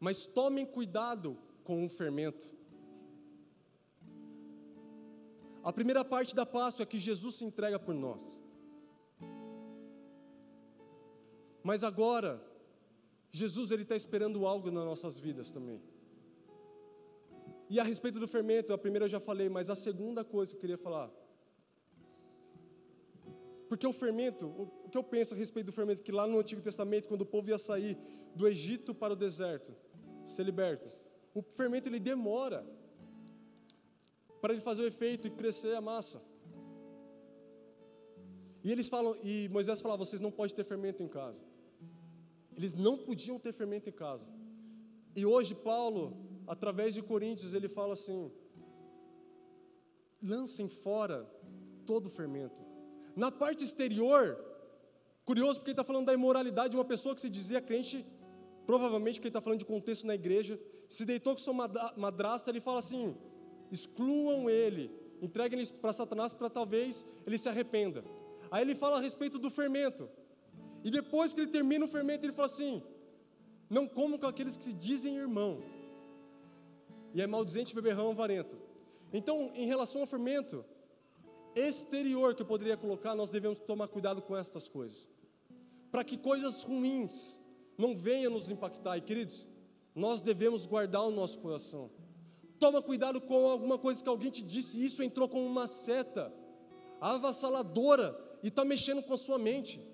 Mas 0.00 0.26
tomem 0.26 0.66
cuidado 0.66 1.38
com 1.62 1.86
o 1.86 1.88
fermento. 1.88 2.52
A 5.62 5.72
primeira 5.72 6.04
parte 6.04 6.34
da 6.34 6.44
Páscoa 6.44 6.82
é 6.82 6.86
que 6.86 6.98
Jesus 6.98 7.36
se 7.36 7.44
entrega 7.44 7.78
por 7.78 7.94
nós. 7.94 8.42
Mas 11.62 11.84
agora, 11.84 12.44
Jesus 13.30 13.70
ele 13.70 13.82
está 13.82 13.94
esperando 13.94 14.44
algo 14.44 14.68
nas 14.68 14.84
nossas 14.84 15.20
vidas 15.20 15.52
também. 15.52 15.80
E 17.72 17.80
a 17.80 17.84
respeito 17.90 18.18
do 18.20 18.28
fermento, 18.28 18.70
a 18.74 18.76
primeira 18.84 19.04
eu 19.06 19.08
já 19.08 19.18
falei, 19.18 19.48
mas 19.48 19.70
a 19.70 19.74
segunda 19.74 20.22
coisa 20.22 20.50
que 20.50 20.56
eu 20.56 20.60
queria 20.60 20.76
falar. 20.86 21.08
Porque 23.66 23.86
o 23.86 23.94
fermento, 23.94 24.46
o 24.84 24.90
que 24.90 24.98
eu 24.98 25.02
penso 25.02 25.32
a 25.32 25.36
respeito 25.38 25.68
do 25.70 25.72
fermento, 25.72 26.02
que 26.02 26.12
lá 26.12 26.26
no 26.26 26.38
Antigo 26.38 26.60
Testamento, 26.60 27.08
quando 27.08 27.22
o 27.22 27.30
povo 27.34 27.48
ia 27.48 27.56
sair 27.56 27.96
do 28.36 28.46
Egito 28.46 28.94
para 28.94 29.14
o 29.14 29.16
deserto, 29.16 29.74
ser 30.22 30.42
liberto, 30.50 30.86
o 31.32 31.40
fermento 31.40 31.88
ele 31.88 31.98
demora 31.98 32.60
para 34.42 34.52
ele 34.52 34.60
fazer 34.60 34.82
o 34.82 34.86
efeito 34.86 35.26
e 35.26 35.30
crescer 35.30 35.74
a 35.74 35.80
massa. 35.80 36.20
E 38.62 38.70
eles 38.70 38.86
falam, 38.86 39.16
e 39.22 39.48
Moisés 39.48 39.80
falava, 39.80 40.04
vocês 40.04 40.20
não 40.20 40.30
podem 40.30 40.54
ter 40.54 40.64
fermento 40.64 41.02
em 41.02 41.08
casa. 41.08 41.40
Eles 42.54 42.74
não 42.74 42.98
podiam 42.98 43.38
ter 43.38 43.54
fermento 43.54 43.88
em 43.88 43.92
casa. 43.92 44.26
E 45.16 45.24
hoje 45.24 45.54
Paulo, 45.54 46.31
através 46.46 46.94
de 46.94 47.02
Coríntios, 47.02 47.54
ele 47.54 47.68
fala 47.68 47.92
assim: 47.92 48.30
lancem 50.22 50.68
fora 50.68 51.28
todo 51.84 52.06
o 52.06 52.10
fermento. 52.10 52.60
Na 53.16 53.30
parte 53.30 53.64
exterior, 53.64 54.38
curioso 55.24 55.60
porque 55.60 55.70
ele 55.70 55.74
está 55.74 55.84
falando 55.84 56.06
da 56.06 56.14
imoralidade 56.14 56.70
de 56.70 56.76
uma 56.76 56.84
pessoa 56.84 57.14
que 57.14 57.20
se 57.20 57.28
dizia 57.28 57.60
crente, 57.60 58.06
provavelmente 58.66 59.16
porque 59.16 59.28
ele 59.28 59.30
está 59.30 59.40
falando 59.40 59.58
de 59.58 59.66
contexto 59.66 60.06
na 60.06 60.14
igreja, 60.14 60.58
se 60.88 61.04
deitou 61.04 61.34
com 61.34 61.38
sua 61.38 61.54
madrasta, 61.96 62.50
ele 62.50 62.60
fala 62.60 62.78
assim: 62.78 63.16
excluam 63.70 64.48
ele, 64.48 64.90
entreguem 65.20 65.60
ele 65.60 65.72
para 65.72 65.92
Satanás 65.92 66.32
para 66.32 66.48
talvez 66.48 67.04
ele 67.26 67.38
se 67.38 67.48
arrependa. 67.48 68.04
Aí 68.50 68.62
ele 68.62 68.74
fala 68.74 68.98
a 68.98 69.00
respeito 69.00 69.38
do 69.38 69.50
fermento. 69.50 70.08
E 70.84 70.90
depois 70.90 71.32
que 71.32 71.40
ele 71.40 71.50
termina 71.50 71.84
o 71.84 71.88
fermento, 71.88 72.24
ele 72.24 72.32
fala 72.32 72.46
assim: 72.46 72.82
Não 73.70 73.86
comam 73.86 74.18
com 74.18 74.26
aqueles 74.26 74.56
que 74.56 74.64
se 74.64 74.72
dizem 74.72 75.16
irmão. 75.16 75.62
E 77.14 77.20
é 77.20 77.26
maldizente, 77.26 77.74
beberrão, 77.74 78.10
avarento. 78.10 78.58
Então, 79.12 79.50
em 79.54 79.66
relação 79.66 80.00
ao 80.00 80.06
fermento 80.06 80.64
exterior 81.54 82.34
que 82.34 82.42
eu 82.42 82.46
poderia 82.46 82.76
colocar, 82.76 83.14
nós 83.14 83.30
devemos 83.30 83.58
tomar 83.60 83.88
cuidado 83.88 84.22
com 84.22 84.36
estas 84.36 84.68
coisas. 84.68 85.08
Para 85.90 86.02
que 86.02 86.16
coisas 86.16 86.62
ruins 86.62 87.40
não 87.76 87.94
venham 87.94 88.32
nos 88.32 88.48
impactar. 88.48 88.96
E 88.96 89.02
queridos, 89.02 89.46
nós 89.94 90.20
devemos 90.20 90.66
guardar 90.66 91.04
o 91.04 91.10
nosso 91.10 91.38
coração. 91.38 91.90
Toma 92.58 92.80
cuidado 92.80 93.20
com 93.20 93.48
alguma 93.48 93.76
coisa 93.76 94.02
que 94.02 94.08
alguém 94.08 94.30
te 94.30 94.42
disse, 94.42 94.82
isso 94.82 95.02
entrou 95.02 95.28
como 95.28 95.44
uma 95.44 95.66
seta 95.66 96.32
avassaladora 97.00 98.16
e 98.42 98.48
está 98.48 98.64
mexendo 98.64 99.02
com 99.02 99.12
a 99.12 99.18
sua 99.18 99.38
mente. 99.38 99.84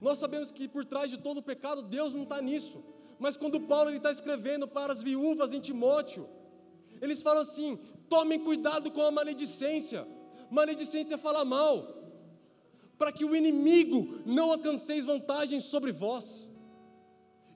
Nós 0.00 0.18
sabemos 0.18 0.50
que 0.50 0.68
por 0.68 0.84
trás 0.84 1.10
de 1.10 1.18
todo 1.18 1.38
o 1.38 1.42
pecado, 1.42 1.82
Deus 1.82 2.12
não 2.12 2.24
está 2.24 2.42
nisso. 2.42 2.84
Mas 3.18 3.36
quando 3.36 3.60
Paulo 3.60 3.90
está 3.90 4.10
escrevendo 4.10 4.68
para 4.68 4.92
as 4.92 5.02
viúvas 5.02 5.52
em 5.52 5.60
Timóteo, 5.60 6.28
eles 7.00 7.22
falam 7.22 7.42
assim: 7.42 7.78
tomem 8.08 8.38
cuidado 8.38 8.90
com 8.90 9.02
a 9.02 9.10
maledicência. 9.10 10.06
Maledicência 10.50 11.18
fala 11.18 11.44
mal, 11.44 11.74
para 12.98 13.12
que 13.12 13.24
o 13.24 13.34
inimigo 13.34 14.20
não 14.24 14.52
alcanceis 14.52 15.04
vantagens 15.04 15.64
sobre 15.64 15.92
vós. 15.92 16.50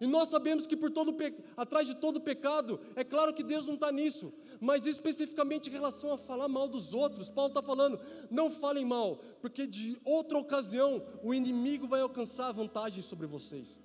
E 0.00 0.06
nós 0.06 0.30
sabemos 0.30 0.66
que 0.66 0.74
por 0.74 0.90
todo 0.90 1.14
atrás 1.56 1.86
de 1.86 1.94
todo 1.94 2.22
pecado, 2.22 2.80
é 2.96 3.04
claro 3.04 3.34
que 3.34 3.42
Deus 3.42 3.66
não 3.66 3.74
está 3.74 3.92
nisso, 3.92 4.32
mas 4.58 4.86
especificamente 4.86 5.68
em 5.68 5.72
relação 5.72 6.10
a 6.10 6.16
falar 6.16 6.48
mal 6.48 6.66
dos 6.66 6.94
outros, 6.94 7.28
Paulo 7.28 7.50
está 7.50 7.62
falando, 7.62 8.00
não 8.30 8.50
falem 8.50 8.86
mal, 8.86 9.16
porque 9.42 9.66
de 9.66 10.00
outra 10.02 10.38
ocasião 10.38 11.02
o 11.22 11.34
inimigo 11.34 11.86
vai 11.86 12.00
alcançar 12.00 12.50
vantagem 12.50 13.02
sobre 13.02 13.26
vocês. 13.26 13.78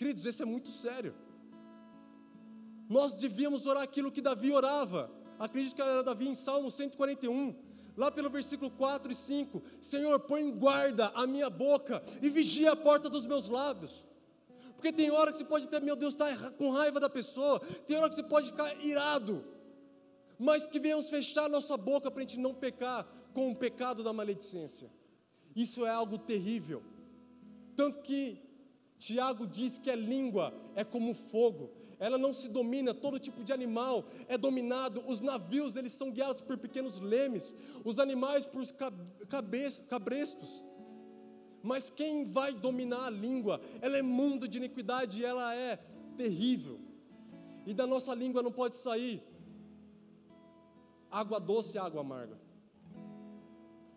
Queridos, 0.00 0.24
isso 0.24 0.42
é 0.42 0.46
muito 0.46 0.70
sério. 0.70 1.14
Nós 2.88 3.12
devíamos 3.12 3.66
orar 3.66 3.82
aquilo 3.82 4.10
que 4.10 4.22
Davi 4.22 4.50
orava. 4.50 5.10
Acredito 5.38 5.74
que 5.76 5.82
era 5.82 6.02
Davi 6.02 6.26
em 6.26 6.34
Salmo 6.34 6.70
141, 6.70 7.54
lá 7.98 8.10
pelo 8.10 8.30
versículo 8.30 8.70
4 8.70 9.12
e 9.12 9.14
5: 9.14 9.62
Senhor, 9.78 10.18
põe 10.20 10.50
guarda 10.52 11.08
a 11.08 11.26
minha 11.26 11.50
boca 11.50 12.02
e 12.22 12.30
vigia 12.30 12.72
a 12.72 12.76
porta 12.76 13.10
dos 13.10 13.26
meus 13.26 13.46
lábios. 13.46 14.06
Porque 14.74 14.90
tem 14.90 15.10
hora 15.10 15.32
que 15.32 15.36
você 15.36 15.44
pode 15.44 15.68
ter, 15.68 15.82
meu 15.82 15.94
Deus, 15.94 16.14
estar 16.14 16.34
tá 16.34 16.50
com 16.50 16.70
raiva 16.70 16.98
da 16.98 17.10
pessoa, 17.10 17.60
tem 17.86 17.98
hora 17.98 18.08
que 18.08 18.14
você 18.14 18.22
pode 18.22 18.46
ficar 18.46 18.82
irado, 18.82 19.44
mas 20.38 20.66
que 20.66 20.80
venhamos 20.80 21.10
fechar 21.10 21.46
nossa 21.50 21.76
boca 21.76 22.10
para 22.10 22.20
a 22.20 22.26
gente 22.26 22.40
não 22.40 22.54
pecar 22.54 23.06
com 23.34 23.50
o 23.50 23.54
pecado 23.54 24.02
da 24.02 24.14
maledicência. 24.14 24.90
Isso 25.54 25.84
é 25.84 25.90
algo 25.90 26.16
terrível. 26.16 26.82
Tanto 27.76 27.98
que 27.98 28.49
Tiago 29.00 29.46
diz 29.46 29.78
que 29.78 29.90
a 29.90 29.96
língua 29.96 30.54
é 30.74 30.84
como 30.84 31.14
fogo, 31.14 31.70
ela 31.98 32.18
não 32.18 32.32
se 32.32 32.48
domina, 32.48 32.92
todo 32.92 33.18
tipo 33.18 33.42
de 33.42 33.52
animal 33.52 34.06
é 34.28 34.36
dominado, 34.36 35.02
os 35.06 35.20
navios 35.20 35.74
eles 35.74 35.92
são 35.92 36.10
guiados 36.10 36.42
por 36.42 36.56
pequenos 36.58 36.98
lemes, 36.98 37.54
os 37.84 37.98
animais 37.98 38.44
por 38.44 38.62
cabrestos. 39.88 40.64
Mas 41.62 41.90
quem 41.90 42.30
vai 42.30 42.54
dominar 42.54 43.06
a 43.06 43.10
língua? 43.10 43.60
Ela 43.82 43.98
é 43.98 44.02
mundo 44.02 44.46
de 44.46 44.58
iniquidade 44.58 45.24
ela 45.24 45.54
é 45.54 45.76
terrível. 46.16 46.78
E 47.66 47.74
da 47.74 47.86
nossa 47.86 48.14
língua 48.14 48.42
não 48.42 48.52
pode 48.52 48.76
sair 48.76 49.22
água 51.10 51.38
doce 51.38 51.76
e 51.76 51.78
água 51.78 52.00
amarga. 52.00 52.38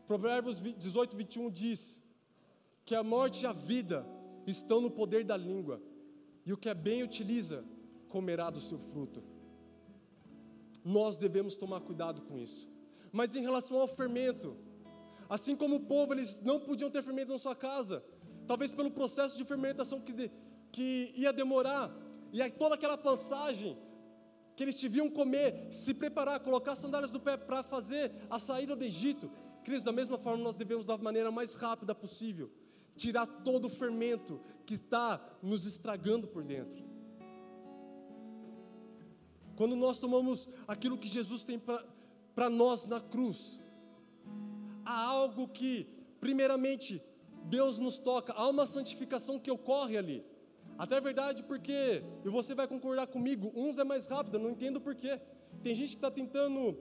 Provérbios 0.07 0.61
18, 0.61 1.15
21 1.15 1.49
diz 1.49 2.01
que 2.83 2.95
a 2.95 3.03
morte 3.03 3.43
e 3.43 3.47
a 3.47 3.53
vida 3.53 4.05
estão 4.51 4.81
no 4.81 4.91
poder 4.91 5.23
da 5.23 5.37
língua, 5.37 5.81
e 6.45 6.51
o 6.51 6.57
que 6.57 6.69
é 6.69 6.73
bem 6.73 7.03
utiliza 7.03 7.63
comerá 8.09 8.49
do 8.49 8.59
seu 8.59 8.77
fruto. 8.77 9.23
Nós 10.83 11.15
devemos 11.15 11.55
tomar 11.55 11.79
cuidado 11.81 12.21
com 12.21 12.37
isso. 12.37 12.69
Mas 13.11 13.33
em 13.35 13.41
relação 13.41 13.79
ao 13.79 13.87
fermento, 13.87 14.57
Assim 15.29 15.55
como 15.55 15.77
o 15.77 15.79
povo, 15.79 16.13
eles 16.13 16.39
não 16.41 16.59
podiam 16.59 16.91
ter 16.91 17.01
fermento 17.01 17.31
na 17.31 17.39
sua 17.39 17.55
casa, 17.55 18.03
talvez 18.45 18.71
pelo 18.71 18.91
processo 18.91 19.35
de 19.37 19.43
fermentação 19.43 19.99
que, 19.99 20.29
que 20.71 21.13
ia 21.15 21.31
demorar, 21.33 21.91
e 22.31 22.39
aí 22.39 22.51
toda 22.51 22.75
aquela 22.75 22.97
passagem 22.97 23.77
que 24.55 24.63
eles 24.63 24.79
deviam 24.79 25.09
comer, 25.09 25.67
se 25.71 25.91
preparar, 25.91 26.39
colocar 26.39 26.75
sandálias 26.75 27.09
do 27.09 27.19
pé 27.19 27.35
para 27.35 27.63
fazer 27.63 28.11
a 28.29 28.39
saída 28.39 28.75
do 28.75 28.83
Egito. 28.83 29.31
Cristo, 29.63 29.85
da 29.85 29.91
mesma 29.91 30.19
forma, 30.19 30.43
nós 30.43 30.53
devemos, 30.53 30.85
da 30.85 30.97
maneira 30.99 31.31
mais 31.31 31.55
rápida 31.55 31.95
possível, 31.95 32.51
tirar 32.95 33.25
todo 33.25 33.65
o 33.65 33.69
fermento 33.69 34.39
que 34.65 34.75
está 34.75 35.21
nos 35.41 35.65
estragando 35.65 36.27
por 36.27 36.43
dentro. 36.43 36.83
Quando 39.55 39.75
nós 39.75 39.99
tomamos 39.99 40.49
aquilo 40.67 40.97
que 40.97 41.07
Jesus 41.07 41.43
tem 41.43 41.59
para 41.59 42.49
nós 42.49 42.85
na 42.85 42.99
cruz, 42.99 43.59
há 44.83 45.05
algo 45.05 45.47
que, 45.47 45.87
primeiramente, 46.19 47.01
Deus 47.45 47.77
nos 47.77 47.97
toca, 47.97 48.33
há 48.33 48.47
uma 48.49 48.65
santificação 48.65 49.39
que 49.39 49.51
ocorre 49.51 49.97
ali. 49.97 50.25
Até 50.77 50.99
verdade 50.99 51.43
porque, 51.43 52.03
e 52.25 52.29
você 52.29 52.55
vai 52.55 52.67
concordar 52.67 53.07
comigo, 53.07 53.51
uns 53.55 53.77
é 53.77 53.83
mais 53.83 54.07
rápido, 54.07 54.35
eu 54.35 54.41
não 54.41 54.49
entendo 54.49 54.81
porquê. 54.81 55.19
Tem 55.61 55.75
gente 55.75 55.89
que 55.89 55.95
está 55.97 56.09
tentando 56.09 56.77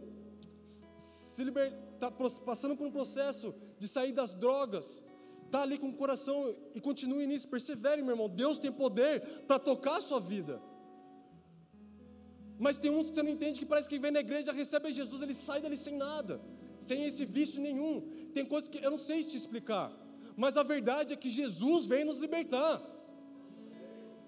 se 0.96 1.44
libertar, 1.44 1.78
tá 1.98 2.10
passando 2.10 2.76
por 2.76 2.86
um 2.86 2.90
processo 2.90 3.54
de 3.78 3.86
sair 3.86 4.12
das 4.12 4.32
drogas, 4.32 5.02
Está 5.52 5.64
ali 5.64 5.76
com 5.76 5.90
o 5.90 5.92
coração 5.92 6.56
e 6.74 6.80
continue 6.80 7.26
nisso, 7.26 7.46
persevere, 7.46 8.00
meu 8.00 8.12
irmão. 8.12 8.26
Deus 8.26 8.56
tem 8.56 8.72
poder 8.72 9.20
para 9.46 9.58
tocar 9.58 9.96
a 9.98 10.00
sua 10.00 10.18
vida. 10.18 10.62
Mas 12.58 12.78
tem 12.78 12.90
uns 12.90 13.10
que 13.10 13.16
você 13.16 13.22
não 13.22 13.28
entende 13.28 13.60
que 13.60 13.66
parece 13.66 13.86
que 13.86 13.98
vem 13.98 14.10
na 14.10 14.20
igreja, 14.20 14.50
recebe 14.50 14.90
Jesus, 14.94 15.20
ele 15.20 15.34
sai 15.34 15.60
dali 15.60 15.76
sem 15.76 15.94
nada, 15.94 16.40
sem 16.80 17.04
esse 17.04 17.26
vício 17.26 17.60
nenhum. 17.60 18.00
Tem 18.32 18.46
coisas 18.46 18.66
que 18.66 18.82
eu 18.82 18.90
não 18.90 18.96
sei 18.96 19.22
te 19.22 19.36
explicar, 19.36 19.92
mas 20.38 20.56
a 20.56 20.62
verdade 20.62 21.12
é 21.12 21.18
que 21.18 21.28
Jesus 21.28 21.84
vem 21.84 22.02
nos 22.02 22.18
libertar. 22.18 22.80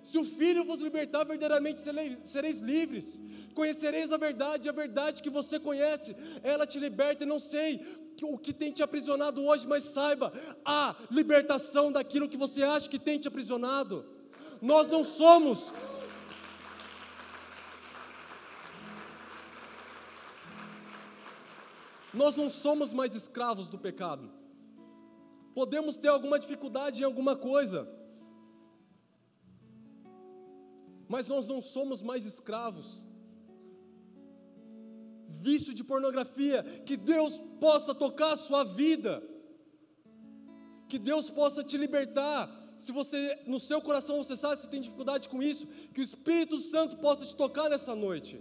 Se 0.05 0.19
o 0.19 0.25
Filho 0.25 0.67
vos 0.67 0.83
libertar, 0.83 1.25
verdadeiramente 1.25 1.81
sereis 2.25 2.61
livres. 2.61 3.23
Conhecereis 3.55 4.13
a 4.13 4.19
verdade, 4.19 4.69
a 4.69 4.73
verdade 4.73 5.23
que 5.23 5.31
você 5.31 5.59
conhece, 5.59 6.15
ela 6.43 6.67
te 6.67 6.79
liberta. 6.79 7.25
E 7.25 7.27
não 7.27 7.39
sei 7.39 7.81
o 8.23 8.37
que 8.37 8.53
tem 8.53 8.71
te 8.71 8.83
aprisionado 8.83 9.43
hoje, 9.43 9.67
mas 9.67 9.85
saiba, 9.85 10.31
a 10.63 10.95
libertação 11.11 11.91
daquilo 11.91 12.29
que 12.29 12.37
você 12.37 12.63
acha 12.63 12.89
que 12.89 12.99
tem 12.99 13.19
te 13.19 13.29
aprisionado. 13.29 14.05
Nós 14.61 14.87
não 14.89 15.03
somos. 15.03 15.73
Nós 22.13 22.37
não 22.37 22.51
somos 22.51 22.93
mais 22.93 23.15
escravos 23.15 23.69
do 23.69 23.79
pecado. 23.79 24.31
Podemos 25.55 25.97
ter 25.97 26.09
alguma 26.09 26.39
dificuldade 26.39 27.01
em 27.01 27.05
alguma 27.05 27.37
coisa, 27.37 27.89
mas 31.09 31.29
nós 31.29 31.45
não 31.47 31.61
somos 31.61 32.03
mais 32.03 32.25
escravos. 32.25 33.05
Vício 35.29 35.75
de 35.75 35.85
pornografia, 35.85 36.63
que 36.87 36.97
Deus 36.97 37.41
possa 37.61 37.95
tocar 37.95 38.33
a 38.33 38.37
sua 38.37 38.65
vida, 38.65 39.23
que 40.89 40.99
Deus 40.99 41.29
possa 41.29 41.63
te 41.63 41.77
libertar. 41.77 42.51
Se 42.77 42.91
você, 42.91 43.39
no 43.47 43.59
seu 43.59 43.81
coração, 43.81 44.17
você 44.23 44.37
sabe 44.37 44.61
se 44.61 44.69
tem 44.69 44.81
dificuldade 44.81 45.29
com 45.29 45.43
isso, 45.43 45.67
que 45.93 46.01
o 46.01 46.05
Espírito 46.05 46.59
Santo 46.59 46.97
possa 46.97 47.25
te 47.27 47.35
tocar 47.35 47.69
nessa 47.69 47.95
noite. 47.95 48.41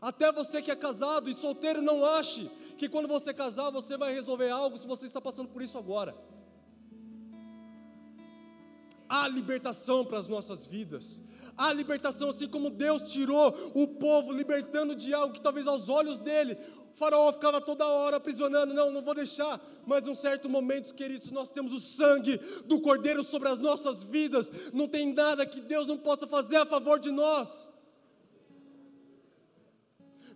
Até 0.00 0.32
você 0.32 0.60
que 0.60 0.70
é 0.70 0.76
casado 0.76 1.30
e 1.30 1.38
solteiro, 1.38 1.80
não 1.80 2.04
ache 2.04 2.50
que 2.76 2.88
quando 2.88 3.06
você 3.06 3.32
casar 3.32 3.70
você 3.70 3.96
vai 3.96 4.12
resolver 4.12 4.50
algo 4.50 4.76
se 4.76 4.86
você 4.86 5.06
está 5.06 5.20
passando 5.20 5.48
por 5.48 5.62
isso 5.62 5.78
agora 5.78 6.16
há 9.12 9.28
libertação 9.28 10.06
para 10.06 10.16
as 10.16 10.26
nossas 10.26 10.66
vidas. 10.66 11.20
Há 11.54 11.70
libertação, 11.70 12.30
assim 12.30 12.48
como 12.48 12.70
Deus 12.70 13.02
tirou 13.12 13.72
o 13.74 13.86
povo, 13.86 14.32
libertando 14.32 14.96
de 14.96 15.12
algo 15.12 15.34
que 15.34 15.40
talvez 15.40 15.66
aos 15.66 15.90
olhos 15.90 16.16
dele, 16.16 16.56
o 16.94 16.96
faraó 16.96 17.30
ficava 17.30 17.60
toda 17.60 17.86
hora 17.86 18.16
aprisionando. 18.16 18.72
Não, 18.72 18.90
não 18.90 19.02
vou 19.02 19.14
deixar. 19.14 19.60
Mas 19.86 20.06
em 20.06 20.10
um 20.10 20.14
certo 20.14 20.48
momento, 20.48 20.94
queridos, 20.94 21.30
nós 21.30 21.50
temos 21.50 21.74
o 21.74 21.80
sangue 21.80 22.38
do 22.64 22.80
Cordeiro 22.80 23.22
sobre 23.22 23.50
as 23.50 23.58
nossas 23.58 24.02
vidas. 24.02 24.50
Não 24.72 24.88
tem 24.88 25.12
nada 25.12 25.44
que 25.44 25.60
Deus 25.60 25.86
não 25.86 25.98
possa 25.98 26.26
fazer 26.26 26.56
a 26.56 26.64
favor 26.64 26.98
de 26.98 27.10
nós. 27.10 27.68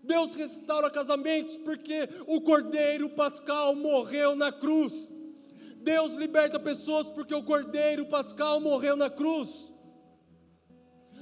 Deus 0.02 0.34
restaura 0.34 0.90
casamentos 0.90 1.56
porque 1.56 2.10
o 2.26 2.42
Cordeiro 2.42 3.08
Pascal 3.08 3.74
morreu 3.74 4.36
na 4.36 4.52
cruz. 4.52 5.16
Deus 5.90 6.14
liberta 6.14 6.58
pessoas 6.58 7.08
porque 7.08 7.32
o 7.32 7.44
Cordeiro 7.44 8.04
Pascal 8.06 8.60
morreu 8.60 8.96
na 8.96 9.08
cruz. 9.08 9.72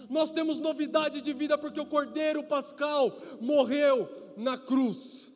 Nós 0.08 0.30
temos 0.30 0.58
novidade 0.58 1.20
de 1.20 1.32
vida 1.34 1.58
porque 1.58 1.78
o 1.78 1.90
Cordeiro 1.94 2.42
Pascal 2.42 3.18
morreu 3.42 4.08
na 4.38 4.56
cruz. 4.56 5.30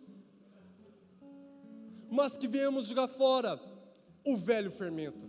Mas 2.11 2.39
que 2.39 2.49
viemos 2.49 2.87
jogar 2.87 3.09
fora 3.09 3.61
o 4.25 4.35
velho 4.35 4.71
fermento. 4.71 5.27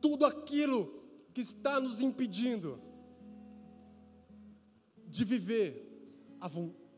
Tudo 0.00 0.24
aquilo 0.24 0.80
que 1.34 1.42
está 1.42 1.78
nos 1.78 2.00
impedindo 2.00 2.80
de 5.06 5.24
viver 5.24 5.70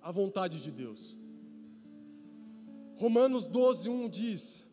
a 0.01 0.12
vontade 0.12 0.62
de 0.62 0.70
Deus. 0.70 1.16
Romanos 2.97 3.45
12, 3.47 3.88
1 3.88 4.09
diz: 4.09 4.70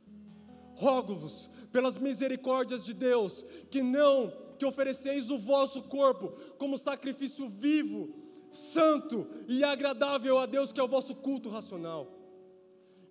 rogo-vos, 0.78 1.50
pelas 1.72 1.98
misericórdias 1.98 2.86
de 2.86 2.94
Deus, 2.94 3.44
que 3.70 3.82
não 3.82 4.32
que 4.58 4.66
ofereceis 4.66 5.30
o 5.30 5.38
vosso 5.38 5.84
corpo 5.84 6.30
como 6.58 6.78
sacrifício 6.78 7.48
vivo, 7.50 8.14
santo 8.50 9.28
e 9.48 9.64
agradável 9.64 10.40
a 10.40 10.46
Deus, 10.46 10.72
que 10.72 10.80
é 10.80 10.84
o 10.84 10.88
vosso 10.88 11.14
culto 11.16 11.50
racional. 11.50 12.12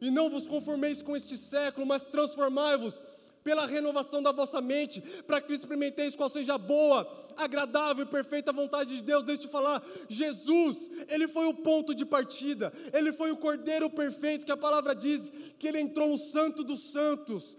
E 0.01 0.11
não 0.11 0.29
vos 0.29 0.47
conformeis 0.47 1.03
com 1.03 1.17
este 1.17 1.37
século, 1.37 1.87
mas 1.87 2.07
transformai-vos 2.07 3.01
pela 3.47 3.65
renovação 3.65 4.21
da 4.21 4.33
vossa 4.33 4.61
mente, 4.61 5.01
para 5.25 5.41
que 5.41 5.53
experimenteis 5.53 6.17
qual 6.17 6.29
seja 6.29 6.55
a 6.55 6.59
boa, 6.59 7.09
agradável 7.37 8.05
e 8.05 8.09
perfeita 8.09 8.53
vontade 8.53 8.97
de 8.97 9.03
Deus. 9.05 9.23
Deixa 9.23 9.43
eu 9.43 9.47
te 9.47 9.53
falar, 9.53 9.81
Jesus, 10.09 10.91
Ele 11.07 11.29
foi 11.29 11.47
o 11.47 11.55
ponto 11.55 11.95
de 11.95 12.05
partida, 12.05 12.73
Ele 12.93 13.13
foi 13.13 13.31
o 13.31 13.37
Cordeiro 13.37 13.89
perfeito, 13.89 14.45
que 14.45 14.51
a 14.51 14.57
palavra 14.57 14.97
diz 14.97 15.31
que 15.61 15.69
Ele 15.69 15.79
entrou 15.79 16.09
no 16.09 16.19
Santo 16.19 16.65
dos 16.65 16.91
Santos, 16.91 17.57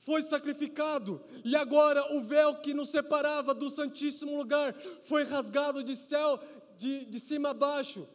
foi 0.00 0.22
sacrificado, 0.22 1.22
e 1.44 1.54
agora 1.54 2.16
o 2.16 2.20
véu 2.20 2.56
que 2.56 2.74
nos 2.74 2.90
separava 2.90 3.54
do 3.54 3.70
Santíssimo 3.70 4.36
lugar 4.36 4.74
foi 5.04 5.22
rasgado 5.22 5.84
de 5.84 5.94
céu, 5.94 6.40
de, 6.76 7.04
de 7.04 7.20
cima 7.20 7.50
a 7.50 7.54
baixo. 7.54 8.08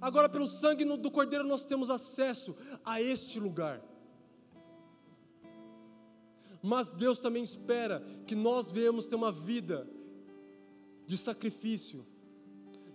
Agora, 0.00 0.28
pelo 0.28 0.46
sangue 0.46 0.84
do 0.84 1.10
Cordeiro, 1.10 1.44
nós 1.44 1.64
temos 1.64 1.90
acesso 1.90 2.54
a 2.84 3.02
este 3.02 3.40
lugar 3.40 3.82
mas 6.62 6.88
Deus 6.88 7.18
também 7.18 7.42
espera 7.42 8.00
que 8.26 8.36
nós 8.36 8.70
venhamos 8.70 9.06
ter 9.06 9.16
uma 9.16 9.32
vida 9.32 9.88
de 11.06 11.18
sacrifício, 11.18 12.06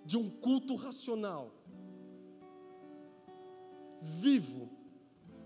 de 0.05 0.15
um 0.15 0.29
culto 0.29 0.73
racional, 0.75 1.53
vivo, 4.01 4.69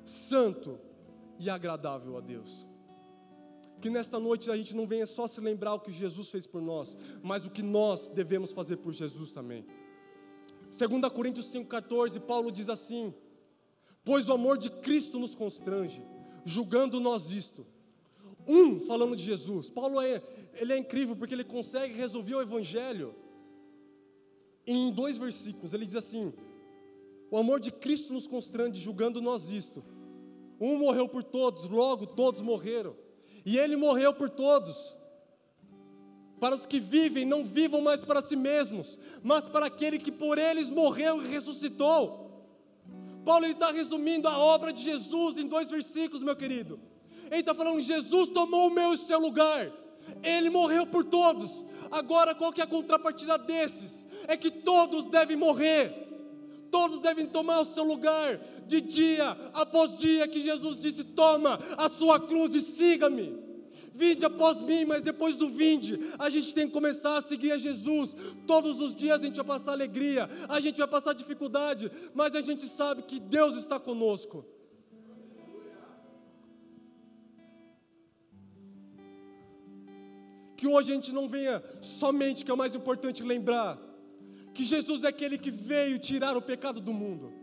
santo 0.03 0.79
e 1.39 1.49
agradável 1.49 2.15
a 2.15 2.21
Deus. 2.21 2.67
Que 3.81 3.89
nesta 3.89 4.19
noite 4.19 4.51
a 4.51 4.55
gente 4.55 4.75
não 4.75 4.85
venha 4.85 5.07
só 5.07 5.25
se 5.25 5.41
lembrar 5.41 5.73
o 5.73 5.79
que 5.79 5.91
Jesus 5.91 6.29
fez 6.29 6.45
por 6.45 6.61
nós, 6.61 6.95
mas 7.23 7.47
o 7.47 7.49
que 7.49 7.63
nós 7.63 8.07
devemos 8.09 8.51
fazer 8.51 8.77
por 8.77 8.93
Jesus 8.93 9.31
também. 9.31 9.65
2 10.69 11.11
Coríntios 11.11 11.47
5,14, 11.47 12.19
Paulo 12.19 12.51
diz 12.51 12.69
assim: 12.69 13.11
Pois 14.05 14.29
o 14.29 14.33
amor 14.33 14.59
de 14.59 14.69
Cristo 14.69 15.17
nos 15.17 15.33
constrange, 15.33 16.05
julgando 16.45 16.99
nós 16.99 17.31
isto, 17.31 17.65
um 18.47 18.79
falando 18.81 19.15
de 19.15 19.23
Jesus. 19.23 19.69
Paulo 19.69 20.01
é, 20.01 20.21
ele 20.55 20.73
é 20.73 20.77
incrível 20.77 21.15
porque 21.15 21.33
ele 21.33 21.43
consegue 21.43 21.93
resolver 21.93 22.35
o 22.35 22.41
evangelho 22.41 23.15
em 24.65 24.91
dois 24.91 25.17
versículos. 25.17 25.73
Ele 25.73 25.85
diz 25.85 25.95
assim: 25.95 26.33
O 27.29 27.37
amor 27.37 27.59
de 27.59 27.71
Cristo 27.71 28.13
nos 28.13 28.27
constrange, 28.27 28.79
julgando 28.79 29.21
nós 29.21 29.51
isto. 29.51 29.83
Um 30.59 30.77
morreu 30.77 31.09
por 31.09 31.23
todos, 31.23 31.67
logo 31.69 32.05
todos 32.05 32.41
morreram. 32.41 32.95
E 33.45 33.57
ele 33.57 33.75
morreu 33.75 34.13
por 34.13 34.29
todos. 34.29 34.95
Para 36.39 36.55
os 36.55 36.65
que 36.65 36.79
vivem, 36.79 37.25
não 37.25 37.43
vivam 37.43 37.81
mais 37.81 38.03
para 38.03 38.21
si 38.21 38.35
mesmos, 38.35 38.97
mas 39.21 39.47
para 39.47 39.67
aquele 39.67 39.99
que 39.99 40.11
por 40.11 40.37
eles 40.37 40.69
morreu 40.69 41.21
e 41.23 41.27
ressuscitou. 41.27 42.31
Paulo 43.23 43.45
está 43.45 43.71
resumindo 43.71 44.27
a 44.27 44.37
obra 44.37 44.73
de 44.73 44.81
Jesus 44.81 45.37
em 45.37 45.47
dois 45.47 45.69
versículos, 45.69 46.23
meu 46.23 46.35
querido. 46.35 46.79
Ele 47.31 47.39
está 47.39 47.55
falando: 47.55 47.79
Jesus 47.79 48.29
tomou 48.29 48.67
o 48.67 48.73
meu 48.73 48.91
e 48.91 48.95
o 48.95 48.97
seu 48.97 49.17
lugar. 49.17 49.71
Ele 50.21 50.49
morreu 50.49 50.85
por 50.85 51.05
todos. 51.05 51.63
Agora, 51.89 52.35
qual 52.35 52.51
que 52.51 52.59
é 52.59 52.65
a 52.65 52.67
contrapartida 52.67 53.37
desses? 53.37 54.07
É 54.27 54.35
que 54.35 54.51
todos 54.51 55.05
devem 55.05 55.37
morrer. 55.37 56.09
Todos 56.69 56.99
devem 56.99 57.25
tomar 57.25 57.61
o 57.61 57.65
seu 57.65 57.83
lugar 57.83 58.37
de 58.65 58.79
dia 58.79 59.37
após 59.53 59.95
dia 59.95 60.27
que 60.27 60.41
Jesus 60.41 60.77
disse: 60.77 61.03
"Toma 61.03 61.57
a 61.77 61.89
sua 61.89 62.19
cruz 62.19 62.53
e 62.53 62.61
siga-me". 62.61 63.39
Vinde 63.93 64.25
após 64.25 64.59
mim, 64.61 64.85
mas 64.85 65.01
depois 65.01 65.35
do 65.35 65.49
vinde, 65.49 65.99
a 66.17 66.29
gente 66.29 66.53
tem 66.53 66.65
que 66.65 66.73
começar 66.73 67.17
a 67.17 67.21
seguir 67.21 67.51
a 67.51 67.57
Jesus. 67.57 68.15
Todos 68.47 68.79
os 68.79 68.95
dias 68.95 69.19
a 69.19 69.23
gente 69.23 69.35
vai 69.35 69.45
passar 69.45 69.73
alegria, 69.73 70.29
a 70.47 70.61
gente 70.61 70.77
vai 70.77 70.87
passar 70.87 71.13
dificuldade, 71.13 71.91
mas 72.13 72.33
a 72.33 72.41
gente 72.41 72.65
sabe 72.67 73.03
que 73.03 73.19
Deus 73.19 73.57
está 73.57 73.77
conosco. 73.77 74.45
Que 80.61 80.67
hoje 80.67 80.91
a 80.91 80.93
gente 80.93 81.11
não 81.11 81.27
venha 81.27 81.59
somente, 81.81 82.45
que 82.45 82.51
é 82.51 82.53
o 82.53 82.57
mais 82.57 82.75
importante, 82.75 83.23
lembrar 83.23 83.79
que 84.53 84.63
Jesus 84.63 85.03
é 85.03 85.07
aquele 85.07 85.35
que 85.35 85.49
veio 85.49 85.97
tirar 85.97 86.37
o 86.37 86.41
pecado 86.41 86.79
do 86.79 86.93
mundo, 86.93 87.33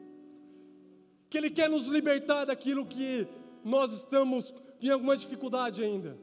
que 1.29 1.37
Ele 1.37 1.51
quer 1.51 1.69
nos 1.69 1.89
libertar 1.89 2.45
daquilo 2.45 2.87
que 2.87 3.27
nós 3.65 3.93
estamos 3.93 4.55
em 4.81 4.91
alguma 4.91 5.17
dificuldade 5.17 5.83
ainda, 5.83 6.17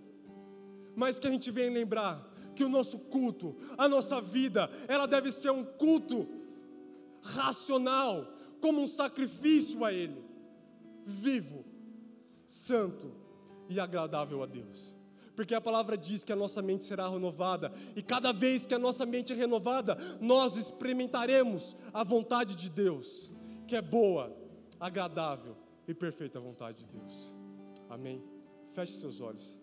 mas 0.95 1.19
que 1.19 1.27
a 1.27 1.29
gente 1.29 1.51
venha 1.51 1.69
lembrar 1.69 2.31
que 2.55 2.63
o 2.63 2.69
nosso 2.69 2.97
culto, 2.97 3.57
a 3.77 3.89
nossa 3.89 4.21
vida, 4.21 4.71
ela 4.87 5.05
deve 5.05 5.33
ser 5.33 5.49
um 5.49 5.65
culto 5.65 6.25
racional, 7.21 8.25
como 8.61 8.81
um 8.81 8.87
sacrifício 8.87 9.83
a 9.83 9.91
Ele, 9.91 10.23
vivo, 11.05 11.65
santo 12.45 13.11
e 13.67 13.81
agradável 13.81 14.41
a 14.41 14.45
Deus. 14.45 14.94
Porque 15.35 15.53
a 15.53 15.61
palavra 15.61 15.97
diz 15.97 16.23
que 16.23 16.31
a 16.31 16.35
nossa 16.35 16.61
mente 16.61 16.85
será 16.85 17.09
renovada, 17.09 17.71
e 17.95 18.01
cada 18.01 18.31
vez 18.31 18.65
que 18.65 18.73
a 18.73 18.79
nossa 18.79 19.05
mente 19.05 19.33
é 19.33 19.35
renovada, 19.35 19.97
nós 20.21 20.57
experimentaremos 20.57 21.75
a 21.93 22.03
vontade 22.03 22.55
de 22.55 22.69
Deus, 22.69 23.31
que 23.67 23.75
é 23.75 23.81
boa, 23.81 24.35
agradável 24.79 25.57
e 25.87 25.93
perfeita 25.93 26.39
vontade 26.39 26.85
de 26.85 26.97
Deus. 26.97 27.33
Amém. 27.89 28.23
Feche 28.73 28.93
seus 28.93 29.21
olhos. 29.21 29.57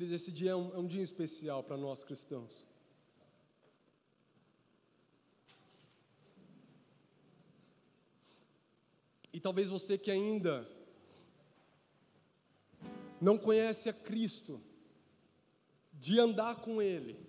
Queridos, 0.00 0.22
esse 0.22 0.32
dia 0.32 0.52
é 0.52 0.56
um, 0.56 0.74
é 0.74 0.78
um 0.78 0.86
dia 0.86 1.02
especial 1.02 1.62
para 1.62 1.76
nós 1.76 2.02
cristãos. 2.02 2.64
E 9.30 9.38
talvez 9.38 9.68
você 9.68 9.98
que 9.98 10.10
ainda 10.10 10.66
não 13.20 13.36
conhece 13.36 13.90
a 13.90 13.92
Cristo, 13.92 14.58
de 15.92 16.18
andar 16.18 16.62
com 16.62 16.80
Ele, 16.80 17.20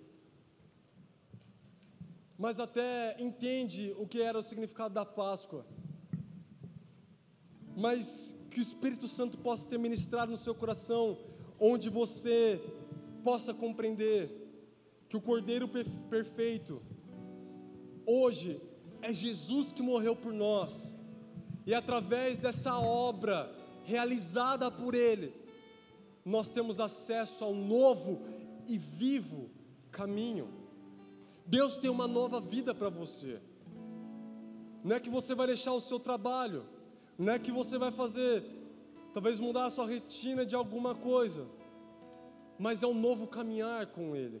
mas 2.38 2.58
até 2.58 3.20
entende 3.20 3.94
o 3.98 4.06
que 4.06 4.22
era 4.22 4.38
o 4.38 4.42
significado 4.42 4.94
da 4.94 5.04
Páscoa, 5.04 5.66
mas 7.76 8.34
que 8.50 8.60
o 8.60 8.62
Espírito 8.62 9.06
Santo 9.06 9.36
possa 9.36 9.68
ter 9.68 9.78
ministrado 9.78 10.30
no 10.30 10.38
seu 10.38 10.54
coração 10.54 11.31
onde 11.64 11.88
você 11.88 12.60
possa 13.22 13.54
compreender 13.54 14.28
que 15.08 15.16
o 15.16 15.20
Cordeiro 15.20 15.68
perfeito, 15.68 16.82
hoje, 18.04 18.60
é 19.00 19.12
Jesus 19.12 19.70
que 19.70 19.80
morreu 19.80 20.16
por 20.16 20.32
nós, 20.32 20.98
e 21.64 21.72
através 21.72 22.36
dessa 22.36 22.76
obra 22.80 23.48
realizada 23.84 24.72
por 24.72 24.92
Ele, 24.92 25.32
nós 26.24 26.48
temos 26.48 26.80
acesso 26.80 27.44
ao 27.44 27.54
novo 27.54 28.20
e 28.66 28.76
vivo 28.76 29.48
caminho. 29.92 30.48
Deus 31.46 31.76
tem 31.76 31.88
uma 31.88 32.08
nova 32.08 32.40
vida 32.40 32.74
para 32.74 32.88
você. 32.88 33.40
Não 34.82 34.96
é 34.96 35.00
que 35.00 35.10
você 35.10 35.32
vai 35.32 35.46
deixar 35.46 35.74
o 35.74 35.80
seu 35.80 36.00
trabalho, 36.00 36.66
não 37.16 37.32
é 37.32 37.38
que 37.38 37.52
você 37.52 37.78
vai 37.78 37.92
fazer 37.92 38.42
talvez 39.12 39.38
mudar 39.38 39.66
a 39.66 39.70
sua 39.70 39.86
retina 39.86 40.44
de 40.44 40.54
alguma 40.54 40.94
coisa, 40.94 41.46
mas 42.58 42.82
é 42.82 42.86
um 42.86 42.94
novo 42.94 43.26
caminhar 43.26 43.86
com 43.88 44.16
Ele, 44.16 44.40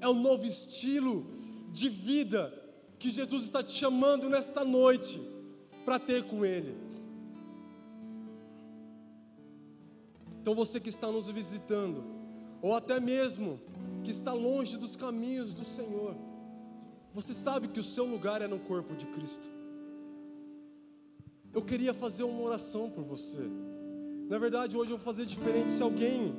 é 0.00 0.08
um 0.08 0.20
novo 0.20 0.44
estilo 0.44 1.26
de 1.72 1.88
vida 1.88 2.52
que 2.98 3.10
Jesus 3.10 3.44
está 3.44 3.62
te 3.62 3.72
chamando 3.72 4.28
nesta 4.28 4.64
noite 4.64 5.20
para 5.84 5.98
ter 5.98 6.24
com 6.24 6.44
Ele. 6.44 6.76
Então 10.40 10.54
você 10.54 10.78
que 10.78 10.90
está 10.90 11.10
nos 11.10 11.28
visitando, 11.28 12.04
ou 12.60 12.74
até 12.74 13.00
mesmo 13.00 13.60
que 14.02 14.10
está 14.10 14.32
longe 14.32 14.76
dos 14.76 14.94
caminhos 14.94 15.54
do 15.54 15.64
Senhor, 15.64 16.14
você 17.14 17.32
sabe 17.32 17.68
que 17.68 17.80
o 17.80 17.84
seu 17.84 18.04
lugar 18.04 18.42
é 18.42 18.46
no 18.46 18.58
corpo 18.58 18.94
de 18.94 19.06
Cristo. 19.06 19.48
Eu 21.52 21.62
queria 21.62 21.94
fazer 21.94 22.24
uma 22.24 22.42
oração 22.42 22.90
por 22.90 23.04
você. 23.04 23.48
Na 24.28 24.38
verdade, 24.38 24.76
hoje 24.76 24.90
eu 24.90 24.96
vou 24.96 25.04
fazer 25.04 25.26
diferente. 25.26 25.72
Se 25.72 25.82
alguém 25.82 26.34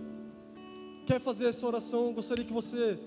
quer 1.05 1.19
fazer 1.19 1.45
essa 1.45 1.65
oração, 1.65 2.07
eu 2.07 2.13
gostaria 2.13 2.43
que 2.43 2.53
você 2.53 2.97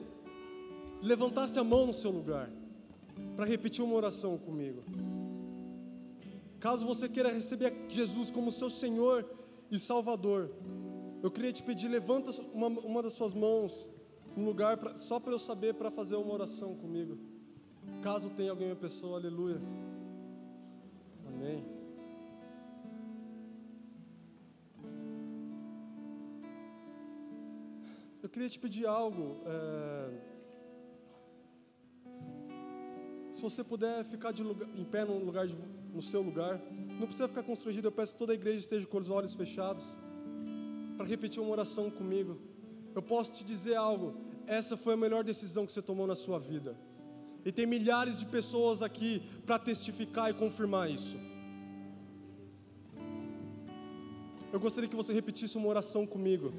levantasse 1.02 1.58
a 1.58 1.64
mão 1.64 1.86
no 1.86 1.92
seu 1.92 2.10
lugar 2.10 2.50
para 3.36 3.44
repetir 3.44 3.84
uma 3.84 3.94
oração 3.94 4.38
comigo. 4.38 4.84
Caso 6.60 6.86
você 6.86 7.08
queira 7.08 7.32
receber 7.32 7.72
Jesus 7.88 8.30
como 8.30 8.50
seu 8.50 8.70
Senhor 8.70 9.24
e 9.70 9.78
Salvador, 9.78 10.50
eu 11.22 11.30
queria 11.30 11.52
te 11.52 11.62
pedir, 11.62 11.88
levanta 11.88 12.30
uma, 12.52 12.68
uma 12.68 13.02
das 13.02 13.12
suas 13.12 13.32
mãos 13.32 13.88
no 14.36 14.44
lugar 14.44 14.76
pra, 14.76 14.94
só 14.94 15.18
para 15.18 15.32
eu 15.32 15.38
saber 15.38 15.74
para 15.74 15.90
fazer 15.90 16.16
uma 16.16 16.32
oração 16.32 16.74
comigo. 16.76 17.18
Caso 18.02 18.30
tenha 18.30 18.50
alguém, 18.50 18.68
uma 18.68 18.76
pessoa, 18.76 19.18
aleluia. 19.18 19.60
Amém. 21.26 21.77
Eu 28.20 28.28
queria 28.28 28.48
te 28.48 28.58
pedir 28.58 28.86
algo. 28.86 29.40
É... 29.46 30.10
Se 33.32 33.40
você 33.42 33.62
puder 33.62 34.04
ficar 34.04 34.32
lugar, 34.40 34.68
em 34.74 34.84
pé 34.84 35.04
no, 35.04 35.18
lugar 35.18 35.46
de, 35.46 35.56
no 35.94 36.02
seu 36.02 36.20
lugar, 36.20 36.60
não 36.98 37.06
precisa 37.06 37.28
ficar 37.28 37.44
constrangido. 37.44 37.86
Eu 37.86 37.92
peço 37.92 38.12
que 38.14 38.18
toda 38.18 38.32
a 38.32 38.34
igreja 38.34 38.58
esteja 38.58 38.86
com 38.86 38.98
os 38.98 39.08
olhos 39.08 39.34
fechados 39.34 39.96
para 40.96 41.06
repetir 41.06 41.40
uma 41.40 41.52
oração 41.52 41.90
comigo. 41.90 42.40
Eu 42.92 43.02
posso 43.02 43.30
te 43.32 43.44
dizer 43.44 43.76
algo. 43.76 44.16
Essa 44.46 44.76
foi 44.76 44.94
a 44.94 44.96
melhor 44.96 45.22
decisão 45.22 45.64
que 45.64 45.70
você 45.70 45.80
tomou 45.80 46.06
na 46.06 46.16
sua 46.16 46.40
vida. 46.40 46.76
E 47.44 47.52
tem 47.52 47.66
milhares 47.66 48.18
de 48.18 48.26
pessoas 48.26 48.82
aqui 48.82 49.22
para 49.46 49.60
testificar 49.60 50.28
e 50.28 50.34
confirmar 50.34 50.90
isso. 50.90 51.16
Eu 54.52 54.58
gostaria 54.58 54.90
que 54.90 54.96
você 54.96 55.12
repetisse 55.12 55.56
uma 55.56 55.68
oração 55.68 56.04
comigo 56.04 56.52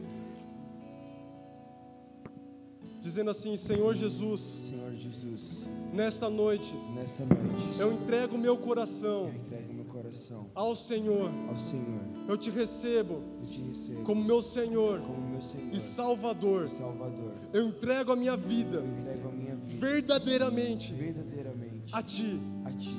dizendo 3.10 3.32
assim: 3.32 3.58
Senhor 3.58 3.96
Jesus, 3.96 4.40
Senhor 4.40 4.94
Jesus, 4.96 5.68
nesta 5.92 6.30
noite, 6.30 6.74
nesta 6.96 7.26
noite, 7.26 7.80
eu 7.80 7.92
entrego 7.92 8.38
meu 8.38 8.56
coração, 8.56 9.30
entrego 9.30 9.74
meu 9.74 9.86
coração 9.86 10.48
ao 10.54 10.76
Senhor, 10.76 11.32
ao 11.50 11.58
Senhor. 11.58 12.02
Eu 12.28 12.38
te 12.38 12.52
recebo, 12.52 13.24
eu 13.42 13.48
te 13.48 13.62
recebo 13.62 14.04
como 14.04 14.24
meu 14.24 14.42
Senhor, 14.42 15.02
como 15.02 15.28
meu 15.28 15.42
Senhor 15.42 15.74
e 15.74 15.80
Salvador. 15.80 16.66
E 16.66 16.70
Salvador. 16.70 17.34
Eu 17.52 17.68
entrego 17.68 18.12
a 18.12 18.16
minha 18.16 18.38
vida, 18.38 18.84
entrego 18.84 19.28
a 19.28 19.32
minha 19.32 19.56
vida 19.56 19.80
verdadeiramente, 19.80 20.94
verdadeiramente 20.94 21.86
a 21.92 22.04
Ti. 22.04 22.40
A 22.64 22.72
Ti. 22.72 22.94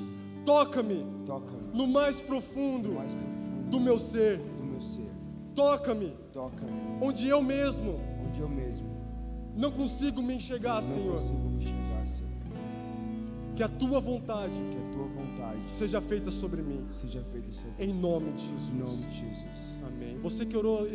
Toca-me, 0.45 1.05
toca-me 1.25 1.73
no 1.73 1.87
mais 1.87 2.19
profundo, 2.19 2.89
no 2.89 2.95
mais 2.95 3.13
profundo 3.13 3.69
do 3.69 3.79
meu 3.79 3.97
ser, 3.97 4.39
do 4.39 4.65
meu 4.65 4.81
ser. 4.81 5.09
Toca-me, 5.55 6.13
toca-me, 6.33 6.71
onde 7.01 7.27
eu 7.29 7.41
mesmo, 7.41 7.99
onde 8.25 8.41
eu 8.41 8.49
mesmo 8.49 8.90
não 9.61 9.71
consigo 9.71 10.23
me 10.23 10.33
enxergar, 10.33 10.81
não 10.81 10.93
Senhor. 10.93 11.11
Consigo 11.11 11.49
me 11.49 11.63
enxergar, 11.63 12.07
Senhor. 12.07 12.31
Que 13.55 13.61
a 13.61 13.69
tua 13.69 13.99
vontade, 13.99 14.53
que 14.53 14.77
a 14.77 14.93
tua 14.93 15.05
vontade 15.05 15.59
seja 15.69 16.01
feita 16.01 16.31
sobre 16.31 16.63
mim. 16.63 16.87
Seja 16.89 17.23
feita 17.31 17.51
sobre 17.53 17.71
em 17.85 17.93
nome 17.93 18.31
de 18.31 18.47
Jesus. 18.47 18.71
Em 18.71 18.77
nome 18.77 19.05
de 19.05 19.19
Jesus. 19.19 19.79
Amém. 19.87 20.17
Você 20.23 20.47
que 20.47 20.57
orou, 20.57 20.87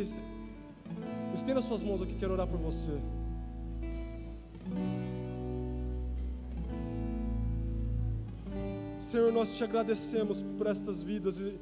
estenda 1.33 1.61
suas 1.61 1.81
mãos 1.81 2.01
aqui, 2.01 2.15
quero 2.15 2.33
orar 2.33 2.45
por 2.45 2.59
você. 2.59 2.91
Senhor, 8.99 9.31
nós 9.31 9.55
te 9.55 9.63
agradecemos 9.63 10.41
por 10.57 10.67
estas 10.67 11.01
vidas 11.01 11.39
e, 11.39 11.57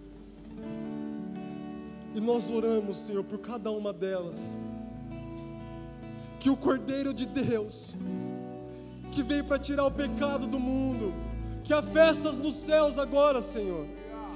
e 2.15 2.19
nós 2.19 2.49
oramos, 2.49 2.97
Senhor, 2.97 3.23
por 3.23 3.37
cada 3.37 3.69
uma 3.69 3.93
delas 3.93 4.57
que 6.45 6.49
o 6.51 6.55
Cordeiro 6.55 7.11
de 7.11 7.25
Deus, 7.25 7.95
que 9.11 9.23
veio 9.23 9.43
para 9.45 9.57
tirar 9.57 9.83
o 9.83 9.89
pecado 9.89 10.45
do 10.45 10.59
mundo, 10.59 11.11
que 11.63 11.73
há 11.73 11.81
festas 11.81 12.37
nos 12.37 12.53
céus 12.53 12.99
agora, 12.99 13.41
Senhor. 13.41 13.87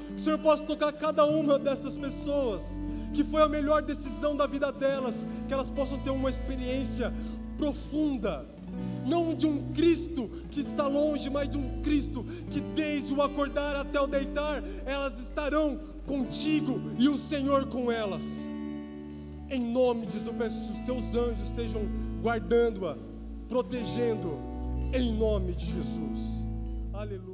Que 0.07 0.15
o 0.15 0.19
Senhor 0.19 0.39
possa 0.39 0.63
tocar 0.63 0.91
cada 0.91 1.23
uma 1.23 1.59
dessas 1.59 1.95
pessoas, 1.95 2.81
que 3.13 3.23
foi 3.23 3.43
a 3.43 3.47
melhor 3.47 3.83
decisão 3.83 4.35
da 4.35 4.47
vida 4.47 4.71
delas, 4.71 5.23
que 5.47 5.53
elas 5.53 5.69
possam 5.69 5.99
ter 5.99 6.09
uma 6.09 6.31
experiência 6.31 7.13
profunda, 7.59 8.43
não 9.05 9.35
de 9.35 9.45
um 9.45 9.71
Cristo 9.71 10.31
que 10.49 10.61
está 10.61 10.87
longe, 10.87 11.29
mas 11.29 11.47
de 11.47 11.57
um 11.57 11.79
Cristo 11.83 12.25
que 12.49 12.59
desde 12.59 13.13
o 13.13 13.21
acordar 13.21 13.75
até 13.75 14.01
o 14.01 14.07
deitar, 14.07 14.63
elas 14.83 15.19
estarão 15.19 15.79
contigo 16.07 16.81
e 16.97 17.07
o 17.07 17.15
Senhor 17.15 17.67
com 17.67 17.91
elas. 17.91 18.48
Em 19.49 19.59
nome 19.59 20.05
de 20.05 20.13
Jesus, 20.13 20.27
eu 20.27 20.33
peço 20.33 20.73
que 20.73 20.79
os 20.79 20.85
teus 20.85 21.15
anjos 21.15 21.47
estejam 21.47 21.81
guardando-a, 22.21 22.95
protegendo, 23.47 24.37
em 24.93 25.11
nome 25.13 25.55
de 25.55 25.65
Jesus. 25.65 26.45
Aleluia. 26.93 27.28